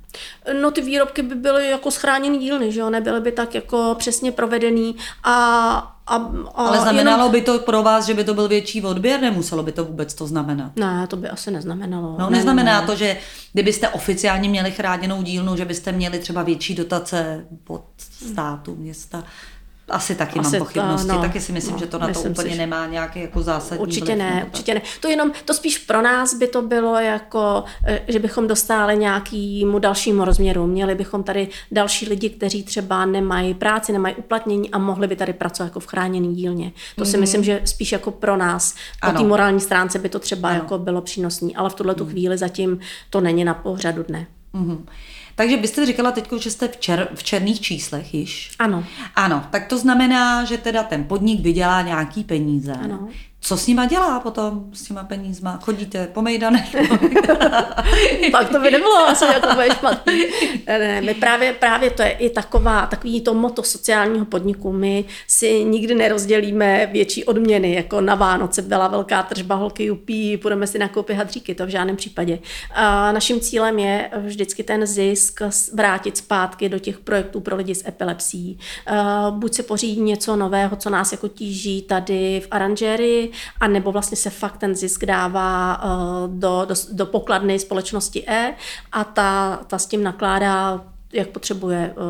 No 0.61 0.71
ty 0.71 0.81
výrobky 0.81 1.21
by 1.21 1.35
byly 1.35 1.69
jako 1.69 1.91
schráněný 1.91 2.39
dílny, 2.39 2.71
že 2.71 2.79
jo, 2.79 2.89
nebyly 2.89 3.21
by 3.21 3.31
tak 3.31 3.55
jako 3.55 3.95
přesně 3.99 4.31
provedený 4.31 4.95
a 5.23 5.93
a, 6.07 6.15
a 6.15 6.67
Ale 6.67 6.79
znamenalo 6.79 7.17
jenom... 7.17 7.31
by 7.31 7.41
to 7.41 7.59
pro 7.59 7.83
vás, 7.83 8.05
že 8.05 8.13
by 8.13 8.23
to 8.23 8.33
byl 8.33 8.47
větší 8.47 8.83
odběr? 8.83 9.21
Nemuselo 9.21 9.63
by 9.63 9.71
to 9.71 9.85
vůbec 9.85 10.13
to 10.13 10.27
znamenat? 10.27 10.71
Ne, 10.75 11.07
to 11.07 11.15
by 11.15 11.29
asi 11.29 11.51
neznamenalo. 11.51 12.15
No, 12.19 12.29
ne, 12.29 12.37
neznamená 12.37 12.81
ne. 12.81 12.87
to, 12.87 12.95
že 12.95 13.17
kdybyste 13.53 13.89
oficiálně 13.89 14.49
měli 14.49 14.71
chráněnou 14.71 15.21
dílnu, 15.21 15.55
že 15.55 15.65
byste 15.65 15.91
měli 15.91 16.19
třeba 16.19 16.43
větší 16.43 16.75
dotace 16.75 17.45
od 17.67 17.85
státu, 18.31 18.75
města? 18.75 19.23
Asi 19.89 20.15
taky 20.15 20.39
Asi 20.39 20.51
mám 20.51 20.59
pochybnosti, 20.59 21.07
to, 21.07 21.13
no, 21.13 21.21
taky 21.21 21.41
si 21.41 21.51
myslím, 21.51 21.73
no, 21.73 21.79
že 21.79 21.85
to 21.85 21.99
na 21.99 22.07
to 22.07 22.21
úplně 22.21 22.51
si, 22.51 22.57
nemá 22.57 22.85
nějaký 22.85 23.21
jako 23.21 23.41
zásadní 23.41 23.81
Určitě 23.81 24.15
ne, 24.15 24.45
určitě 24.47 24.73
ne. 24.73 24.81
To 24.99 25.07
jenom, 25.07 25.31
to 25.45 25.53
spíš 25.53 25.77
pro 25.77 26.01
nás 26.01 26.33
by 26.33 26.47
to 26.47 26.61
bylo 26.61 26.99
jako, 26.99 27.63
eh, 27.85 28.01
že 28.07 28.19
bychom 28.19 28.47
dostali 28.47 28.97
nějakýmu 28.97 29.79
dalšímu 29.79 30.25
rozměru. 30.25 30.67
Měli 30.67 30.95
bychom 30.95 31.23
tady 31.23 31.47
další 31.71 32.09
lidi, 32.09 32.29
kteří 32.29 32.63
třeba 32.63 33.05
nemají 33.05 33.53
práci, 33.53 33.91
nemají 33.91 34.15
uplatnění 34.15 34.71
a 34.71 34.77
mohli 34.77 35.07
by 35.07 35.15
tady 35.15 35.33
pracovat 35.33 35.67
jako 35.67 35.79
v 35.79 35.85
chráněný 35.85 36.35
dílně. 36.35 36.71
To 36.95 37.01
mm-hmm. 37.01 37.05
si 37.05 37.17
mhm. 37.17 37.21
myslím, 37.21 37.43
že 37.43 37.61
spíš 37.65 37.91
jako 37.91 38.11
pro 38.11 38.37
nás, 38.37 38.75
po 39.05 39.11
té 39.11 39.23
morální 39.23 39.59
stránce 39.59 39.99
by 39.99 40.09
to 40.09 40.19
třeba 40.19 40.49
ano. 40.49 40.59
jako 40.59 40.77
bylo 40.77 41.01
přínosné, 41.01 41.49
ale 41.55 41.69
v 41.69 41.73
tuhle 41.73 41.95
tu 41.95 42.03
mm. 42.03 42.09
chvíli 42.09 42.37
zatím 42.37 42.79
to 43.09 43.21
není 43.21 43.43
na 43.43 43.53
pořadu 43.53 44.03
dne. 44.03 44.27
Mm-hmm. 44.53 44.77
Takže 45.37 45.57
byste 45.57 45.85
říkala 45.85 46.11
teď, 46.11 46.29
že 46.39 46.51
jste 46.51 46.67
v, 46.67 46.77
čer, 46.77 47.07
v 47.15 47.23
černých 47.23 47.61
číslech 47.61 48.13
již? 48.13 48.51
Ano. 48.59 48.85
Ano, 49.15 49.45
tak 49.51 49.67
to 49.67 49.77
znamená, 49.77 50.43
že 50.45 50.57
teda 50.57 50.83
ten 50.83 51.03
podnik 51.03 51.41
vydělá 51.41 51.81
nějaký 51.81 52.23
peníze. 52.23 52.73
Ano. 52.73 53.07
Co 53.41 53.57
s 53.57 53.67
nima 53.67 53.85
dělá 53.85 54.19
potom, 54.19 54.65
s 54.73 54.83
těma 54.83 55.03
penízma? 55.03 55.59
Chodíte 55.61 56.07
po 56.07 56.21
mejdanech? 56.21 56.75
Pak 58.31 58.49
to 58.49 58.59
by 58.59 58.71
nebylo 58.71 58.97
asi 58.97 59.25
jako 59.25 59.53
bude 59.53 59.69
špatný. 59.71 60.23
Ne, 60.67 61.01
my 61.01 61.13
právě, 61.13 61.53
právě 61.53 61.89
to 61.89 62.01
je 62.01 62.09
i 62.11 62.29
taková, 62.29 62.85
takový 62.85 63.21
to 63.21 63.33
moto 63.33 63.63
sociálního 63.63 64.25
podniku. 64.25 64.71
My 64.71 65.05
si 65.27 65.63
nikdy 65.63 65.95
nerozdělíme 65.95 66.89
větší 66.91 67.23
odměny, 67.23 67.73
jako 67.73 68.01
na 68.01 68.15
Vánoce 68.15 68.61
byla 68.61 68.87
velká 68.87 69.23
tržba, 69.23 69.55
holky 69.55 69.83
jupí, 69.83 70.37
půjdeme 70.37 70.67
si 70.67 70.79
nakoupit 70.79 71.13
hadříky, 71.13 71.55
to 71.55 71.65
v 71.65 71.69
žádném 71.69 71.95
případě. 71.95 72.39
A 72.73 73.11
naším 73.11 73.39
cílem 73.39 73.79
je 73.79 74.09
vždycky 74.17 74.63
ten 74.63 74.85
zisk 74.85 75.41
vrátit 75.73 76.17
zpátky 76.17 76.69
do 76.69 76.79
těch 76.79 76.99
projektů 76.99 77.39
pro 77.39 77.55
lidi 77.55 77.75
s 77.75 77.87
epilepsií. 77.87 78.59
Buď 79.29 79.53
se 79.53 79.63
pořídí 79.63 80.01
něco 80.01 80.35
nového, 80.35 80.75
co 80.75 80.89
nás 80.89 81.11
jako 81.11 81.27
tíží 81.27 81.81
tady 81.81 82.41
v 82.45 82.47
aranžérii, 82.51 83.26
a 83.59 83.67
nebo 83.67 83.91
vlastně 83.91 84.17
se 84.17 84.29
fakt 84.29 84.57
ten 84.57 84.75
zisk 84.75 85.05
dává 85.05 85.83
uh, 85.83 86.37
do, 86.39 86.65
do, 86.65 86.75
do 86.91 87.05
pokladny 87.05 87.59
společnosti 87.59 88.29
E 88.29 88.55
a 88.91 89.03
ta, 89.03 89.59
ta 89.67 89.77
s 89.77 89.85
tím 89.85 90.03
nakládá 90.03 90.83
jak 91.13 91.27
potřebuje, 91.27 91.93
uh, 91.97 92.03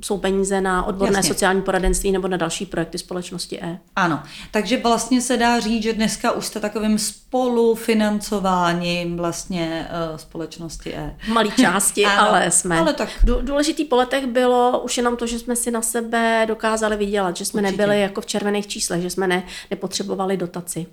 jsou 0.00 0.18
peníze 0.18 0.60
na 0.60 0.84
odborné 0.84 1.18
Jasně. 1.18 1.28
sociální 1.28 1.62
poradenství 1.62 2.12
nebo 2.12 2.28
na 2.28 2.36
další 2.36 2.66
projekty 2.66 2.98
společnosti 2.98 3.60
E. 3.62 3.78
Ano, 3.96 4.22
takže 4.50 4.76
vlastně 4.82 5.20
se 5.20 5.36
dá 5.36 5.60
říct, 5.60 5.82
že 5.82 5.92
dneska 5.92 6.32
už 6.32 6.46
jste 6.46 6.60
takovým 6.60 6.98
spolufinancováním 6.98 9.16
vlastně 9.16 9.88
uh, 10.10 10.16
společnosti 10.16 10.94
E. 10.94 11.16
V 11.18 11.28
malé 11.28 11.48
části, 11.60 12.04
Ano, 12.06 12.28
ale 12.28 12.50
jsme. 12.50 12.78
ale 12.78 12.94
tak- 12.94 13.08
Dů- 13.24 13.40
Důležitý 13.42 13.84
po 13.84 13.96
letech 13.96 14.26
bylo 14.26 14.80
už 14.84 14.96
jenom 14.96 15.16
to, 15.16 15.26
že 15.26 15.38
jsme 15.38 15.56
si 15.56 15.70
na 15.70 15.82
sebe 15.82 16.44
dokázali 16.48 16.96
vydělat, 16.96 17.36
že 17.36 17.44
jsme 17.44 17.62
Určitě. 17.62 17.76
nebyli 17.76 18.00
jako 18.00 18.20
v 18.20 18.26
červených 18.26 18.66
číslech, 18.66 19.02
že 19.02 19.10
jsme 19.10 19.26
ne, 19.26 19.42
nepotřebovali 19.70 20.36
dotaci. 20.36 20.86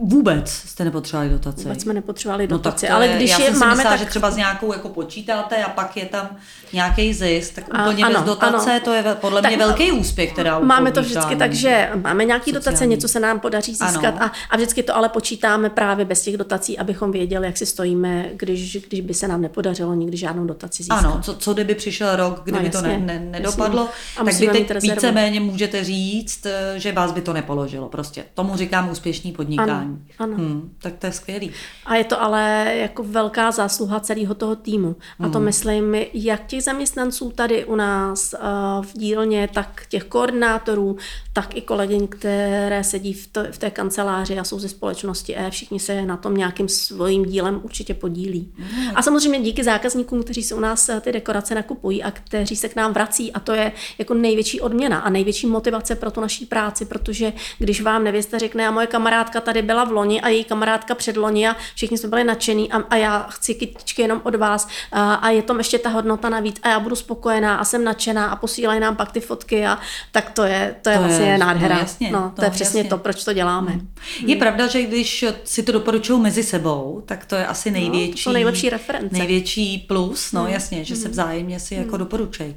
Vůbec 0.00 0.50
jste 0.50 0.84
nepotřebovali 0.84 1.30
dotace. 1.30 1.62
Vůbec 1.62 1.82
jsme 1.82 1.94
nepotřebovali 1.94 2.46
No 2.48 2.58
tak 2.58 2.64
dotaci, 2.64 2.86
to 2.86 2.92
ale 2.94 3.08
když 3.08 3.30
já 3.30 3.38
je 3.40 3.52
si 3.52 3.58
máme, 3.58 3.74
myslela, 3.74 3.90
tak 3.96 4.00
že 4.00 4.06
třeba 4.10 4.30
s 4.30 4.36
nějakou 4.36 4.72
jako 4.72 4.88
počítáte 4.88 5.64
a 5.64 5.68
pak 5.68 5.96
je 5.96 6.06
tam 6.06 6.28
nějaký 6.72 7.14
zisk, 7.14 7.54
tak 7.54 7.64
A- 7.70 7.82
úplně 7.84 8.04
ano, 8.04 8.14
bez 8.14 8.24
dotace, 8.24 8.70
ano. 8.70 8.80
to 8.84 8.92
je 8.92 9.02
podle 9.20 9.42
Tak 9.42 9.50
mě 9.50 9.58
velký 9.58 9.92
úspěch, 9.92 10.32
teda 10.32 10.58
Máme 10.58 10.92
to 10.92 11.00
vždycky 11.02 11.36
tak, 11.36 11.52
že 11.52 11.90
máme 12.02 12.24
nějaký 12.24 12.52
dotace, 12.52 12.70
Sociální. 12.70 12.90
něco 12.94 13.08
se 13.08 13.20
nám 13.20 13.40
podaří 13.40 13.72
získat 13.72 14.14
Ano. 14.16 14.22
a, 14.22 14.32
a 14.50 14.56
vždycky 14.56 14.82
to 14.82 14.96
ale 14.96 15.08
počítáme 15.08 15.70
právě 15.70 16.04
bez 16.04 16.22
těch 16.22 16.36
dotací, 16.36 16.78
abychom 16.78 17.12
věděli, 17.12 17.46
jak 17.46 17.56
si 17.56 17.66
stojíme, 17.66 18.28
když, 18.36 18.76
když 18.88 19.00
by 19.00 19.14
se 19.14 19.28
nám 19.28 19.42
nepodařilo 19.42 19.94
nikdy 19.94 20.16
žádnou 20.16 20.44
dotaci 20.44 20.82
získat. 20.82 20.98
Ano, 20.98 21.18
co, 21.22 21.34
co 21.36 21.54
kdyby 21.54 21.74
přišel 21.74 22.16
rok, 22.16 22.40
kdyby 22.44 22.58
No, 22.64 22.70
to 22.70 22.76
jasně, 22.76 22.88
ne, 22.88 22.98
ne, 22.98 23.12
jasně. 23.14 23.30
nedopadlo, 23.30 23.88
A 24.20 24.24
tak 24.24 24.34
vy 24.34 24.48
teď 24.48 24.82
víceméně 24.82 25.40
můžete 25.40 25.84
říct, 25.84 26.46
eh, 26.46 26.74
že 26.76 26.92
vás 26.92 27.12
by 27.12 27.20
to 27.20 27.32
nepoložilo. 27.32 27.88
Prostě 27.88 28.24
tomu 28.34 28.56
říkám 28.56 28.90
úspěšný 28.90 29.32
podnikání. 29.32 29.75
Ano, 29.78 29.98
ano. 30.18 30.36
Hmm, 30.36 30.70
tak 30.82 30.96
to 30.96 31.06
je 31.06 31.12
skvělý. 31.12 31.50
A 31.86 31.96
je 31.96 32.04
to 32.04 32.22
ale 32.22 32.72
jako 32.74 33.02
velká 33.02 33.50
zásluha 33.50 34.00
celého 34.00 34.34
toho 34.34 34.56
týmu. 34.56 34.96
A 35.20 35.28
to 35.28 35.40
myslím, 35.40 35.94
jak 36.14 36.46
těch 36.46 36.62
zaměstnanců 36.62 37.30
tady 37.30 37.64
u 37.64 37.76
nás 37.76 38.34
uh, 38.34 38.84
v 38.84 38.92
dílně, 38.92 39.48
tak 39.54 39.86
těch 39.88 40.04
koordinátorů, 40.04 40.96
tak 41.32 41.56
i 41.56 41.60
kolegyň, 41.60 42.08
které 42.08 42.84
sedí 42.84 43.12
v, 43.12 43.26
to, 43.26 43.44
v 43.50 43.58
té 43.58 43.70
kanceláři 43.70 44.38
a 44.38 44.44
jsou 44.44 44.58
ze 44.58 44.68
společnosti 44.68 45.36
E, 45.36 45.50
všichni 45.50 45.80
se 45.80 46.02
na 46.02 46.16
tom 46.16 46.36
nějakým 46.36 46.68
svým 46.68 47.24
dílem 47.24 47.60
určitě 47.62 47.94
podílí. 47.94 48.52
A 48.94 49.02
samozřejmě 49.02 49.40
díky 49.40 49.64
zákazníkům, 49.64 50.22
kteří 50.22 50.42
se 50.42 50.54
u 50.54 50.60
nás 50.60 50.88
eh, 50.88 51.00
ty 51.00 51.12
dekorace 51.12 51.54
nakupují 51.54 52.02
a 52.02 52.10
kteří 52.10 52.56
se 52.56 52.68
k 52.68 52.76
nám 52.76 52.92
vrací 52.92 53.32
a 53.32 53.40
to 53.40 53.52
je 53.52 53.72
jako 53.98 54.14
největší 54.14 54.60
odměna 54.60 54.98
a 54.98 55.10
největší 55.10 55.46
motivace 55.46 55.94
pro 55.94 56.10
tu 56.10 56.20
naší 56.20 56.46
práci, 56.46 56.84
protože 56.84 57.32
když 57.58 57.80
vám 57.80 58.04
nevěsta 58.04 58.38
řekne, 58.38 58.66
a 58.68 58.70
moje 58.70 58.86
kamarádka 58.86 59.40
tady 59.40 59.62
byla 59.66 59.84
v 59.84 59.90
loni 59.92 60.20
a 60.20 60.28
její 60.28 60.44
kamarádka 60.44 60.94
před 60.94 61.16
loni 61.16 61.48
a 61.48 61.56
všichni 61.74 61.98
jsme 61.98 62.08
byli 62.08 62.24
nadšení 62.24 62.72
a, 62.72 62.76
a 62.90 62.96
já 62.96 63.26
chci 63.30 63.54
kytičky 63.54 64.02
jenom 64.02 64.20
od 64.24 64.34
vás 64.34 64.68
a, 64.92 65.14
a 65.14 65.30
je 65.30 65.42
tam 65.42 65.58
ještě 65.58 65.78
ta 65.78 65.88
hodnota 65.88 66.28
navíc 66.28 66.56
a 66.62 66.68
já 66.68 66.80
budu 66.80 66.96
spokojená 66.96 67.56
a 67.56 67.64
jsem 67.64 67.84
nadšená 67.84 68.26
a 68.26 68.36
posílají 68.36 68.80
nám 68.80 68.96
pak 68.96 69.12
ty 69.12 69.20
fotky 69.20 69.66
a 69.66 69.78
tak 70.12 70.30
to 70.30 70.42
je, 70.44 70.74
to 70.82 70.90
je 70.90 70.96
To 70.96 71.02
je- 71.02 71.08
vlastně 71.08 71.38
nádhera. 71.38 71.74
no 71.74 71.80
jasně, 71.80 72.10
no, 72.10 72.32
to 72.36 72.42
je 72.42 72.48
no 72.48 72.54
přesně 72.54 72.80
jasně. 72.80 72.90
to, 72.90 72.98
proč 72.98 73.24
to 73.24 73.32
děláme. 73.32 73.80
Je 74.26 74.36
pravda, 74.36 74.66
že 74.66 74.82
když 74.82 75.24
si 75.44 75.62
to 75.62 75.72
doporučují 75.72 76.20
mezi 76.20 76.42
sebou, 76.42 77.02
tak 77.06 77.24
to 77.26 77.34
je 77.34 77.46
asi 77.46 77.70
největší. 77.70 78.10
No, 78.10 78.16
jsou 78.16 78.32
nejlepší 78.32 78.70
reference. 78.70 79.16
Největší 79.18 79.78
plus, 79.88 80.32
no 80.32 80.46
jasně, 80.46 80.84
že 80.84 80.96
se 80.96 81.08
vzájemně 81.08 81.60
si 81.60 81.74
jako 81.74 81.96
doporučují. 81.96 82.56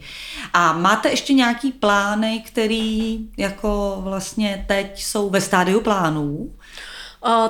A 0.53 0.73
máte 0.73 1.09
ještě 1.09 1.33
nějaký 1.33 1.71
plány, 1.71 2.43
který 2.47 3.19
jako 3.37 3.97
vlastně 4.03 4.65
teď 4.67 5.03
jsou 5.03 5.29
ve 5.29 5.41
stádiu 5.41 5.81
plánů? 5.81 6.49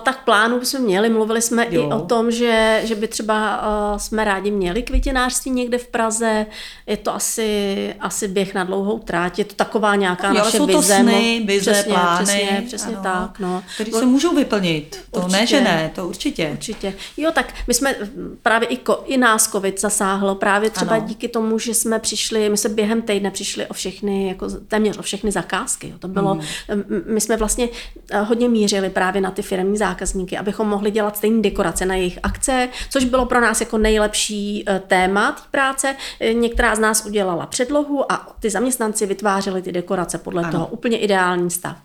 Tak 0.04 0.24
plánů 0.24 0.66
jsme 0.66 0.80
měli, 0.80 1.10
mluvili 1.10 1.42
jsme 1.42 1.68
Jo. 1.70 1.82
i 1.90 1.94
o 1.94 2.00
tom, 2.00 2.32
že, 2.32 2.82
že 2.84 2.96
by 2.96 3.08
třeba 3.08 3.62
jsme 3.98 4.24
rádi 4.24 4.52
měli 4.52 4.84
květinářství 4.84 5.52
někde 5.52 5.78
v 5.78 5.88
Praze. 5.88 6.46
Je 6.88 6.98
to 6.98 7.16
asi, 7.16 7.96
asi 8.00 8.28
běh 8.28 8.54
na 8.54 8.64
dlouhou 8.64 9.00
tráť, 9.00 9.40
je 9.40 9.46
to 9.46 9.56
taková 9.56 9.96
nějaká 9.96 10.28
Jo, 10.28 10.34
ale 10.34 10.40
naše 10.40 10.58
jsou 10.58 10.68
to 10.68 10.82
vize. 10.82 10.96
sny, 11.02 11.42
vize, 11.46 11.72
přesně, 11.72 11.94
plány. 11.94 12.24
Přesně, 12.26 12.64
přesně 12.68 12.94
ano, 12.96 13.04
tak. 13.04 13.40
No. 13.40 13.64
Který 13.76 13.92
se 13.92 14.06
můžou 14.06 14.36
vyplnit. 14.36 15.00
To 15.12 15.20
ne, 15.20 15.26
Určitě. 15.26 15.46
že 15.48 15.62
ne, 15.62 15.92
to 15.96 16.08
určitě. 16.08 16.50
Určitě. 16.52 16.94
Jo, 17.18 17.32
tak 17.32 17.54
my 17.68 17.74
jsme 17.74 17.96
právě 18.44 18.68
i, 18.68 18.78
ko, 18.78 19.04
i 19.06 19.18
nás 19.18 19.52
covid 19.52 19.82
zasáhlo, 19.82 20.36
právě 20.36 20.70
třeba 20.70 20.96
Ano. 20.96 21.06
díky 21.08 21.28
tomu, 21.28 21.60
že 21.60 21.74
jsme 21.74 22.00
přišli, 22.00 22.50
my 22.50 22.58
se 22.58 22.70
během 22.70 23.02
týdne 23.02 23.32
přišli 23.32 23.66
o 23.68 23.74
všechny, 23.74 24.28
jako 24.28 24.48
téměř 24.68 24.98
o 24.98 25.02
všechny 25.02 25.32
zakázky. 25.32 25.90
Jo. 25.90 25.96
To 26.00 26.08
bylo, 26.08 26.36
Mhm. 26.36 26.44
mm. 26.76 27.02
my 27.14 27.22
jsme 27.22 27.38
vlastně 27.38 27.70
eh, 28.12 28.22
hodně 28.22 28.50
mířili 28.50 28.90
právě 28.90 29.22
na 29.22 29.32
ty 29.32 29.42
firmní 29.60 29.78
zákazníky, 29.78 30.38
abychom 30.38 30.68
mohli 30.68 30.92
dělat 30.92 31.18
stejné 31.18 31.42
dekorace 31.42 31.86
na 31.86 31.96
jejich 31.96 32.20
akce, 32.24 32.70
což 32.90 33.06
bylo 33.06 33.26
pro 33.26 33.42
nás 33.42 33.60
jako 33.62 33.78
nejlepší 33.78 34.64
eh, 34.68 34.82
téma 34.88 35.32
té 35.32 35.42
práce. 35.52 35.96
Eh, 36.20 36.34
Některá 36.34 36.76
z 36.76 36.80
nás 36.80 37.06
udělala 37.06 37.46
předlohu 37.46 38.12
a 38.12 38.36
ty 38.40 38.50
zaměstnanci 38.50 39.06
vytvářeli 39.06 39.62
ty 39.62 39.72
dekorace 39.72 40.18
podle 40.18 40.44
Ano. 40.44 40.52
toho 40.52 40.68
úplně 40.68 40.98
ideální 40.98 41.52
stav. 41.52 41.78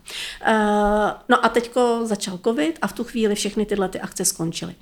Eh, 0.42 0.52
No 1.28 1.44
a 1.44 1.48
teďko 1.48 2.00
začal 2.04 2.38
covid 2.44 2.78
a 2.82 2.86
v 2.86 2.92
tu 2.92 3.04
chvíli 3.04 3.34
všechny 3.34 3.66
tyhle 3.66 3.88
ty 3.88 4.00
akce 4.00 4.24
skončily. 4.24 4.74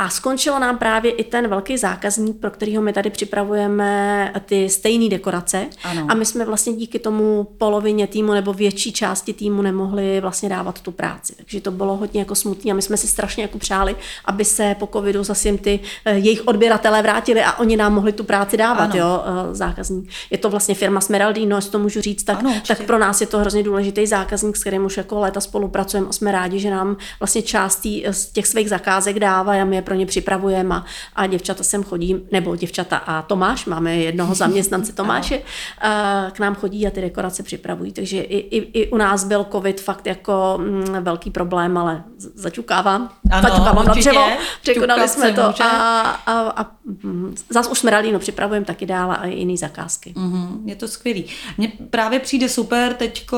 A 0.00 0.08
skončilo 0.08 0.58
nám 0.58 0.78
právě 0.78 1.10
i 1.12 1.24
ten 1.24 1.48
velký 1.48 1.78
zákazník, 1.78 2.36
pro 2.40 2.50
kterého 2.50 2.82
my 2.82 2.92
tady 2.92 3.10
připravujeme 3.10 4.32
ty 4.44 4.68
stejné 4.68 5.08
dekorace. 5.08 5.66
Ano. 5.84 6.06
A 6.08 6.14
my 6.14 6.24
jsme 6.26 6.44
vlastně 6.44 6.72
díky 6.72 6.98
tomu 6.98 7.48
polovině 7.58 8.06
týmu 8.06 8.32
nebo 8.32 8.52
větší 8.52 8.92
části 8.92 9.32
týmu 9.32 9.62
nemohli 9.62 10.20
vlastně 10.20 10.48
dávat 10.48 10.80
tu 10.80 10.90
práci. 10.92 11.34
Takže 11.36 11.60
to 11.60 11.70
bylo 11.70 11.96
hodně 11.96 12.20
jako 12.20 12.34
smutné 12.34 12.72
a 12.72 12.74
my 12.74 12.82
jsme 12.82 12.96
si 12.96 13.08
strašně 13.08 13.42
jako 13.42 13.58
přáli, 13.58 13.96
aby 14.24 14.44
se 14.44 14.76
po 14.78 14.86
covidu 14.92 15.24
zase 15.24 15.48
jim 15.48 15.58
ty 15.58 15.80
eh, 16.04 16.14
jejich 16.14 16.48
odběratelé 16.48 17.02
vrátili 17.02 17.42
a 17.42 17.58
oni 17.58 17.76
nám 17.76 17.94
mohli 17.94 18.12
tu 18.12 18.24
práci 18.24 18.56
dávat, 18.56 18.84
Ano. 18.84 18.96
jo, 18.98 19.22
eh, 19.50 19.54
zákazník. 19.54 20.10
Je 20.30 20.38
to 20.38 20.50
vlastně 20.50 20.74
firma 20.74 21.00
Smeraldino, 21.00 21.56
jestli 21.56 21.70
to 21.70 21.78
můžu 21.78 22.00
říct, 22.00 22.22
tak, 22.22 22.38
Ano, 22.38 22.50
určitě. 22.50 22.74
tak 22.74 22.86
pro 22.86 22.98
nás 22.98 23.20
je 23.20 23.26
to 23.26 23.38
hrozně 23.38 23.62
důležitý 23.62 24.06
zákazník, 24.06 24.56
s 24.56 24.60
kterým 24.60 24.84
už 24.84 24.96
jako 24.96 25.18
léta 25.18 25.40
spolupracujeme 25.40 26.06
a 26.08 26.12
jsme 26.12 26.32
rádi, 26.32 26.58
že 26.58 26.70
nám 26.70 26.96
vlastně 27.20 27.42
část 27.42 27.86
z 28.10 28.26
těch 28.32 28.46
svých 28.46 28.68
zakázek 28.68 29.18
dává 29.18 29.52
a 29.62 29.64
my 29.64 29.76
je 29.76 29.82
pro 29.90 29.96
ně 29.96 30.06
připravujeme 30.06 30.74
a, 30.74 30.84
a 31.16 31.26
děvčata 31.26 31.64
sem 31.64 31.84
chodí, 31.84 32.16
nebo 32.32 32.56
děvčata 32.56 32.96
a 32.96 33.22
Tomáš, 33.22 33.66
máme 33.66 33.96
jednoho 33.96 34.34
zaměstnance 34.34 34.92
Tomáše, 35.00 35.42
a 35.80 36.26
k 36.32 36.38
nám 36.38 36.54
chodí 36.54 36.86
a 36.86 36.90
ty 36.90 37.00
dekorace 37.00 37.42
připravují. 37.42 37.92
Takže 37.92 38.20
i, 38.20 38.38
i, 38.58 38.80
i 38.80 38.90
u 38.90 38.96
nás 38.96 39.24
byl 39.24 39.46
covid 39.52 39.80
fakt 39.80 40.06
jako 40.06 40.58
mm, 40.62 40.84
velký 41.00 41.30
problém, 41.30 41.78
ale 41.78 42.02
z- 42.18 42.30
zaťukávám. 42.34 43.10
Ano, 43.30 43.48
zaťukávám 43.48 43.86
na 43.86 43.94
dřevo, 43.94 44.26
překonali 44.62 45.08
jsme 45.08 45.32
to 45.32 45.46
může. 45.46 45.64
a, 45.64 46.00
a, 46.26 46.62
a 46.62 46.70
mm, 47.02 47.34
zas 47.50 47.68
už 47.68 47.78
jsme 47.78 47.90
Ralíno 47.90 48.18
připravujeme 48.18 48.66
taky 48.66 48.86
dál 48.86 49.10
a 49.12 49.26
i 49.26 49.34
jiný 49.34 49.56
zakázky. 49.56 50.12
Mhm, 50.16 50.62
je 50.66 50.76
to 50.76 50.88
skvělý. 50.88 51.24
Mně 51.58 51.72
právě 51.90 52.20
přijde 52.20 52.48
super, 52.48 52.94
teďko 52.94 53.36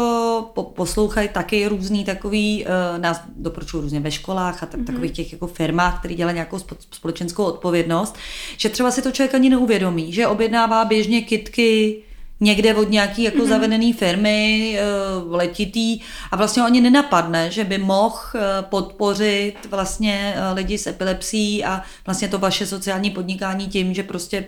po, 0.54 0.62
poslouchají 0.62 1.28
taky 1.28 1.68
různý 1.68 2.04
takový, 2.04 2.64
uh, 2.66 2.98
nás 3.02 3.20
doporučují 3.36 3.82
různě 3.82 4.00
ve 4.00 4.10
školách 4.10 4.62
a 4.62 4.66
tak, 4.66 4.80
takových 4.86 5.12
těch 5.12 5.32
jako 5.32 5.46
firmách, 5.46 5.98
které 5.98 6.14
dělají 6.14 6.36
nějakou 6.42 6.58
spo, 6.58 6.76
společenskou 6.90 7.44
odpovědnost, 7.44 8.16
že 8.56 8.68
třeba 8.68 8.90
si 8.90 9.02
to 9.02 9.12
člověk 9.12 9.34
ani 9.34 9.50
neuvědomí, 9.50 10.12
že 10.12 10.26
objednává 10.26 10.84
běžně 10.84 11.22
kitky 11.22 12.02
někde 12.42 12.74
od 12.74 12.90
nějaký 12.90 13.22
jako 13.22 13.38
mm-hmm. 13.38 13.48
zavedený 13.48 13.92
firmy 13.92 14.78
uh, 15.26 15.34
letitý 15.34 16.00
a 16.30 16.36
vlastně 16.36 16.62
ho 16.62 16.66
ani 16.66 16.80
nenapadne, 16.80 17.50
že 17.50 17.64
by 17.64 17.78
mohl 17.78 18.16
uh, 18.34 18.40
podpořit 18.60 19.54
vlastně 19.70 20.34
uh, 20.36 20.56
lidi 20.56 20.78
s 20.78 20.86
epilepsií 20.86 21.64
a 21.64 21.82
vlastně 22.06 22.28
to 22.28 22.38
vaše 22.38 22.66
sociální 22.66 23.10
podnikání 23.10 23.66
tím, 23.66 23.94
že 23.94 24.02
prostě 24.02 24.44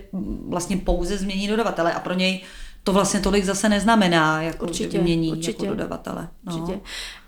vlastně 0.47 0.77
pouze 0.77 1.17
změní 1.17 1.47
dodavatele 1.47 1.93
a 1.93 1.99
pro 1.99 2.13
něj 2.13 2.41
to 2.85 2.93
vlastně 2.93 3.19
tolik 3.19 3.45
zase 3.45 3.69
neznamená, 3.69 4.41
jako 4.41 4.65
Určitě, 4.65 4.91
že 4.91 4.97
vymění 4.97 5.31
určitě. 5.31 5.65
jako 5.65 5.65
dodavatele. 5.65 6.27
No. 6.43 6.57
Určitě. 6.57 6.79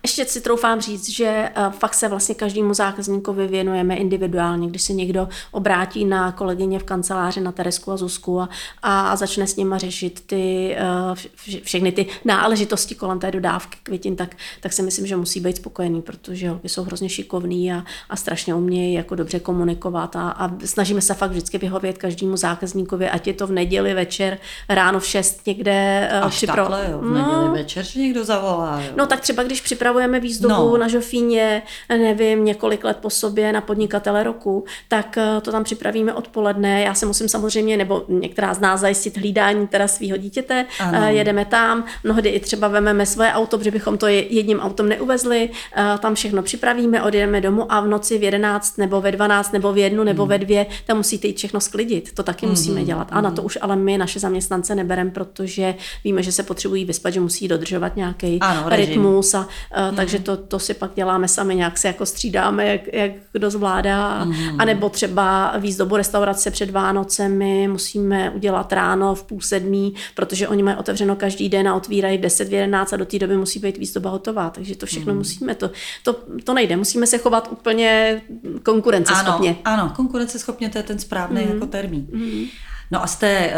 Ještě 0.08 0.26
si 0.26 0.42
troufám 0.42 0.82
říct, 0.82 1.10
že 1.10 1.50
uh, 1.58 1.74
fakt 1.74 1.94
se 1.94 2.08
vlastně 2.08 2.36
každému 2.36 2.74
zákazníkovi 2.74 3.48
věnujeme 3.48 3.96
individuálně, 3.96 4.68
když 4.68 4.82
se 4.82 4.94
někdo 4.94 5.30
obrátí 5.52 6.06
na 6.06 6.32
kolegyně 6.32 6.80
v 6.80 6.84
kanceláři 6.84 7.42
na 7.42 7.52
Teresku 7.52 7.92
a 7.92 7.98
Zuzku 7.98 8.42
a, 8.42 8.50
a 8.84 9.16
začne 9.16 9.48
s 9.48 9.56
nima 9.56 9.78
řešit 9.78 10.24
ty, 10.26 10.76
vš- 11.14 11.62
všechny 11.64 11.92
ty 11.92 12.06
náležitosti 12.26 12.96
kolem 12.96 13.20
té 13.20 13.32
dodávky 13.32 13.78
květin, 13.84 14.16
tak, 14.16 14.36
tak 14.62 14.74
si 14.74 14.82
myslím, 14.82 15.08
že 15.08 15.16
musí 15.16 15.40
být 15.40 15.58
spokojený, 15.58 16.02
protože 16.02 16.50
holky 16.50 16.70
jsou 16.70 16.84
hrozně 16.84 17.10
šikovný 17.10 17.74
a, 17.74 17.84
a 18.10 18.16
strašně 18.16 18.56
umějí 18.56 18.94
jako 18.94 19.16
dobře 19.16 19.40
komunikovat 19.40 20.16
a, 20.16 20.30
a 20.30 20.52
snažíme 20.66 21.02
se 21.02 21.14
fakt 21.14 21.32
vždycky 21.32 21.58
vyhovět 21.58 21.98
každému 21.98 22.38
zákazníkovi, 22.38 23.10
ať 23.10 23.28
je 23.28 23.34
to 23.34 23.48
v 23.48 23.52
neděli 23.52 23.94
večer, 23.94 24.38
ráno 24.70 25.00
v 25.00 25.06
6 25.06 25.48
někde 25.48 26.10
uh, 26.20 26.26
Až 26.26 26.46
takhle, 26.48 26.88
jo, 26.92 27.00
v 27.00 27.14
neděli 27.14 27.50
večer, 27.50 27.86
že 27.86 28.00
někdo 28.00 28.26
zavolá. 28.26 28.82
Jo. 28.82 28.92
No 28.96 29.08
tak 29.08 29.20
třeba 29.20 29.44
když 29.44 29.62
připravujeme 29.62 29.97
připravujeme 29.98 30.20
výzdobu 30.20 30.54
No. 30.72 30.78
na 30.78 30.88
Žofíně, 30.88 31.62
nevím, 31.90 32.46
několik 32.46 32.84
let 32.84 32.98
po 33.02 33.10
sobě 33.10 33.54
na 33.54 33.62
podnikatele 33.62 34.24
roku, 34.24 34.66
tak 34.88 35.18
eh, 35.18 35.42
to 35.42 35.52
tam 35.52 35.64
připravíme 35.64 36.14
odpoledne. 36.14 36.82
Já 36.82 36.94
se 36.94 37.06
musím 37.06 37.28
samozřejmě, 37.30 37.78
nebo 37.78 38.04
některá 38.08 38.54
z 38.54 38.60
nás 38.60 38.80
zajistit 38.80 39.18
hlídání 39.18 39.68
teda 39.68 39.88
svého 39.88 40.18
dítěte. 40.18 40.66
Ano. 40.80 40.98
Eh, 41.02 41.14
Jedeme 41.14 41.46
tam, 41.46 41.84
mnohdy 42.04 42.30
i 42.30 42.40
třeba 42.40 42.68
vememe 42.68 43.06
svoje 43.06 43.32
auto, 43.34 43.58
protože 43.58 43.72
bychom 43.72 43.98
to 43.98 44.08
je- 44.08 44.34
jedním 44.34 44.60
autem 44.60 44.90
neuvezli. 44.90 45.50
Eh, 45.76 45.98
Tam 46.00 46.16
všechno 46.16 46.44
připravíme, 46.44 47.04
odjedeme 47.04 47.42
domů 47.42 47.72
a 47.72 47.80
v 47.82 47.88
noci 47.88 48.18
v 48.18 48.24
11 48.24 48.78
nebo 48.78 49.02
ve 49.02 49.12
12 49.12 49.52
nebo 49.54 49.74
v 49.74 49.78
jednu 49.78 50.04
nebo 50.04 50.24
Hmm. 50.24 50.30
ve 50.30 50.38
dvě, 50.38 50.66
tam 50.86 50.98
musíte 50.98 51.28
jít 51.28 51.38
všechno 51.38 51.60
sklidit. 51.62 52.14
To 52.14 52.24
taky 52.24 52.46
musíme 52.46 52.84
dělat. 52.84 53.08
A 53.12 53.22
na 53.22 53.32
to 53.32 53.44
už 53.44 53.58
ale 53.62 53.76
my 53.76 53.98
naše 53.98 54.20
zaměstnance 54.20 54.76
nebereme, 54.76 55.12
protože 55.12 55.76
víme, 56.04 56.24
že 56.24 56.32
se 56.32 56.44
potřebují 56.44 56.86
vyspat, 56.86 57.14
že 57.14 57.20
musí 57.20 57.48
dodržovat 57.48 57.96
nějaký 57.96 58.38
Ano, 58.42 58.64
režim. 58.70 58.86
rytmus. 58.88 59.34
A, 59.34 59.48
uh, 59.90 59.96
Takže 59.96 60.20
to, 60.20 60.38
to 60.38 60.60
si 60.60 60.74
pak 60.74 60.92
děláme 60.96 61.28
sami, 61.28 61.56
nějak 61.56 61.78
se 61.78 61.88
jako 61.88 62.06
střídáme, 62.06 62.68
jak, 62.68 62.94
jak 62.94 63.12
kdo 63.34 63.50
zvládá. 63.50 64.28
A 64.60 64.66
nebo 64.66 64.90
třeba 64.90 65.54
výzdobu 65.58 65.96
restaurace 65.96 66.52
před 66.52 66.70
Vánocemi 66.70 67.68
musíme 67.68 68.30
udělat 68.30 68.74
ráno 68.74 69.16
v 69.16 69.24
půl 69.24 69.42
sedmí, 69.42 69.94
protože 70.16 70.48
oni 70.48 70.64
mají 70.64 70.78
otevřeno 70.78 71.16
každý 71.16 71.50
den 71.50 71.68
a 71.68 71.76
otvírají 71.76 72.18
v 72.18 72.22
10, 72.22 72.50
v 72.50 72.54
11 72.54 72.94
a 72.94 72.98
do 72.98 73.06
té 73.06 73.20
doby 73.20 73.38
musí 73.38 73.60
být 73.60 73.78
výzdoba 73.78 74.10
hotová. 74.10 74.50
Takže 74.50 74.76
to 74.76 74.86
všechno 74.86 75.14
musíme. 75.14 75.56
To, 75.56 75.72
to, 76.04 76.16
to 76.44 76.54
nejde. 76.54 76.78
Musíme 76.78 77.08
se 77.08 77.18
chovat 77.18 77.48
úplně 77.52 78.22
konkurenceschopně. 78.64 79.58
Ano, 79.66 79.84
ano, 79.84 79.94
konkurenceschopně 79.96 80.70
to 80.70 80.78
je 80.78 80.84
ten 80.84 81.00
správný 81.00 81.42
mm. 81.42 81.54
jako 81.54 81.66
termín. 81.66 82.08
Mm. 82.12 82.46
No 82.92 83.04
a 83.04 83.08
jste, 83.08 83.28
eh, 83.28 83.54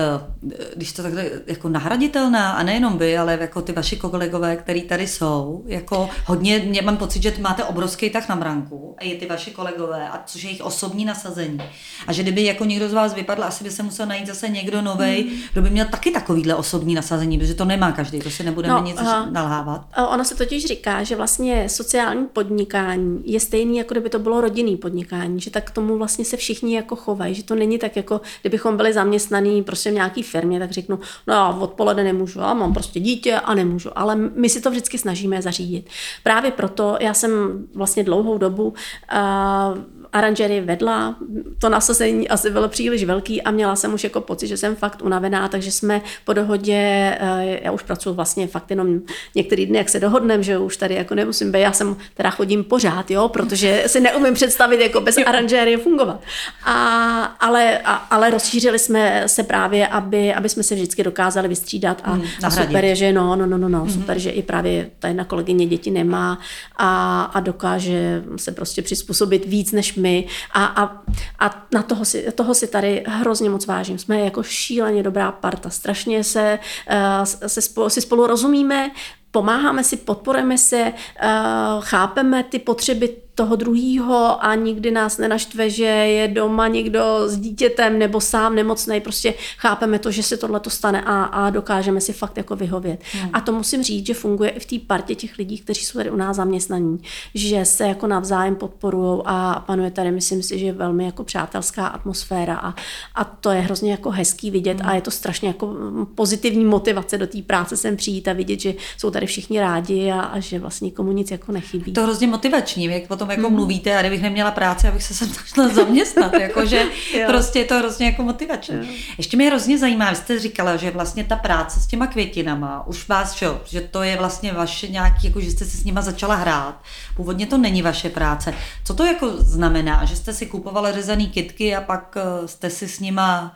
když 0.75 0.93
to 0.93 1.03
takhle 1.03 1.25
jako 1.47 1.69
nahraditelná, 1.69 2.51
a 2.51 2.63
nejenom 2.63 2.97
vy, 2.97 3.17
ale 3.17 3.37
jako 3.41 3.61
ty 3.61 3.71
vaši 3.71 3.95
kolegové, 3.95 4.55
který 4.55 4.81
tady 4.81 5.07
jsou, 5.07 5.63
jako 5.65 6.09
hodně, 6.25 6.59
mě 6.59 6.81
mám 6.81 6.97
pocit, 6.97 7.23
že 7.23 7.33
máte 7.39 7.63
obrovský 7.63 8.09
tak 8.09 8.29
na 8.29 8.35
branku, 8.35 8.95
a 8.97 9.03
i 9.03 9.17
ty 9.17 9.25
vaši 9.25 9.51
kolegové, 9.51 10.09
a 10.09 10.23
což 10.25 10.43
je 10.43 10.49
jejich 10.49 10.61
osobní 10.63 11.05
nasazení. 11.05 11.59
A 12.07 12.13
že 12.13 12.23
kdyby 12.23 12.43
jako 12.45 12.65
někdo 12.65 12.89
z 12.89 12.93
vás 12.93 13.13
vypadl, 13.13 13.43
asi 13.43 13.63
by 13.63 13.71
se 13.71 13.83
musel 13.83 14.05
najít 14.05 14.27
zase 14.27 14.49
někdo 14.49 14.81
novej, 14.81 15.23
mm. 15.23 15.39
kdo 15.53 15.61
by 15.61 15.69
měl 15.69 15.85
taky 15.85 16.11
takovýhle 16.11 16.55
osobní 16.55 16.95
nasazení, 16.95 17.37
protože 17.39 17.53
to 17.53 17.65
nemá 17.65 17.91
každý, 17.91 18.19
to 18.19 18.29
si 18.29 18.43
nebudeme 18.43 18.73
No, 18.73 18.83
nic 18.83 18.97
aha. 18.99 19.27
nalhávat. 19.31 19.85
A 19.93 20.07
Ono 20.07 20.25
se 20.25 20.35
totiž 20.35 20.65
říká, 20.65 21.03
že 21.03 21.15
vlastně 21.15 21.69
sociální 21.69 22.27
podnikání 22.27 23.21
je 23.25 23.39
stejný, 23.39 23.77
jako 23.77 23.93
kdyby 23.93 24.09
to 24.09 24.19
bylo 24.19 24.41
rodinný 24.41 24.77
podnikání, 24.77 25.41
že 25.41 25.51
tak 25.51 25.67
k 25.67 25.71
tomu 25.71 25.97
vlastně 25.97 26.25
se 26.25 26.37
všichni 26.37 26.75
jako 26.75 26.95
chovají, 26.95 27.35
že 27.35 27.43
to 27.43 27.55
není 27.55 27.77
tak 27.77 27.95
jako, 27.95 28.21
kdybychom 28.41 28.77
byli 28.77 28.93
zaměstnaní 29.19 29.63
prostě 29.63 29.91
v 29.91 29.93
nějaké 29.93 30.23
firmě, 30.23 30.59
tak 30.59 30.71
řeknu, 30.71 30.99
no 31.27 31.33
já 31.33 31.49
odpoledne 31.49 32.03
nemůžu, 32.03 32.39
já 32.39 32.53
mám 32.53 32.73
prostě 32.73 32.99
dítě 32.99 33.35
a 33.35 33.53
nemůžu, 33.53 33.89
ale 33.95 34.15
my 34.15 34.49
si 34.49 34.61
to 34.61 34.71
vždycky 34.71 34.97
snažíme 34.97 35.41
zařídit. 35.41 35.89
Právě 36.23 36.51
proto 36.51 36.97
já 36.99 37.13
jsem 37.13 37.31
vlastně 37.75 38.03
dlouhou 38.03 38.37
dobu 38.37 38.67
uh, 38.67 39.98
aranžery 40.13 40.61
vedla, 40.61 41.15
to 41.59 41.69
nasazení 41.69 42.29
asi 42.29 42.49
bylo 42.49 42.67
příliš 42.67 43.03
velký 43.03 43.41
a 43.41 43.51
měla 43.51 43.75
jsem 43.75 43.93
už 43.93 44.03
jako 44.03 44.21
pocit, 44.21 44.47
že 44.47 44.57
jsem 44.57 44.75
fakt 44.75 45.01
unavená, 45.01 45.47
takže 45.47 45.71
jsme 45.71 46.01
po 46.25 46.33
dohodě, 46.33 46.77
eh, 47.19 47.59
já 47.63 47.71
už 47.71 47.83
pracuji 47.83 48.13
vlastně 48.13 48.47
fakt 48.47 48.69
jenom 48.69 48.99
některý 49.35 49.65
dny, 49.65 49.77
jak 49.77 49.89
se 49.89 49.99
dohodneme, 49.99 50.43
že 50.43 50.57
už 50.57 50.77
tady 50.77 50.95
jako 50.95 51.15
nemusím 51.15 51.51
být, 51.51 51.59
já 51.59 51.71
jsem 51.71 51.95
teda 52.13 52.29
chodím 52.29 52.63
pořád, 52.63 53.11
jo, 53.11 53.27
protože 53.27 53.83
si 53.87 53.99
neumím 53.99 54.33
představit 54.33 54.81
jako 54.81 55.01
bez 55.01 55.17
aranžéry 55.17 55.77
fungovat. 55.77 56.21
A, 56.65 57.23
ale, 57.23 57.77
a, 57.77 57.93
ale 57.93 58.29
rozšířili 58.29 58.79
jsme 58.79 59.23
se 59.25 59.43
právě, 59.43 59.87
aby, 59.87 60.33
aby 60.33 60.49
jsme 60.49 60.63
se 60.63 60.75
vždycky 60.75 61.03
dokázali 61.03 61.47
vystřídat 61.47 62.01
a, 62.03 62.11
a 62.11 62.17
nahradit. 62.41 62.67
super 62.67 62.85
je, 62.85 62.95
že 62.95 63.13
no, 63.13 63.35
no, 63.35 63.45
no, 63.45 63.57
no, 63.57 63.69
no 63.69 63.89
super, 63.89 64.19
že 64.19 64.29
i 64.29 64.43
právě 64.43 64.89
ta 64.99 65.07
jedna 65.07 65.23
kolegyně 65.23 65.65
děti 65.65 65.91
nemá 65.91 66.39
a, 66.77 67.23
a 67.23 67.39
dokáže 67.39 68.23
se 68.35 68.51
prostě 68.51 68.81
přizpůsobit 68.81 69.45
víc 69.45 69.71
než 69.71 69.98
my 69.99 70.27
a, 70.51 70.65
a, 70.65 71.01
a 71.39 71.67
na 71.73 71.83
toho 71.83 72.05
si, 72.05 72.31
toho 72.31 72.53
si 72.53 72.67
tady 72.67 73.03
hrozně 73.07 73.49
moc 73.49 73.65
vážím. 73.65 73.97
Jsme 73.97 74.19
jako 74.19 74.43
šíleně 74.43 75.03
dobrá 75.03 75.31
parta, 75.31 75.69
strašně 75.69 76.23
se, 76.23 76.59
uh, 76.91 77.23
se 77.47 77.61
spolu, 77.61 77.89
si 77.89 78.01
spolu 78.01 78.27
rozumíme, 78.27 78.91
pomáháme 79.31 79.83
si, 79.83 79.97
podporujeme 79.97 80.57
se, 80.57 80.93
uh, 81.23 81.83
chápeme 81.83 82.43
ty 82.43 82.59
potřeby 82.59 83.15
toho 83.39 83.55
druhýho 83.55 84.43
a 84.45 84.55
nikdy 84.55 84.91
nás 84.91 85.17
nenaštve, 85.17 85.69
že 85.69 85.83
je 85.85 86.27
doma 86.27 86.67
někdo 86.67 86.99
s 87.27 87.37
dítětem 87.37 87.99
nebo 87.99 88.21
sám 88.21 88.55
nemocný. 88.55 89.01
Prostě 89.01 89.33
chápeme 89.57 89.99
to, 89.99 90.11
že 90.11 90.23
se 90.23 90.37
tohle 90.37 90.59
to 90.59 90.69
stane 90.69 91.01
a, 91.01 91.23
a 91.23 91.49
dokážeme 91.49 92.01
si 92.01 92.13
fakt 92.13 92.37
jako 92.37 92.55
vyhovět. 92.55 92.99
Hmm. 93.13 93.29
A 93.33 93.41
to 93.41 93.51
musím 93.51 93.83
říct, 93.83 94.05
že 94.05 94.13
funguje 94.13 94.49
i 94.49 94.59
v 94.59 94.65
té 94.65 94.75
partě 94.87 95.15
těch 95.15 95.37
lidí, 95.37 95.57
kteří 95.57 95.85
jsou 95.85 95.99
tady 95.99 96.11
u 96.11 96.15
nás 96.15 96.35
zaměstnaní, 96.35 96.99
že 97.35 97.65
se 97.65 97.87
jako 97.87 98.07
navzájem 98.07 98.55
podporují 98.55 99.21
a 99.25 99.63
panuje 99.67 99.91
tady, 99.91 100.11
myslím 100.11 100.43
si, 100.43 100.59
že 100.59 100.71
velmi 100.71 101.05
jako 101.05 101.23
přátelská 101.23 101.87
atmosféra 101.87 102.55
a, 102.55 102.75
a 103.15 103.23
to 103.23 103.51
je 103.51 103.61
hrozně 103.61 103.91
jako 103.91 104.09
hezký 104.11 104.51
vidět 104.51 104.79
hmm. 104.79 104.89
a 104.89 104.95
je 104.95 105.01
to 105.01 105.11
strašně 105.11 105.47
jako 105.47 105.75
pozitivní 106.15 106.65
motivace 106.65 107.17
do 107.17 107.27
té 107.27 107.41
práce 107.41 107.77
sem 107.77 107.95
přijít 107.95 108.27
a 108.27 108.33
vidět, 108.33 108.59
že 108.59 108.73
jsou 108.97 109.11
tady 109.11 109.25
všichni 109.25 109.59
rádi 109.59 110.11
a, 110.11 110.21
a 110.21 110.39
že 110.39 110.59
vlastně 110.59 110.91
komu 110.91 111.11
nic 111.11 111.31
jako 111.31 111.51
nechybí. 111.51 111.93
to 111.93 112.03
hrozně 112.03 112.27
motivační, 112.27 112.85
jak 112.85 113.07
potom 113.07 113.28
jako 113.31 113.49
mm. 113.49 113.55
mluvíte 113.55 113.97
a 113.97 114.01
kdybych 114.01 114.21
neměla 114.21 114.51
práci, 114.51 114.87
abych 114.87 115.03
se 115.03 115.13
sem 115.13 115.27
začala 115.33 115.73
zaměstnat, 115.73 116.33
jakože 116.33 116.85
prostě 117.27 117.59
je 117.59 117.65
to 117.65 117.77
hrozně 117.77 118.05
jako 118.05 118.23
motivační. 118.23 118.75
Jo. 118.75 118.93
Ještě 119.17 119.37
mě 119.37 119.47
hrozně 119.47 119.77
zajímá, 119.77 120.09
vy 120.09 120.15
jste 120.15 120.39
říkala, 120.39 120.75
že 120.75 120.91
vlastně 120.91 121.23
ta 121.23 121.35
práce 121.35 121.79
s 121.79 121.87
těma 121.87 122.07
květinama, 122.07 122.87
už 122.87 123.07
vás, 123.07 123.35
že, 123.35 123.47
že 123.65 123.81
to 123.81 124.03
je 124.03 124.17
vlastně 124.17 124.53
vaše 124.53 124.87
nějaký, 124.87 125.27
jako 125.27 125.41
že 125.41 125.51
jste 125.51 125.65
si 125.65 125.77
s 125.77 125.83
nima 125.83 126.01
začala 126.01 126.35
hrát. 126.35 126.81
Původně 127.15 127.47
to 127.47 127.57
není 127.57 127.81
vaše 127.81 128.09
práce. 128.09 128.53
Co 128.83 128.93
to 128.93 129.05
jako 129.05 129.29
znamená, 129.37 130.05
že 130.05 130.15
jste 130.15 130.33
si 130.33 130.45
kupovala 130.45 130.91
řezaný 130.91 131.27
kitky 131.27 131.75
a 131.75 131.81
pak 131.81 132.17
eh, 132.17 132.47
jste 132.47 132.69
si 132.69 132.87
s 132.87 132.99
nima 132.99 133.55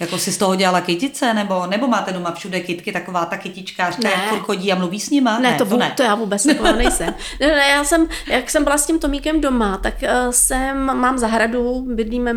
jako 0.00 0.18
si 0.18 0.32
z 0.32 0.38
toho 0.38 0.54
dělala 0.54 0.80
kytice, 0.80 1.34
nebo, 1.34 1.66
nebo 1.66 1.86
máte 1.86 2.12
doma 2.12 2.32
všude 2.32 2.60
kitky, 2.60 2.92
taková 2.92 3.24
ta 3.24 3.36
kytičkářka, 3.36 4.02
Ne. 4.02 4.10
jak 4.10 4.42
chodí 4.42 4.72
a 4.72 4.74
mluví 4.74 5.00
s 5.00 5.10
nima? 5.10 5.38
Ne, 5.38 5.54
to, 5.54 5.76
ne. 5.76 5.92
to 5.96 6.02
já 6.02 6.14
vůbec 6.14 6.46
taková 6.46 6.72
nejsem. 6.72 7.14
Ne, 7.40 7.46
ne, 7.46 7.68
já 7.68 7.84
jsem, 7.84 8.08
jak 8.26 8.50
jsem 8.50 8.64
byla 8.64 8.78
s 8.78 8.86
tím 8.86 8.98
Tomíkem 8.98 9.40
doma, 9.40 9.76
tak 9.76 9.94
uh, 10.02 10.08
jsem, 10.30 10.84
mám 10.84 11.18
zahradu, 11.18 11.86
bydlíme 11.88 12.34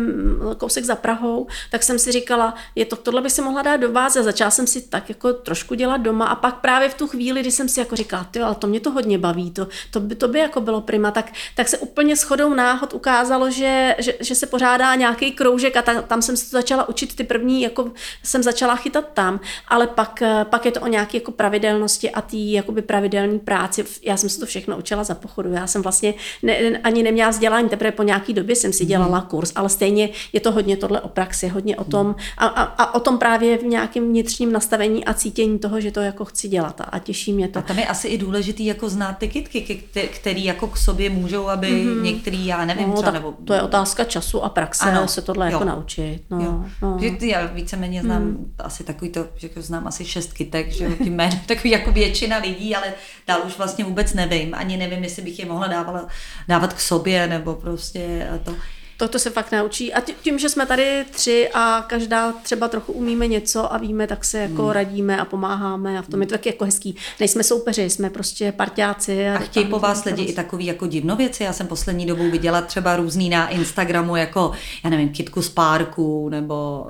kousek 0.56 0.84
za 0.84 0.96
Prahou, 0.96 1.46
tak 1.70 1.82
jsem 1.82 1.98
si 1.98 2.12
říkala, 2.12 2.54
je 2.74 2.84
to, 2.84 2.96
tohle 2.96 3.22
by 3.22 3.30
se 3.30 3.42
mohla 3.42 3.62
dát 3.62 3.76
do 3.76 3.92
vás 3.92 4.16
a 4.16 4.22
začala 4.22 4.50
jsem 4.50 4.66
si 4.66 4.80
tak 4.80 5.08
jako 5.08 5.32
trošku 5.32 5.74
dělat 5.74 5.96
doma 5.96 6.26
a 6.26 6.34
pak 6.34 6.54
právě 6.54 6.88
v 6.88 6.94
tu 6.94 7.06
chvíli, 7.06 7.40
kdy 7.40 7.50
jsem 7.50 7.68
si 7.68 7.80
jako 7.80 7.96
říkala, 7.96 8.24
ty, 8.24 8.40
ale 8.40 8.54
to 8.54 8.66
mě 8.66 8.80
to 8.80 8.90
hodně 8.90 9.18
baví, 9.18 9.50
to, 9.50 9.68
to, 9.90 10.00
by, 10.00 10.14
to 10.14 10.28
by 10.28 10.38
jako 10.38 10.60
bylo 10.60 10.80
prima, 10.80 11.10
tak, 11.10 11.32
tak 11.54 11.68
se 11.68 11.78
úplně 11.78 12.16
shodou 12.16 12.54
náhod 12.54 12.94
ukázalo, 12.94 13.50
že, 13.50 13.96
že, 13.98 14.14
že 14.20 14.34
se 14.34 14.46
pořádá 14.46 14.94
nějaký 14.94 15.32
kroužek 15.32 15.76
a 15.76 15.82
ta, 15.82 16.02
tam 16.02 16.22
jsem 16.22 16.36
se 16.36 16.50
to 16.50 16.56
začala 16.56 16.88
učit 16.88 17.16
ty 17.16 17.24
první, 17.24 17.45
jako 17.48 17.90
jsem 18.22 18.42
začala 18.42 18.76
chytat 18.76 19.04
tam, 19.14 19.40
ale 19.68 19.86
pak, 19.86 20.22
eh, 20.22 20.44
pak 20.50 20.64
je 20.64 20.72
to 20.72 20.80
o 20.80 20.86
nějaké 20.86 21.16
jako 21.16 21.32
pravidelnosti 21.32 22.10
a 22.10 22.20
té 22.20 22.36
jakoby 22.36 22.82
pravidelné 22.82 23.38
práci. 23.38 23.84
Já 24.02 24.16
jsem 24.16 24.28
se 24.28 24.40
to 24.40 24.46
všechno 24.46 24.76
učila 24.76 25.04
za 25.04 25.14
pochodu. 25.14 25.52
Já 25.52 25.66
jsem 25.66 25.82
vlastně 25.82 26.14
ne, 26.42 26.56
ani 26.84 27.02
neměla 27.02 27.30
vzdělání, 27.30 27.68
teprve 27.68 27.92
po 27.92 28.02
nějaký 28.02 28.32
době 28.32 28.56
jsem 28.56 28.72
si 28.72 28.84
dělala 28.84 29.20
kurz, 29.20 29.52
ale 29.54 29.68
stejně 29.68 30.08
je 30.32 30.40
to 30.40 30.52
hodně 30.52 30.76
tohle 30.76 31.00
o 31.00 31.08
praxi, 31.08 31.48
hodně 31.48 31.76
o 31.76 31.84
tom 31.84 32.14
a, 32.38 32.46
a, 32.46 32.62
a 32.62 32.94
o 32.94 33.00
tom 33.00 33.18
právě 33.18 33.58
v 33.58 33.62
nějakém 33.62 34.04
vnitřním 34.08 34.52
nastavení 34.52 35.04
a 35.04 35.14
cítění 35.14 35.58
toho, 35.58 35.80
že 35.80 35.90
to 35.90 36.00
jako 36.00 36.24
chci 36.24 36.48
dělat 36.48 36.80
a, 36.92 36.98
těší 36.98 37.32
mě 37.32 37.48
to. 37.48 37.58
A 37.58 37.62
tam 37.62 37.78
je 37.78 37.86
asi 37.86 38.08
i 38.08 38.18
důležitý 38.18 38.66
jako 38.66 38.88
znát 38.88 39.18
ty 39.18 39.28
kitky, 39.28 39.60
ke- 39.60 40.00
kte- 40.00 40.08
který 40.08 40.44
jako 40.44 40.66
k 40.66 40.76
sobě 40.76 41.10
můžou, 41.10 41.48
aby 41.48 41.66
mm-hmm. 41.66 42.02
některý, 42.02 42.46
já 42.46 42.64
nevím, 42.64 42.88
No, 42.90 43.02
tak 43.02 43.14
nebo... 43.14 43.34
to 43.44 43.52
je 43.54 43.62
otázka 43.62 44.04
času 44.04 44.44
a 44.44 44.48
praxe 44.48 44.84
Ano, 44.90 45.08
se 45.08 45.22
tohle 45.22 45.46
jo. 45.46 45.52
jako 45.52 45.64
naučit. 45.64 46.20
No, 46.30 46.40
Jo. 46.40 46.64
no. 46.82 46.98
Že 47.00 47.10
ty, 47.10 47.28
já 47.40 47.46
víceméně 47.46 48.02
znám 48.02 48.22
hmm. 48.22 48.54
asi 48.58 48.84
takový 48.84 49.10
to, 49.10 49.28
že 49.36 49.48
znám 49.56 49.86
asi 49.86 50.04
šest 50.04 50.32
kytek, 50.32 50.72
že 50.72 50.88
tím 51.04 51.14
jménem 51.14 51.38
takový 51.46 51.70
jako 51.70 51.92
většina 51.92 52.38
lidí, 52.38 52.76
ale 52.76 52.94
dál 53.26 53.42
už 53.46 53.58
vlastně 53.58 53.84
vůbec 53.84 54.14
nevím. 54.14 54.54
Ani 54.54 54.76
nevím, 54.76 55.04
jestli 55.04 55.22
bych 55.22 55.38
je 55.38 55.46
mohla 55.46 55.66
dávala, 55.66 56.06
dávat 56.48 56.72
k 56.72 56.80
sobě, 56.80 57.26
nebo 57.26 57.54
prostě 57.54 58.28
a 58.34 58.38
to. 58.38 58.54
To, 58.98 59.08
to 59.08 59.18
se 59.18 59.30
fakt 59.30 59.52
naučí. 59.52 59.92
A 59.92 60.00
tí- 60.00 60.14
tím, 60.22 60.38
že 60.38 60.48
jsme 60.48 60.66
tady 60.66 61.04
tři 61.10 61.48
a 61.54 61.84
každá 61.88 62.32
třeba 62.32 62.68
trochu 62.68 62.92
umíme 62.92 63.26
něco 63.26 63.72
a 63.74 63.78
víme, 63.78 64.06
tak 64.06 64.24
se 64.24 64.38
jako 64.38 64.62
hmm. 64.62 64.70
radíme 64.70 65.16
a 65.20 65.24
pomáháme 65.24 65.98
a 65.98 66.02
v 66.02 66.08
tom 66.08 66.20
je 66.20 66.26
to 66.26 66.34
taky 66.34 66.48
jako 66.48 66.64
hezký. 66.64 66.96
Nejsme 67.20 67.42
soupeři, 67.42 67.90
jsme 67.90 68.10
prostě 68.10 68.52
parťáci. 68.52 69.28
A 69.28 69.38
chtějí 69.38 69.66
po 69.66 69.78
vás 69.78 70.04
lidi 70.04 70.22
i 70.22 70.32
takový 70.32 70.66
jako 70.66 70.86
divnověci. 70.86 71.42
Já 71.42 71.52
jsem 71.52 71.66
poslední 71.66 72.06
dobou 72.06 72.30
viděla 72.30 72.60
třeba 72.62 72.96
různý 72.96 73.28
na 73.28 73.48
Instagramu, 73.48 74.16
jako, 74.16 74.52
já 74.84 74.90
nevím, 74.90 75.08
kitku 75.08 75.42
z 75.42 75.48
párku, 75.48 76.28
nebo 76.28 76.86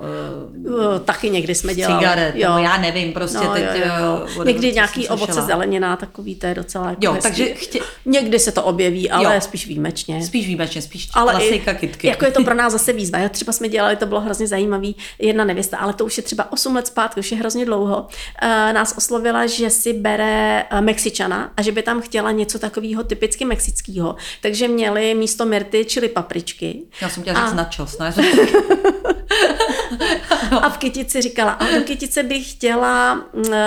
uh, 0.65 0.99
Taky 1.05 1.29
někdy 1.29 1.55
jsme 1.55 1.75
dělali. 1.75 1.99
cigaret, 1.99 2.35
jo. 2.35 2.49
nebo 2.49 2.63
já 2.63 2.77
nevím, 2.77 3.13
prostě 3.13 3.37
No, 3.37 3.53
teď. 3.53 3.63
jo, 3.63 3.69
jo, 3.75 4.05
jo. 4.05 4.19
whatever, 4.19 4.47
Někdy 4.47 4.73
nějaký 4.73 5.07
ovoce, 5.07 5.25
slyšela. 5.33 5.47
zelenina, 5.47 5.95
takový, 5.95 6.35
to 6.35 6.45
je 6.45 6.55
docela 6.55 6.89
jako 6.89 6.99
Jo, 7.05 7.13
hezký. 7.13 7.29
takže 7.29 7.45
chtě- 7.45 7.79
Někdy 8.05 8.39
se 8.39 8.51
to 8.51 8.63
objeví, 8.63 9.09
ale 9.11 9.35
Jo. 9.35 9.41
spíš 9.41 9.67
výjimečně. 9.67 10.25
Spíš 10.25 10.45
výjimečně, 10.45 10.81
spíš 10.81 11.09
Ale 11.13 11.31
klasika 11.33 11.71
i, 11.71 11.75
kytky. 11.97 12.07
Jako 12.07 12.25
je 12.25 12.31
to 12.31 12.43
pro 12.43 12.53
nás 12.53 12.73
zase 12.73 12.93
výzva. 12.93 13.19
Jo? 13.19 13.29
Třeba 13.29 13.53
jsme 13.53 13.69
dělali, 13.69 13.95
to 13.95 14.05
bylo 14.05 14.21
hrozně 14.21 14.47
zajímavý, 14.47 14.95
jedna 15.19 15.45
nevěsta, 15.45 15.77
ale 15.77 15.93
to 15.93 16.05
už 16.05 16.17
je 16.17 16.23
třeba 16.23 16.51
8 16.51 16.75
let 16.75 16.87
zpátky, 16.87 17.19
už 17.19 17.31
je 17.31 17.37
hrozně 17.37 17.65
dlouho. 17.65 17.97
Uh, 18.01 18.73
nás 18.73 18.97
oslovila, 18.97 19.47
že 19.47 19.69
si 19.69 19.93
bere 19.93 20.63
uh, 20.73 20.81
Mexičana 20.81 21.51
a 21.57 21.61
že 21.61 21.71
by 21.71 21.83
tam 21.83 22.01
chtěla 22.01 22.31
něco 22.31 22.59
takového 22.59 23.03
typicky 23.03 23.45
mexického. 23.45 24.15
Takže 24.41 24.67
měli 24.67 25.15
místo 25.15 25.45
myrty 25.45 25.85
čili 25.85 26.09
papričky. 26.09 26.81
Já 27.01 27.09
jsem 27.09 27.23
chtěla 27.23 27.45
říct 27.45 27.53
A- 27.53 27.55
nachos, 27.55 27.97
ne? 27.97 28.13
A 30.61 30.69
v 30.69 30.77
kytici 30.77 31.21
říkala, 31.21 31.51
a 31.51 31.65
do 31.65 31.81
kytice 31.81 32.23
bych 32.23 32.51
chtěla 32.51 33.15
mm, 33.15 33.21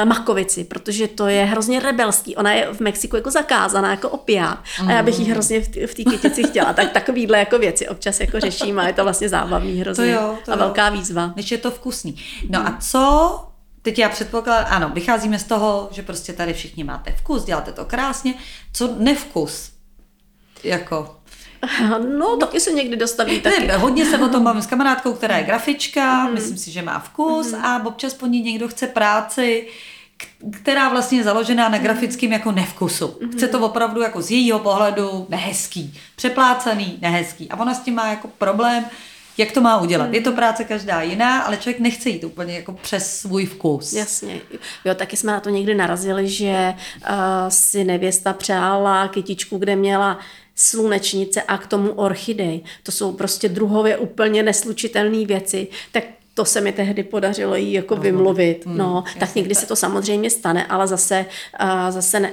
makovici, 0.04 0.64
protože 0.64 1.08
to 1.08 1.26
je 1.26 1.44
hrozně 1.44 1.80
rebelský. 1.80 2.36
Ona 2.36 2.52
je 2.52 2.68
v 2.72 2.80
Mexiku 2.80 3.16
jako 3.16 3.30
zakázaná, 3.30 3.90
jako 3.90 4.08
opiát. 4.08 4.58
A 4.86 4.92
já 4.92 5.02
bych 5.02 5.18
Mm. 5.18 5.24
ji 5.24 5.30
hrozně 5.30 5.60
v 5.60 5.94
té 5.94 6.04
kytici 6.04 6.42
chtěla. 6.42 6.72
Tak 6.72 6.92
takovýhle 6.92 7.38
jako 7.38 7.58
věci 7.58 7.88
občas 7.88 8.20
jako 8.20 8.40
řeším 8.40 8.78
a 8.78 8.86
je 8.86 8.92
to 8.92 9.02
vlastně 9.04 9.28
zábavný 9.28 9.80
hrozně. 9.80 10.04
To 10.04 10.10
jo, 10.22 10.38
to 10.44 10.50
a 10.52 10.54
jo. 10.54 10.58
velká 10.58 10.88
výzva. 10.88 11.32
Než 11.36 11.50
je 11.50 11.58
to 11.58 11.70
vkusný. 11.70 12.16
No 12.48 12.60
a 12.66 12.78
co 12.80 13.46
Teď 13.82 13.98
já 13.98 14.08
předpokládám, 14.08 14.66
ano, 14.70 14.90
vycházíme 14.94 15.38
z 15.38 15.44
toho, 15.44 15.88
že 15.90 16.02
prostě 16.02 16.32
tady 16.32 16.52
všichni 16.54 16.84
máte 16.84 17.12
vkus, 17.12 17.44
děláte 17.44 17.72
to 17.72 17.84
krásně. 17.84 18.34
Co 18.72 18.94
nevkus? 18.98 19.70
Jako, 20.64 21.16
No, 22.18 22.36
taky 22.36 22.60
se 22.60 22.72
někdy 22.72 22.96
dostaví 22.96 23.40
taky. 23.40 23.66
ne, 23.66 23.76
hodně 23.76 24.06
se 24.06 24.18
o 24.18 24.28
tom 24.28 24.44
bavím 24.44 24.62
s 24.62 24.66
kamarádkou, 24.66 25.12
která 25.12 25.36
je 25.38 25.44
grafička, 25.44 26.28
myslím 26.28 26.56
si, 26.56 26.70
že 26.70 26.82
má 26.82 26.98
vkus 26.98 27.54
a 27.62 27.82
občas 27.86 28.14
po 28.14 28.26
ní 28.26 28.40
někdo 28.42 28.68
chce 28.68 28.86
práci, 28.86 29.68
která 30.52 30.88
vlastně 30.88 31.18
je 31.18 31.24
založená 31.24 31.68
na 31.68 31.78
grafickém 31.78 32.32
jako 32.32 32.52
nevkusu. 32.52 33.18
Chce 33.32 33.48
to 33.48 33.60
opravdu 33.60 34.00
jako 34.00 34.22
z 34.22 34.30
jejího 34.30 34.58
pohledu 34.58 35.26
nehezký, 35.28 35.94
přeplácaný, 36.16 36.98
nehezký. 37.02 37.50
A 37.50 37.60
ona 37.60 37.74
s 37.74 37.80
tím 37.80 37.94
má 37.94 38.06
jako 38.06 38.28
problém, 38.38 38.84
jak 39.40 39.52
to 39.52 39.60
má 39.60 39.80
udělat. 39.80 40.14
Je 40.14 40.20
to 40.20 40.32
práce 40.32 40.64
každá 40.64 41.02
jiná, 41.02 41.40
ale 41.40 41.56
člověk 41.56 41.80
nechce 41.80 42.10
jít 42.10 42.24
úplně 42.24 42.54
jako 42.54 42.72
přes 42.72 43.20
svůj 43.20 43.46
vkus. 43.46 43.92
Jasně. 43.92 44.40
Jo, 44.84 44.94
taky 44.94 45.16
jsme 45.16 45.32
na 45.32 45.40
to 45.40 45.50
někdy 45.50 45.74
narazili, 45.74 46.28
že 46.28 46.74
uh, 46.74 47.14
si 47.48 47.84
nevěsta 47.84 48.32
přála 48.32 49.08
kytičku, 49.08 49.58
kde 49.58 49.76
měla 49.76 50.18
slunečnice 50.54 51.42
a 51.42 51.58
k 51.58 51.66
tomu 51.66 51.92
orchidej. 51.92 52.60
To 52.82 52.92
jsou 52.92 53.12
prostě 53.12 53.48
druhově 53.48 53.96
úplně 53.96 54.42
neslučitelné 54.42 55.24
věci. 55.24 55.68
Tak 55.92 56.04
to 56.40 56.44
se 56.44 56.60
mi 56.60 56.72
tehdy 56.72 57.02
podařilo 57.02 57.54
jí 57.54 57.72
jako 57.72 57.96
vymluvit. 57.96 58.62
No, 58.66 59.02
tak 59.06 59.20
jasně. 59.20 59.40
někdy 59.40 59.54
se 59.54 59.66
to 59.66 59.76
samozřejmě 59.76 60.30
stane, 60.30 60.66
ale 60.66 60.86
zase, 60.86 61.26
uh, 61.62 61.68
zase 61.90 62.20
ne, 62.20 62.30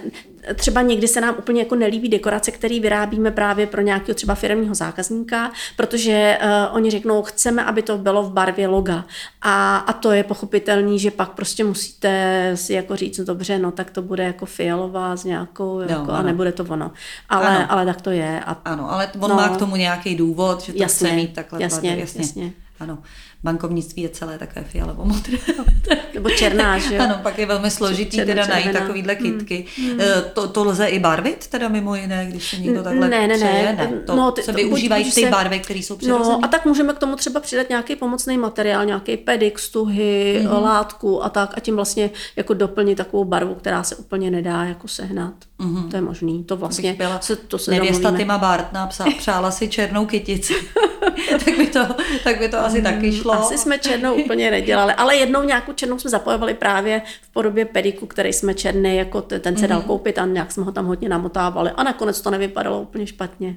třeba 0.55 0.81
někdy 0.81 1.07
se 1.07 1.21
nám 1.21 1.35
úplně 1.39 1.61
jako 1.61 1.75
nelíbí 1.75 2.09
dekorace, 2.09 2.51
které 2.51 2.79
vyrábíme 2.79 3.31
právě 3.31 3.67
pro 3.67 3.81
nějakého 3.81 4.15
třeba 4.15 4.35
firmního 4.35 4.75
zákazníka, 4.75 5.51
protože 5.75 6.37
uh, 6.41 6.75
oni 6.75 6.91
řeknou, 6.91 7.21
chceme, 7.23 7.63
aby 7.63 7.81
to 7.81 7.97
bylo 7.97 8.23
v 8.23 8.31
barvě 8.31 8.67
loga. 8.67 9.05
A, 9.41 9.77
a 9.77 9.93
to 9.93 10.11
je 10.11 10.23
pochopitelný, 10.23 10.99
že 10.99 11.11
pak 11.11 11.29
prostě 11.31 11.63
musíte 11.63 12.51
si 12.55 12.73
jako 12.73 12.95
říct, 12.95 13.17
no 13.17 13.25
dobře, 13.25 13.59
no 13.59 13.71
tak 13.71 13.91
to 13.91 14.01
bude 14.01 14.23
jako 14.23 14.45
fialová 14.45 15.15
s 15.15 15.23
nějakou, 15.23 15.79
jako, 15.79 16.11
a 16.11 16.21
nebude 16.21 16.51
to 16.51 16.63
ono. 16.63 16.91
Ale, 17.29 17.47
Ano. 17.57 17.65
ale 17.71 17.85
tak 17.85 18.01
to 18.01 18.09
je. 18.11 18.39
A 18.45 18.57
Ano, 18.65 18.91
ale 18.91 19.09
on 19.19 19.29
No. 19.29 19.35
má 19.35 19.49
k 19.49 19.57
tomu 19.57 19.75
nějaký 19.75 20.15
důvod, 20.15 20.61
že 20.63 20.73
to 20.73 20.79
Jasně, 20.81 21.07
chce 21.07 21.15
mít 21.15 21.33
takhle. 21.35 21.63
jasně, 21.63 21.89
barvy, 21.89 22.01
jasně. 22.17 22.51
Ano, 22.79 22.97
bankovnictví 23.43 24.01
je 24.03 24.09
celé 24.09 24.37
takové 24.37 24.65
fialovo-modré. 24.65 25.37
Nebo 26.13 26.29
černá, 26.29 26.77
že 26.77 26.95
jo? 26.95 27.01
Ano, 27.03 27.19
pak 27.23 27.39
je 27.39 27.45
velmi 27.45 27.71
složitý 27.71 28.17
Černá, 28.17 28.33
teda 28.33 28.47
najít 28.47 28.63
červená. 28.63 28.85
takovýhle 28.85 29.15
kytky. 29.15 29.65
Eh, 29.99 30.21
To, 30.33 30.47
to 30.47 30.63
lze 30.63 30.87
i 30.87 30.99
barvit 30.99 31.47
teda 31.47 31.67
mimo 31.67 31.95
jiné, 31.95 32.25
když 32.29 32.49
se 32.49 32.57
někdo 32.57 32.83
takhle 32.83 33.09
ne, 33.09 33.27
ne, 33.27 33.35
přeje? 33.35 33.75
ne. 33.77 33.87
To 34.05 34.15
No, 34.15 34.31
ty- 34.31 34.43
se 34.43 34.51
využívají 34.51 35.03
buď- 35.05 35.13
ty 35.15 35.21
se- 35.21 35.29
barvy, 35.29 35.59
které 35.59 35.79
jsou 35.79 35.95
přirozené. 35.97 36.29
No 36.29 36.45
a 36.45 36.47
tak 36.47 36.65
můžeme 36.65 36.93
k 36.93 36.97
tomu 36.97 37.15
třeba 37.15 37.39
přidat 37.39 37.69
nějaký 37.69 37.95
pomocný 37.95 38.37
materiál, 38.37 38.85
nějaký 38.85 39.17
pedik, 39.17 39.59
stuhy, 39.59 40.41
mm-hmm. 40.43 40.61
látku 40.63 41.23
a 41.23 41.29
tak 41.29 41.53
a 41.57 41.59
tím 41.59 41.75
vlastně 41.75 42.09
jako 42.35 42.53
doplnit 42.53 42.95
takovou 42.95 43.25
barvu, 43.25 43.55
která 43.55 43.83
se 43.83 43.95
úplně 43.95 44.31
nedá 44.31 44.63
jako 44.63 44.87
sehnat. 44.87 45.33
Mm-hmm. 45.59 45.89
To 45.89 45.95
je 45.95 46.01
možný. 46.01 46.43
To 46.43 46.57
vlastně 46.57 46.89
Bych 46.89 46.97
byla 46.97 47.19
se, 47.19 47.35
to 47.35 47.57
se 47.57 47.71
nevěsta. 47.71 48.17
Tima 48.17 48.37
Bartna 48.37 48.87
psa, 48.87 49.05
přála 49.17 49.51
si 49.51 49.67
černou 49.67 50.05
kytici. 50.05 50.53
tak, 51.45 51.57
by 51.57 51.67
to, 51.67 51.85
tak 52.23 52.39
by 52.39 52.49
to 52.49 52.59
asi 52.59 52.81
taky 52.81 53.11
šlo. 53.11 53.33
Mm, 53.33 53.39
Asi 53.39 53.57
jsme 53.57 53.77
černou 53.77 54.15
úplně 54.15 54.51
nedělali, 54.51 54.93
ale 54.93 55.15
jednou 55.15 55.43
nějakou 55.43 55.73
černou 55.73 55.99
jsme 55.99 56.09
zapojovali 56.09 56.53
právě 56.53 57.01
v 57.21 57.29
podobě 57.29 57.65
pediku, 57.65 58.05
který 58.05 58.33
jsme 58.33 58.53
černý, 58.53 58.95
jako 58.95 59.21
ten 59.21 59.57
se 59.57 59.67
dal 59.67 59.81
koupit 59.81 60.17
a 60.17 60.25
nějak 60.25 60.51
jsme 60.51 60.63
ho 60.63 60.71
tam 60.71 60.85
hodně 60.85 61.09
namotávali 61.09 61.71
a 61.71 61.83
nakonec 61.83 62.21
to 62.21 62.31
nevypadalo 62.31 62.81
úplně 62.81 63.07
špatně. 63.07 63.55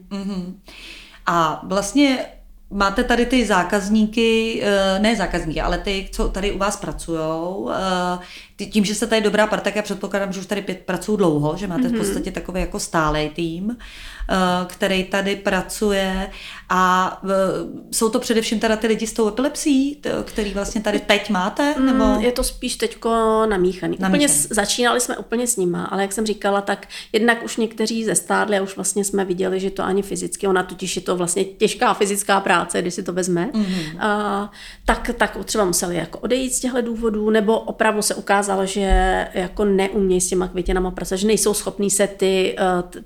A 1.27 1.61
vlastně 1.65 2.19
máte 2.71 3.05
tady 3.05 3.27
ty 3.27 3.47
zákazníky, 3.47 4.61
eh, 4.65 4.99
ne 4.99 5.17
zákazníky, 5.17 5.61
ale 5.61 5.79
ty, 5.79 6.09
co 6.13 6.29
tady 6.29 6.53
u 6.53 6.59
vás 6.59 6.77
pracují. 6.77 7.19
Tím, 8.67 8.85
že 8.85 8.95
jste 8.95 9.07
tady 9.07 9.21
dobrá 9.21 9.47
parta, 9.47 9.65
tak 9.65 9.77
já 9.77 9.83
předpokládám, 9.83 10.33
že 10.33 10.41
už 10.41 10.47
tady 10.47 10.63
pět 10.63 10.79
pracují 10.87 11.19
dlouho, 11.19 11.57
že 11.57 11.67
máte 11.67 11.89
v 11.89 11.97
podstatě 11.99 12.33
takový 12.33 12.61
jako 12.61 12.81
stálej 12.81 13.31
tým, 13.31 13.77
eh, 14.31 14.35
který 14.67 15.05
tady 15.05 15.37
pracuje 15.37 16.31
a 16.69 17.21
eh, 17.25 17.29
jsou 17.93 18.09
to 18.09 18.19
především 18.19 18.61
teda 18.61 18.77
ty 18.77 18.87
lidi 18.87 19.07
s 19.07 19.13
tou 19.13 19.29
epilepsií, 19.29 19.97
t- 19.97 20.11
který 20.25 20.55
vlastně 20.55 20.81
tady 20.81 20.99
teď 21.01 21.31
máte? 21.31 21.75
Nebo? 21.81 22.05
Mm, 22.05 22.21
Je 22.21 22.33
to 22.33 22.45
spíš 22.45 22.77
teďko 22.77 23.11
namíchaný. 23.47 23.97
Namíchaný. 24.01 24.25
Úplně 24.25 24.29
začínali 24.51 25.01
jsme 25.01 25.17
úplně 25.17 25.47
s 25.47 25.57
nima, 25.57 25.85
ale 25.85 26.03
jak 26.03 26.13
jsem 26.13 26.27
říkala, 26.27 26.61
tak 26.61 26.87
jednak 27.13 27.43
už 27.45 27.57
někteří 27.57 28.05
zestárli 28.05 28.59
a 28.59 28.63
už 28.63 28.77
vlastně 28.77 29.05
jsme 29.05 29.25
viděli, 29.25 29.61
že 29.61 29.71
to 29.71 29.83
ani 29.85 30.03
fyzicky, 30.03 30.47
ona 30.47 30.63
totiž 30.63 30.97
je 30.97 31.03
to 31.03 31.17
vlastně 31.17 31.45
těžká 31.45 31.95
fyzická 31.95 32.41
práce, 32.41 32.83
když 32.83 32.95
si 32.95 33.03
to 33.03 33.13
vezme, 33.13 33.51
Mhm. 33.55 33.65
mm-hmm. 33.65 34.01
a, 34.05 34.51
tak, 34.85 35.11
tak 35.17 35.39
třeba 35.45 35.65
museli 35.65 35.97
jako 35.97 36.19
odejít 36.19 36.55
z 36.55 36.61
těchto 36.61 36.83
důvodů, 36.83 37.31
nebo 37.31 37.59
opravdu 37.61 38.03
se 38.03 38.15
ukázalo, 38.15 38.50
že 38.65 39.29
jako 39.35 39.65
neumějí 39.65 40.21
s 40.21 40.29
těma 40.29 40.49
květinama 40.49 40.91
pracovat, 40.91 41.17
že 41.17 41.27
nejsou 41.27 41.55
schopní 41.55 41.91
se 41.91 42.07
ty, 42.07 42.57
eh, 42.59 43.01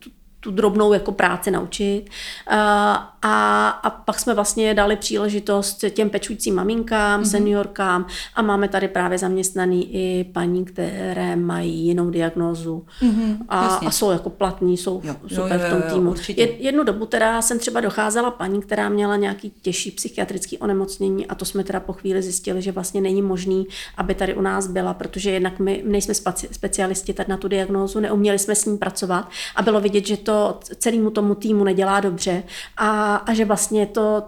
tu, 0.44 0.50
drobnou 0.50 0.92
jako 0.92 1.12
práci 1.12 1.50
naučit. 1.50 2.04
A, 2.46 2.92
a, 3.22 3.68
a 3.68 3.90
pak 3.90 4.20
jsme 4.20 4.34
vlastně 4.34 4.74
dali 4.74 4.96
příležitost 4.96 5.84
těm 5.90 6.10
pečujícím 6.10 6.54
maminkám, 6.54 7.20
Mhm. 7.20 7.22
mm-hmm. 7.22 7.30
seniorkám 7.30 8.06
a 8.34 8.42
máme 8.42 8.68
tady 8.68 8.88
právě 8.88 9.18
zaměstnaný 9.18 9.94
i 9.96 10.24
paní, 10.32 10.64
které 10.64 11.36
mají 11.36 11.86
jinou 11.86 12.10
diagnózu 12.10 12.86
mm-hmm, 13.02 13.36
a, 13.48 13.58
a 13.66 13.90
jsou 13.90 14.10
jako 14.10 14.30
platní, 14.30 14.76
jsou 14.76 15.00
Jo, 15.04 15.12
jo, 15.12 15.16
jo, 15.30 15.42
super 15.42 15.60
jo, 15.60 15.66
v 15.66 15.70
tom 15.70 15.82
jo, 15.88 15.94
týmu. 15.94 16.10
určitě. 16.10 16.40
Jed, 16.42 16.50
jednu 16.58 16.84
dobu 16.84 17.06
teda 17.06 17.42
jsem 17.42 17.58
třeba 17.58 17.80
docházela 17.80 18.30
paní, 18.30 18.62
která 18.62 18.88
měla 18.88 19.16
nějaký 19.16 19.52
těžší 19.62 19.90
psychiatrický 19.90 20.58
onemocnění 20.58 21.26
a 21.26 21.34
to 21.34 21.44
jsme 21.44 21.64
teda 21.64 21.80
po 21.80 21.92
chvíli 21.92 22.22
zjistili, 22.22 22.62
že 22.62 22.72
vlastně 22.72 23.00
není 23.00 23.22
možný, 23.22 23.66
aby 23.96 24.14
tady 24.14 24.34
u 24.34 24.40
nás 24.40 24.66
byla, 24.66 24.94
protože 24.94 25.30
jednak 25.30 25.58
my 25.58 25.82
nejsme 25.86 26.14
spaci- 26.14 26.48
specialisti 26.52 27.12
tady 27.14 27.30
na 27.30 27.36
tu 27.36 27.48
diagnózu, 27.48 28.00
neuměli 28.00 28.38
jsme 28.38 28.54
s 28.54 28.64
ní 28.64 28.78
pracovat 28.78 29.30
a 29.56 29.62
bylo 29.62 29.80
vidět, 29.80 30.06
že 30.06 30.16
to 30.16 30.33
celému 30.78 31.10
tomu 31.10 31.34
týmu 31.34 31.64
nedělá 31.64 32.00
dobře 32.00 32.42
a, 32.76 33.16
a 33.16 33.34
že 33.34 33.44
vlastně 33.44 33.86
to 33.86 34.22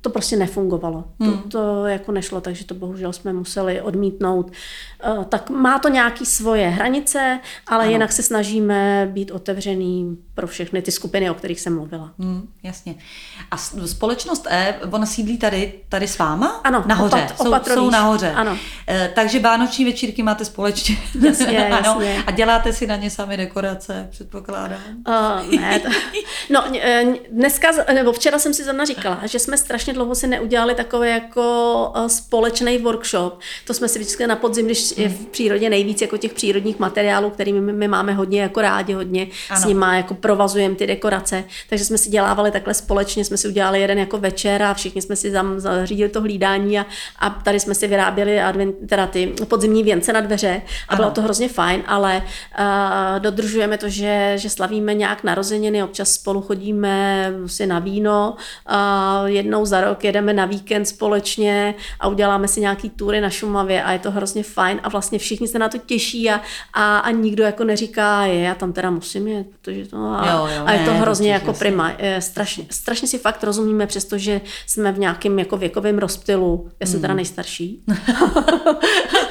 to 0.00 0.10
prostě 0.10 0.36
nefungovalo. 0.36 1.04
Hmm. 1.20 1.42
To, 1.42 1.48
to 1.48 1.86
jako 1.86 2.12
nešlo, 2.12 2.40
takže 2.40 2.64
to 2.64 2.74
bohužel 2.74 3.12
jsme 3.12 3.32
museli 3.32 3.80
odmítnout. 3.80 4.50
Uh, 5.16 5.24
tak 5.24 5.50
má 5.50 5.78
to 5.78 5.88
nějaké 5.88 6.24
svoje 6.24 6.68
hranice, 6.68 7.40
ale 7.66 7.84
ano. 7.84 7.92
jinak 7.92 8.12
se 8.12 8.22
snažíme 8.22 9.10
být 9.12 9.30
otevřený 9.30 10.18
pro 10.38 10.46
všechny 10.46 10.82
ty 10.82 10.92
skupiny, 10.92 11.30
o 11.30 11.34
kterých 11.34 11.60
jsem 11.60 11.74
mluvila. 11.74 12.10
Hmm, 12.18 12.48
jasně. 12.62 12.94
A 13.50 13.56
společnost 13.86 14.46
E, 14.50 14.74
ona 14.90 15.06
sídlí 15.06 15.38
tady, 15.38 15.72
tady 15.88 16.08
s 16.08 16.18
váma? 16.18 16.60
Ano, 16.64 16.84
nahoře. 16.86 17.28
opat- 17.38 17.64
jsou, 17.66 17.74
jsou 17.74 17.90
nahoře. 17.90 18.32
Ano. 18.32 18.58
E, 18.88 19.12
takže 19.14 19.40
vánoční 19.40 19.84
večírky 19.84 20.22
máte 20.22 20.44
společně. 20.44 20.96
Jasně, 21.26 21.68
ano. 21.72 21.76
jasně. 22.00 22.22
A 22.26 22.30
děláte 22.30 22.72
si 22.72 22.86
na 22.86 22.96
ně 22.96 23.10
sami 23.10 23.36
dekorace, 23.36 24.08
předpokládám. 24.10 24.80
Uh, 25.08 25.60
ne, 25.60 25.80
to, 25.80 25.88
no 26.50 26.64
eh, 26.82 27.04
dneska, 27.32 27.68
nebo 27.94 28.12
včera 28.12 28.38
jsem 28.38 28.54
si 28.54 28.64
zrovna 28.64 28.84
říkala, 28.84 29.20
že 29.24 29.38
jsme 29.38 29.58
strašně 29.58 29.92
dlouho 29.92 30.14
si 30.14 30.26
neudělali 30.26 30.74
takový 30.74 31.08
jako 31.08 31.92
uh, 31.96 32.06
společný 32.06 32.78
workshop. 32.78 33.40
To 33.66 33.74
jsme 33.74 33.88
si 33.88 33.98
vždycky 33.98 34.26
na 34.26 34.36
podzim, 34.36 34.66
když 34.66 34.98
je 34.98 35.08
v 35.08 35.26
přírodě 35.26 35.70
nejvíc 35.70 36.00
jako 36.00 36.16
těch 36.16 36.32
přírodních 36.32 36.78
materiálů, 36.78 37.30
kterými 37.30 37.60
my, 37.60 37.72
my 37.72 37.88
máme 37.88 38.12
hodně 38.12 38.42
jako 38.42 38.60
rádi, 38.62 38.92
hodně 38.92 39.26
Ano. 39.50 39.60
s 39.60 39.64
nimi 39.64 39.86
jako 39.92 40.14
provazujeme 40.28 40.74
ty 40.74 40.86
dekorace. 40.86 41.44
Takže 41.68 41.84
jsme 41.84 41.98
si 41.98 42.10
dělávali 42.10 42.50
takhle 42.50 42.74
společně, 42.74 43.24
jsme 43.24 43.36
si 43.36 43.48
udělali 43.48 43.80
jeden 43.80 43.98
jako 43.98 44.18
večer 44.18 44.62
a 44.62 44.74
všichni 44.74 45.02
jsme 45.02 45.16
si 45.16 45.32
tam 45.32 45.60
zařídili 45.60 46.08
to 46.08 46.20
hlídání 46.20 46.78
a, 46.78 46.86
a 47.18 47.30
tady 47.30 47.60
jsme 47.60 47.74
si 47.74 47.86
vyráběli 47.86 48.40
advent, 48.40 48.74
teda 48.88 49.06
ty 49.06 49.26
podzimní 49.48 49.82
věnce 49.82 50.12
na 50.12 50.20
dveře 50.20 50.62
a 50.88 50.96
bylo 50.96 51.06
Ano. 51.06 51.14
to 51.14 51.22
hrozně 51.22 51.48
fajn, 51.48 51.82
ale 51.86 52.22
uh, 52.22 53.20
dodržujeme 53.20 53.78
to, 53.78 53.88
že, 53.88 54.32
že 54.36 54.50
slavíme 54.50 54.94
nějak 54.94 55.24
narozeniny, 55.24 55.82
občas 55.82 56.12
spolu 56.12 56.42
chodíme 56.42 57.32
si 57.46 57.66
na 57.66 57.78
víno 57.78 58.36
uh, 58.70 59.26
jednou 59.28 59.64
za 59.64 59.80
rok 59.80 60.04
jedeme 60.04 60.32
na 60.32 60.44
víkend 60.44 60.84
společně 60.84 61.74
a 62.00 62.08
uděláme 62.08 62.48
si 62.48 62.60
nějaký 62.60 62.90
tury 62.90 63.20
na 63.20 63.30
Šumavě 63.30 63.82
a 63.82 63.92
je 63.92 63.98
to 63.98 64.10
hrozně 64.10 64.42
fajn 64.42 64.80
a 64.82 64.88
vlastně 64.88 65.18
všichni 65.18 65.48
se 65.48 65.58
na 65.58 65.68
to 65.68 65.78
těší 65.78 66.30
a, 66.30 66.40
a, 66.74 66.98
a 66.98 67.10
nikdo 67.10 67.44
jako 67.44 67.64
neříká, 67.64 68.24
je, 68.24 68.40
já 68.40 68.54
tam 68.54 68.72
teda 68.72 68.90
musím 68.90 69.28
jet, 69.28 69.46
protože 69.46 69.86
to, 69.86 70.17
a, 70.20 70.32
Jo, 70.32 70.48
jo, 70.56 70.62
a 70.66 70.72
je 70.72 70.84
to 70.84 70.92
ne, 70.92 70.98
hrozně 71.00 71.28
určitě, 71.30 71.32
jako 71.42 71.50
jasně. 71.50 71.58
prima. 71.58 71.92
Strašně, 72.18 72.64
strašně 72.70 73.08
si 73.08 73.18
fakt 73.18 73.44
rozumíme, 73.44 73.86
přestože 73.86 74.40
jsme 74.66 74.92
v 74.92 74.98
nějakém 74.98 75.38
jako 75.38 75.56
věkovém 75.56 75.98
rozptylu. 75.98 76.68
Já 76.80 76.86
jsem 76.86 76.92
Hmm. 76.94 77.02
teda 77.02 77.14
nejstarší. 77.14 77.84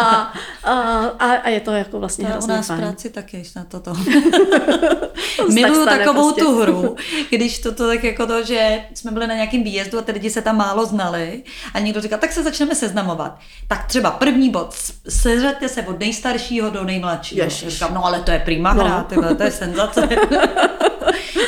a, 0.00 0.32
a, 0.64 0.72
a, 1.18 1.32
a, 1.32 1.48
je 1.48 1.60
to 1.60 1.72
jako 1.72 1.98
vlastně 2.00 2.24
To 2.24 2.28
je 2.30 2.34
u 2.34 2.36
hrozně 2.36 2.54
nás 2.54 2.66
fajn. 2.66 2.80
práci 2.80 3.10
taky 3.10 3.42
na 3.56 3.64
toto. 3.64 3.92
tak 5.36 5.48
Miluju 5.48 5.82
stane 5.82 5.98
takovou 5.98 6.22
prostě. 6.32 6.40
tu 6.40 6.60
hru, 6.60 6.96
když 7.30 7.58
to, 7.58 7.74
to 7.74 7.86
tak 7.88 8.04
jako 8.04 8.26
to, 8.26 8.44
že 8.44 8.78
jsme 8.94 9.10
byli 9.10 9.26
na 9.26 9.34
nějakém 9.34 9.62
výjezdu 9.62 9.98
a 9.98 10.02
ty 10.02 10.12
lidi 10.12 10.30
se 10.30 10.42
tam 10.42 10.56
málo 10.56 10.86
znali 10.86 11.42
a 11.74 11.78
někdo 11.78 12.00
říkal, 12.00 12.18
tak 12.18 12.32
se 12.32 12.42
začneme 12.42 12.74
seznamovat. 12.74 13.38
Tak 13.68 13.86
třeba 13.86 14.10
první 14.10 14.50
bod, 14.50 14.72
s- 14.74 14.92
seřaďte 15.08 15.68
se 15.68 15.82
od 15.82 16.00
nejstaršího 16.00 16.70
do 16.70 16.84
nejmladšího. 16.84 17.44
Ježiš. 17.44 17.68
Říkám, 17.72 17.94
no 17.94 18.04
ale 18.06 18.20
to 18.20 18.30
je 18.30 18.38
prima 18.38 18.74
No. 18.74 18.84
hra, 18.84 19.02
tyhle, 19.02 19.34
to 19.34 19.42
je 19.42 19.50
senzace. 19.50 20.08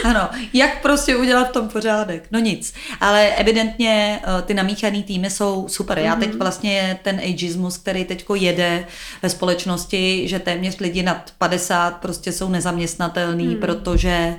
ano, 0.05 0.29
jak 0.53 0.83
prostě 0.83 1.17
udělat 1.17 1.49
v 1.49 1.53
tom 1.53 1.69
pořádek? 1.69 2.27
No 2.31 2.39
nic, 2.39 2.75
ale 3.01 3.29
evidentně 3.29 4.21
eh, 4.39 4.43
ty 4.43 4.55
namíchaný 4.55 5.03
týmy 5.03 5.31
jsou 5.31 5.69
super. 5.69 5.99
Já 5.99 6.15
Mhm. 6.15 6.21
teď 6.25 6.35
vlastně 6.35 6.99
ten 7.03 7.21
ageismus, 7.25 7.77
který 7.79 8.05
teďko 8.05 8.35
jede 8.39 8.87
ve 9.23 9.29
společnosti, 9.29 10.29
že 10.29 10.39
téměř 10.39 10.79
lidi 10.81 11.03
nad 11.03 11.33
50 11.39 11.91
prostě 11.97 12.33
jsou 12.33 12.49
nezaměstnatelný, 12.49 13.47
Mhm. 13.47 13.57
protože 13.61 14.35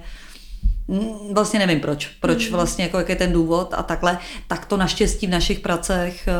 mm, 0.88 1.34
vlastně 1.34 1.60
nevím 1.60 1.80
proč, 1.80 2.06
proč 2.22 2.46
Mhm. 2.46 2.54
vlastně, 2.56 2.84
jako 2.84 2.98
jak 2.98 3.10
je 3.10 3.16
ten 3.16 3.32
důvod 3.34 3.74
a 3.78 3.84
takhle, 3.84 4.18
tak 4.48 4.66
to 4.66 4.78
naštěstí 4.78 5.28
v 5.28 5.30
našich 5.30 5.60
pracech 5.60 6.28
eh, 6.28 6.32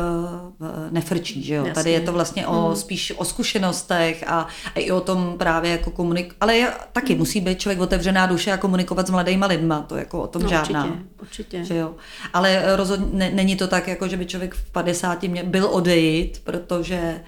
eh, 0.62 0.90
nefrčí, 0.90 1.42
že 1.42 1.54
jo. 1.54 1.62
Jasně. 1.64 1.74
Tady 1.74 1.90
je 1.92 2.00
to 2.00 2.12
vlastně 2.12 2.46
o, 2.46 2.76
spíš 2.76 3.12
o 3.16 3.24
zkušenostech 3.24 4.24
a, 4.26 4.40
a 4.74 4.78
i 4.78 4.90
o 4.90 5.00
tom 5.00 5.34
právě 5.38 5.70
jako 5.70 5.90
komunik... 5.90 6.34
Ale 6.40 6.56
je, 6.56 6.72
taky 6.92 7.14
musí 7.14 7.40
být 7.40 7.60
člověk 7.60 7.80
otevřená 7.80 8.26
duše 8.26 8.52
a 8.52 8.56
komunikovat 8.56 9.06
s 9.06 9.10
mladýma 9.10 9.46
lidma, 9.46 9.82
to 9.82 9.96
jako 9.96 10.22
o 10.22 10.26
tom 10.26 10.42
No, 10.42 10.48
žádná. 10.48 10.84
určitě, 10.84 11.04
určitě. 11.20 11.64
Že 11.64 11.76
jo. 11.76 11.94
Ale 12.32 12.76
rozhodně 12.76 13.06
ne, 13.12 13.30
není 13.34 13.56
to 13.56 13.68
tak, 13.68 13.88
jako 13.88 14.08
že 14.08 14.16
by 14.16 14.26
člověk 14.26 14.54
v 14.54 14.70
50 14.72 15.22
mě 15.22 15.42
byl 15.44 15.66
odejít, 15.66 16.40
protože 16.44 17.20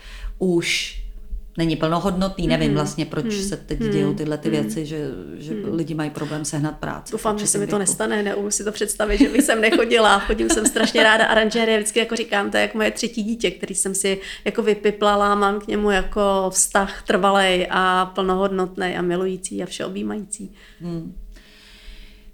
už 0.42 0.98
není 1.58 1.76
plnohodnotný. 1.76 2.46
Nevím 2.46 2.74
vlastně, 2.74 3.06
proč 3.06 3.34
se 3.34 3.56
teď 3.56 3.78
dějou 3.78 4.14
tyhle 4.14 4.38
ty 4.38 4.50
věci, 4.50 4.86
že, 4.86 5.10
že 5.38 5.54
lidi 5.72 5.94
mají 5.94 6.10
problém 6.10 6.44
sehnat 6.44 6.78
práci. 6.78 7.12
Doufám, 7.12 7.38
že 7.38 7.46
se 7.46 7.58
mi 7.58 7.66
to 7.66 7.70
věku. 7.70 7.78
nestane, 7.78 8.22
neumím 8.22 8.50
si 8.50 8.64
to 8.64 8.72
představit, 8.72 9.18
že 9.18 9.28
bych 9.28 9.42
sem 9.42 9.60
nechodila. 9.60 10.18
Chodím 10.18 10.50
sem 10.50 10.66
strašně 10.66 11.02
ráda 11.02 11.26
aranžéry, 11.26 11.76
vždycky 11.76 11.98
jako 11.98 12.16
říkám, 12.16 12.50
to 12.50 12.56
je 12.56 12.60
jak 12.60 12.74
moje 12.74 12.90
třetí 12.90 13.22
dítě, 13.22 13.50
který 13.50 13.74
jsem 13.74 13.94
si 13.94 14.20
jako 14.44 14.62
vypiplala, 14.62 15.34
mám 15.34 15.60
k 15.60 15.66
němu 15.66 15.90
jako 15.90 16.50
vztah 16.50 17.02
trvalej 17.02 17.66
a 17.70 18.06
plnohodnotný 18.06 18.96
a 18.96 19.02
milující 19.02 19.62
a 19.62 19.66
všeobjímající. 19.66 20.54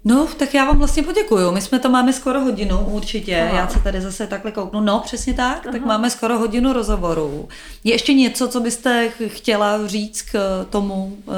No, 0.05 0.27
tak 0.37 0.53
já 0.53 0.65
vám 0.65 0.77
vlastně 0.77 1.03
poděkuju. 1.03 1.51
My 1.51 1.61
jsme 1.61 1.79
to 1.79 1.89
máme 1.89 2.13
skoro 2.13 2.39
hodinu, 2.39 2.79
určitě. 2.91 3.41
Aha. 3.49 3.57
Já 3.57 3.67
se 3.67 3.79
tady 3.79 4.01
zase 4.01 4.27
takhle 4.27 4.51
kouknu. 4.51 4.81
No, 4.81 4.99
přesně 4.99 5.33
tak. 5.33 5.59
Aha. 5.63 5.71
Tak 5.71 5.85
máme 5.85 6.09
skoro 6.09 6.37
hodinu 6.37 6.73
rozhovoru. 6.73 7.49
Je 7.83 7.93
ještě 7.93 8.13
něco, 8.13 8.47
co 8.47 8.59
byste 8.59 9.09
ch- 9.09 9.31
chtěla 9.31 9.87
říct 9.87 10.21
k 10.21 10.65
tomu 10.69 11.17
uh, 11.25 11.33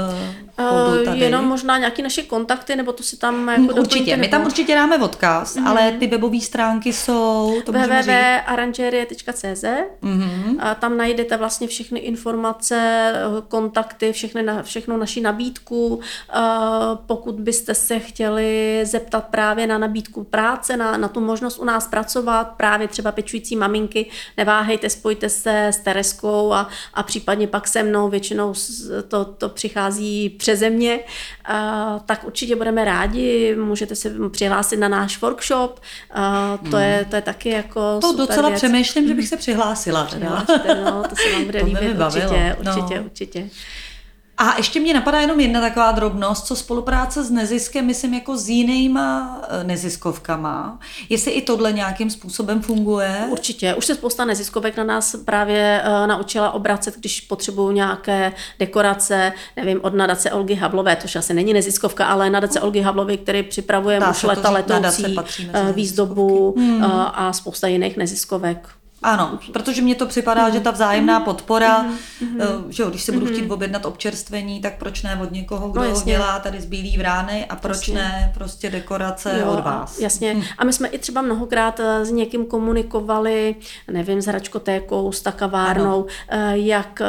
tady? 1.06 1.20
Jenom 1.20 1.46
možná 1.46 1.78
nějaké 1.78 2.04
naše 2.04 2.22
kontakty, 2.22 2.76
nebo 2.76 2.92
to 2.94 3.04
si 3.04 3.18
tam 3.18 3.48
jako 3.48 3.62
Určitě, 3.64 3.82
doplňte, 3.82 4.18
my 4.18 4.28
tam 4.28 4.40
nebo- 4.42 4.50
určitě 4.50 4.76
dáme 4.76 4.98
odkaz, 4.98 5.56
mm-hmm. 5.56 5.68
ale 5.68 5.92
ty 5.92 6.08
webové 6.08 6.40
stránky 6.42 6.94
jsou, 6.94 7.54
www.arangerie.cz 7.68 9.64
Mm-hmm. 10.04 10.56
a 10.60 10.76
tam 10.76 10.98
najdete 10.98 11.38
vlastně 11.38 11.68
všechny 11.68 12.00
informace, 12.00 13.12
kontakty, 13.48 14.12
všechny, 14.12 14.44
na- 14.44 14.64
všechno 14.64 14.98
naši 14.98 15.22
nabídku. 15.22 16.00
A 16.30 16.70
Pokud 17.06 17.36
byste 17.36 17.76
se 17.76 18.00
chtěli 18.00 18.51
zeptat 18.84 19.24
právě 19.32 19.68
na 19.68 19.78
nabídku 19.78 20.24
práce, 20.24 20.78
na, 20.78 20.98
na 20.98 21.08
tu 21.08 21.20
možnost 21.22 21.58
u 21.60 21.66
nás 21.66 21.88
pracovat, 21.88 22.44
právě 22.58 22.88
třeba 22.88 23.12
pečující 23.12 23.56
maminky, 23.56 24.06
neváhejte, 24.38 24.90
spojte 24.90 25.30
se 25.30 25.68
s 25.68 25.78
Tereskou 25.78 26.54
a, 26.54 26.70
a 26.94 27.04
případně 27.04 27.48
pak 27.48 27.68
se 27.68 27.84
mnou, 27.84 28.10
většinou 28.10 28.54
to, 29.08 29.26
to 29.26 29.50
přichází 29.50 30.30
přeze 30.30 30.70
mě, 30.70 31.00
a, 31.46 32.00
tak 32.06 32.24
určitě 32.24 32.56
budeme 32.56 32.86
rádi, 32.86 33.56
můžete 33.56 33.96
se 33.96 34.12
přihlásit 34.32 34.78
na 34.78 34.88
náš 34.88 35.22
workshop, 35.22 35.80
a 36.14 36.58
to, 36.72 36.78
je, 36.78 37.06
to 37.10 37.16
je 37.16 37.22
taky 37.22 37.50
jako 37.50 38.00
To 38.02 38.08
super 38.08 38.28
docela 38.28 38.50
věc. 38.50 38.60
přemýšlím, 38.60 39.08
že 39.08 39.14
bych 39.14 39.28
se 39.28 39.38
přihlásila. 39.44 40.06
Teda. 40.06 40.42
Přihlašte, 40.42 40.76
no, 40.76 41.04
to 41.10 41.16
se 41.16 41.32
vám 41.34 41.46
bude 41.46 41.60
To 41.60 41.66
líbit, 41.66 41.94
bavilo, 41.98 42.26
určitě, 42.30 42.56
no. 42.64 42.72
určitě, 42.76 43.00
určitě. 43.00 43.50
A 44.42 44.58
ještě 44.58 44.80
mě 44.80 44.94
napadá 44.94 45.20
jenom 45.20 45.40
jedna 45.40 45.62
taková 45.62 45.92
drobnost, 45.92 46.46
co 46.46 46.56
spolupráce 46.56 47.24
s 47.24 47.32
neziskem, 47.32 47.86
myslím, 47.86 48.14
jako 48.14 48.38
s 48.38 48.50
jinýma 48.50 49.42
eh, 49.50 49.64
neziskovkama. 49.64 50.80
Jestli 51.10 51.32
i 51.32 51.42
tohle 51.42 51.74
nějakým 51.74 52.10
způsobem 52.10 52.62
funguje. 52.62 53.26
Určitě. 53.30 53.74
Už 53.74 53.86
se 53.86 53.96
spousta 53.96 54.26
neziskovek 54.26 54.78
na 54.78 54.84
nás 54.84 55.16
právě 55.26 55.84
uh, 55.86 56.08
naučila 56.08 56.52
obracet, 56.52 56.96
když 56.98 57.22
potřebují 57.22 57.76
nějaké 57.76 58.34
dekorace, 58.60 59.34
nevím, 59.56 59.80
od 59.84 59.94
nadace 59.94 60.32
Olgy 60.32 60.56
Havlové, 60.56 60.96
což 60.96 61.16
asi 61.16 61.34
není 61.34 61.54
neziskovka, 61.54 62.06
ale 62.06 62.30
nadace 62.30 62.62
Olgy 62.62 62.82
Havlové, 62.82 63.18
který 63.18 63.44
připravuje 63.44 64.00
už 64.10 64.24
leta 64.24 64.50
letoucí 64.50 65.18
eh, 65.54 65.74
výzdobu 65.74 66.56
hmm. 66.58 66.84
a 67.14 67.34
spousta 67.34 67.68
jiných 67.68 67.98
neziskovek. 67.98 68.81
Ano, 69.04 69.40
protože 69.54 69.82
mně 69.82 69.96
to 69.96 70.06
připadá, 70.06 70.50
že 70.50 70.60
ta 70.60 70.72
vzájemná 70.72 71.16
Mhm. 71.20 71.26
podpora, 71.26 71.86
eh, 72.40 72.46
že 72.70 72.84
jo, 72.84 72.90
když 72.90 73.04
se 73.04 73.12
budu 73.12 73.26
chtít 73.26 73.52
objednat 73.52 73.86
občerstvení, 73.86 74.62
tak 74.62 74.78
proč 74.78 75.02
ne 75.04 75.20
od 75.22 75.32
někoho, 75.32 75.70
kdo 75.70 75.84
No, 75.84 75.90
ho 75.94 76.02
dělá 76.02 76.40
tady 76.40 76.62
z 76.62 76.66
bílý 76.66 76.98
vrány 76.98 77.46
a 77.46 77.56
proč 77.56 77.78
Jasně. 77.78 77.94
ne 77.94 78.32
prostě 78.34 78.70
dekorace 78.70 79.38
Jo, 79.46 79.52
od 79.52 79.60
vás. 79.60 80.00
Jasně. 80.00 80.44
A 80.58 80.64
my 80.66 80.74
jsme 80.74 80.88
i 80.88 80.98
třeba 81.00 81.22
mnohokrát 81.22 81.80
eh, 81.80 82.06
s 82.06 82.12
někým 82.12 82.46
komunikovali, 82.46 83.56
nevím, 83.92 84.22
s 84.22 84.26
hračkotékou, 84.26 85.12
s 85.12 85.22
takavárnou, 85.22 86.06
eh, 86.30 86.58
jak, 86.58 87.02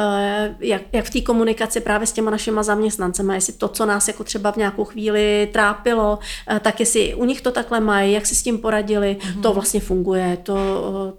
jak, 0.60 0.82
jak 0.92 1.04
v 1.04 1.10
té 1.10 1.20
komunikaci 1.20 1.80
právě 1.80 2.06
s 2.06 2.12
těma 2.12 2.30
našima 2.30 2.62
zaměstnancema, 2.62 3.34
jestli 3.34 3.52
to, 3.52 3.68
co 3.68 3.86
nás 3.86 4.08
jako 4.08 4.24
třeba 4.24 4.52
v 4.52 4.56
nějakou 4.56 4.84
chvíli 4.84 5.48
trápilo, 5.52 6.18
tak 6.60 6.80
jestli 6.80 7.14
u 7.14 7.24
nich 7.24 7.40
to 7.40 7.50
takhle 7.50 7.80
mají, 7.80 8.12
jak 8.12 8.26
si 8.26 8.34
s 8.34 8.42
tím 8.42 8.58
poradili, 8.58 9.16
to 9.42 9.52
vlastně 9.52 9.80
funguje, 9.80 10.38
to, 10.42 10.54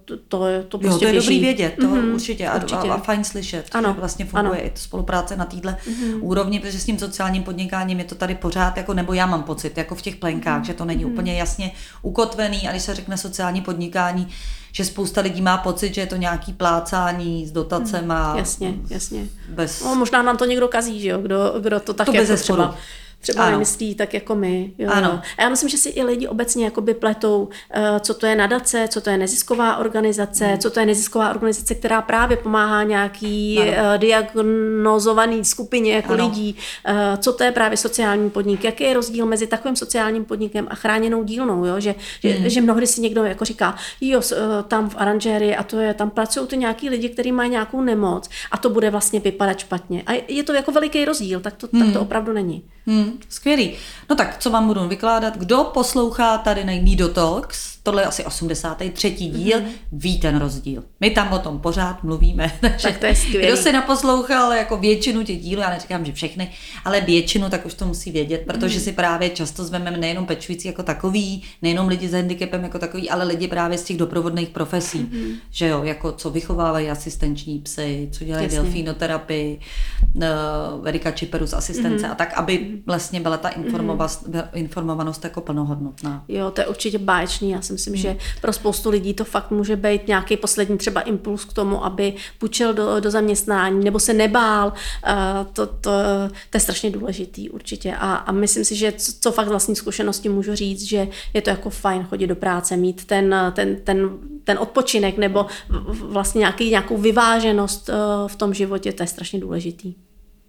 to, 0.05 0.17
to, 0.27 0.45
to 0.63 0.77
Mhm. 0.77 0.85
Jo, 0.85 0.89
prostě 0.91 1.05
to 1.05 1.07
je 1.07 1.11
běží. 1.11 1.27
dobrý 1.27 1.39
vědět, 1.39 1.75
to 1.81 1.87
Mhm, 1.87 2.13
určitě. 2.13 2.47
A, 2.47 2.55
určitě. 2.55 2.89
A, 2.89 2.93
a 2.93 2.97
fajn 2.97 3.23
slyšet, 3.23 3.65
Ano, 3.71 3.93
že 3.93 3.99
vlastně 3.99 4.25
funguje 4.25 4.59
ano. 4.61 4.67
I 4.67 4.69
to 4.69 4.79
spolupráce 4.79 5.35
na 5.37 5.45
téhle 5.45 5.77
úrovni, 6.19 6.59
protože 6.59 6.79
s 6.79 6.85
tím 6.85 6.99
sociálním 6.99 7.43
podnikáním 7.43 7.99
je 7.99 8.05
to 8.05 8.15
tady 8.15 8.35
pořád, 8.35 8.77
jako, 8.77 8.93
nebo 8.93 9.13
já 9.13 9.25
mám 9.25 9.43
pocit, 9.43 9.77
jako 9.77 9.95
v 9.95 10.01
těch 10.01 10.15
plenkách, 10.15 10.55
Mhm. 10.57 10.65
že 10.65 10.73
to 10.73 10.85
není 10.85 11.05
úplně 11.05 11.33
jasně 11.39 11.71
ukotvený 12.01 12.67
a 12.67 12.71
když 12.71 12.83
se 12.83 12.95
řekne 12.95 13.17
sociální 13.17 13.61
podnikání, 13.61 14.27
že 14.71 14.85
spousta 14.85 15.21
lidí 15.21 15.41
má 15.41 15.57
pocit, 15.57 15.93
že 15.95 16.01
je 16.01 16.07
to 16.07 16.15
nějaký 16.15 16.53
plácání 16.53 17.47
s 17.47 17.51
dotacema. 17.51 18.29
Mhm. 18.29 18.37
Jasně, 18.37 18.73
jasně. 18.89 19.25
Bez... 19.49 19.83
No, 19.83 19.95
možná 19.95 20.21
nám 20.21 20.37
to 20.37 20.45
někdo 20.45 20.67
kazí, 20.67 20.99
že 21.01 21.09
jo? 21.09 21.17
Kdo, 21.21 21.53
kdo 21.59 21.79
to 21.79 21.93
tak 21.93 22.05
To 22.05 22.13
jako 22.13 22.35
třeba, 22.35 22.75
třeba 23.23 23.43
Ano. 23.43 23.51
nemyslí 23.51 23.95
tak 23.95 24.13
jako 24.13 24.35
my. 24.35 24.73
Jo, 24.77 24.89
Ano. 24.93 25.09
jo. 25.09 25.19
A 25.37 25.41
já 25.43 25.49
myslím, 25.49 25.69
že 25.69 25.77
si 25.77 25.89
i 25.89 26.03
lidi 26.03 26.27
obecně 26.27 26.65
jakoby 26.65 26.93
pletou, 26.93 27.49
eh, 27.71 27.99
co 27.99 28.13
to 28.13 28.25
je 28.25 28.35
nadace, 28.35 28.87
co 28.87 29.01
to 29.01 29.09
je 29.09 29.17
nezisková 29.17 29.77
organizace, 29.77 30.45
Hmm. 30.45 30.57
co 30.57 30.69
to 30.69 30.79
je 30.79 30.85
nezisková 30.85 31.29
organizace, 31.29 31.75
která 31.75 32.01
právě 32.01 32.37
pomáhá 32.37 32.83
nějaký 32.83 33.59
Ano. 33.61 33.71
eh, 33.95 33.97
diagnozovaný 33.97 35.45
skupině 35.45 35.93
jako 35.95 36.13
Ano. 36.13 36.25
lidí, 36.25 36.55
eh, 36.85 37.17
co 37.17 37.33
to 37.33 37.43
je 37.43 37.51
právě 37.51 37.77
sociální 37.77 38.29
podnik, 38.29 38.63
jaký 38.63 38.83
je 38.83 38.93
rozdíl 38.93 39.25
mezi 39.25 39.47
takovým 39.47 39.75
sociálním 39.75 40.25
podnikem 40.25 40.67
a 40.69 40.75
chráněnou 40.75 41.23
dílnou, 41.23 41.65
jo? 41.65 41.79
Že, 41.79 41.95
že, 42.23 42.29
Hmm. 42.29 42.49
že 42.49 42.61
mnohdy 42.61 42.87
si 42.87 43.01
někdo 43.01 43.23
jako 43.23 43.45
říká, 43.45 43.75
jo, 44.01 44.21
tam 44.67 44.89
v 44.89 44.95
aranžérii 44.97 45.55
a 45.55 45.63
to 45.63 45.79
je, 45.79 45.93
tam 45.93 46.09
pracují 46.09 46.47
ty 46.47 46.57
nějaký 46.57 46.89
lidi, 46.89 47.09
kteří 47.09 47.31
mají 47.31 47.49
nějakou 47.49 47.81
nemoc 47.81 48.29
a 48.51 48.57
to 48.57 48.69
bude 48.69 48.89
vlastně 48.89 49.19
vypadat 49.19 49.59
špatně. 49.59 50.03
A 50.05 50.23
je 50.27 50.43
to 50.43 50.53
jako 50.53 50.71
veliký 50.71 51.05
rozdíl, 51.05 51.39
tak 51.39 51.53
to, 51.57 51.67
tak 51.67 51.93
to 51.93 52.01
opravdu 52.01 52.33
není. 52.33 52.63
Hmm, 52.87 53.12
skvělý. 53.29 53.73
No 54.09 54.15
tak, 54.15 54.37
co 54.37 54.49
vám 54.49 54.67
budu 54.67 54.87
vykládat? 54.87 55.37
Kdo 55.37 55.63
poslouchá 55.63 56.37
tady 56.37 56.63
na 56.63 56.71
Talks, 57.07 57.72
tohle 57.83 58.01
je 58.01 58.05
asi 58.05 58.25
83. 58.25 59.09
díl, 59.09 59.59
mm-hmm. 59.59 59.65
ví 59.91 60.19
ten 60.19 60.37
rozdíl. 60.39 60.83
My 60.99 61.09
tam 61.09 61.33
o 61.33 61.39
tom 61.39 61.59
pořád 61.59 62.03
mluvíme. 62.03 62.51
Takže 62.61 62.87
Tak 62.87 62.97
to 62.97 63.05
je 63.05 63.15
skvělý. 63.15 63.47
Kdo 63.47 63.57
se 63.57 63.71
naposlouchal 63.71 64.53
jako 64.53 64.77
většinu 64.77 65.23
těch 65.23 65.41
dílů, 65.41 65.61
já 65.61 65.69
neříkám, 65.69 66.05
že 66.05 66.13
všechny, 66.13 66.51
ale 66.85 67.01
většinu, 67.01 67.49
tak 67.49 67.65
už 67.65 67.73
to 67.73 67.85
musí 67.85 68.11
vědět, 68.11 68.43
protože 68.45 68.79
si 68.79 68.91
právě 68.91 69.29
často 69.29 69.63
zveme 69.63 69.91
nejenom 69.91 70.25
pečující 70.25 70.67
jako 70.67 70.83
takový, 70.83 71.43
nejenom 71.61 71.87
lidi 71.87 72.09
s 72.09 72.13
handicapem 72.13 72.63
jako 72.63 72.79
takový, 72.79 73.09
ale 73.09 73.25
lidi 73.25 73.47
právě 73.47 73.77
z 73.77 73.83
těch 73.83 73.97
doprovodných 73.97 74.49
profesí, 74.49 74.99
mm-hmm. 74.99 75.35
že 75.51 75.67
jo, 75.67 75.83
jako 75.83 76.11
co 76.11 76.29
vychovávají 76.29 76.89
asistenční 76.89 77.59
psy, 77.59 78.09
co 78.11 78.25
dělají 78.25 78.45
Jasně. 78.45 78.59
delfínoterapii, 78.59 79.59
uh, 80.15 80.87
Erika 80.87 81.11
Čiperu 81.11 81.47
z 81.47 81.53
asistence 81.53 82.05
mm-hmm. 82.05 82.11
a 82.11 82.15
tak, 82.15 82.33
aby 82.33 82.81
vlastně 82.85 83.13
vlastně 83.13 83.21
byla 83.21 83.37
ta 83.37 83.49
informovanost, 83.49 84.27
mm. 84.27 84.41
informovanost 84.53 85.23
jako 85.23 85.41
plnohodnotná. 85.41 86.23
Jo, 86.27 86.51
to 86.51 86.61
je 86.61 86.67
určitě 86.67 86.97
báječný. 86.97 87.49
Já 87.49 87.61
si 87.77 87.89
myslím, 87.89 88.11
mm. 88.11 88.17
že 88.17 88.23
pro 88.41 88.53
spoustu 88.53 88.89
lidí 88.89 89.13
to 89.13 89.23
fakt 89.23 89.51
může 89.51 89.75
být 89.75 90.07
nějaký 90.07 90.37
poslední 90.37 90.77
třeba 90.77 91.01
impuls 91.01 91.45
k 91.45 91.53
tomu, 91.53 91.85
aby 91.85 92.13
půjčil 92.39 92.73
do, 92.73 92.99
do 92.99 93.11
zaměstnání 93.11 93.83
nebo 93.83 93.99
se 93.99 94.13
nebál. 94.13 94.67
Uh, 94.67 95.53
to, 95.53 95.65
to, 95.65 95.91
to 96.49 96.53
je 96.53 96.59
strašně 96.59 96.91
důležitý 96.91 97.49
určitě. 97.49 97.95
A, 97.95 98.13
a 98.15 98.31
myslím 98.31 98.65
si, 98.65 98.75
že 98.75 98.91
co, 98.91 99.11
co 99.19 99.31
fakt 99.31 99.47
vlastní 99.47 99.75
zkušenosti 99.75 100.29
můžu 100.29 100.55
říct, 100.55 100.83
že 100.83 101.07
je 101.33 101.41
to 101.41 101.49
jako 101.49 101.69
fajn 101.69 102.03
chodit 102.03 102.27
do 102.27 102.35
práce, 102.35 102.77
mít 102.77 103.05
ten, 103.05 103.35
ten, 103.53 103.75
ten, 103.83 104.09
ten 104.43 104.57
odpočinek 104.59 105.17
nebo 105.17 105.45
vlastně 105.89 106.39
nějaký, 106.39 106.69
nějakou 106.69 106.97
vyváženost 106.97 107.89
uh, 107.89 107.95
v 108.27 108.35
tom 108.35 108.53
životě, 108.53 108.93
to 108.93 109.03
je 109.03 109.07
strašně 109.07 109.39
důležitý. 109.39 109.95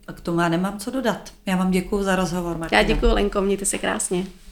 A 0.07 0.13
k 0.13 0.21
tomu 0.21 0.41
já 0.41 0.49
nemám 0.49 0.79
co 0.79 0.91
dodat. 0.91 1.33
Já 1.47 1.57
vám 1.57 1.71
děkuji 1.71 2.03
za 2.03 2.17
rozhovor, 2.17 2.59
Martina. 2.59 2.81
Já 2.81 2.89
děkuji, 2.89 3.13
Lenko, 3.13 3.41
mějte 3.41 3.65
se 3.65 3.79
krásně. 3.79 4.27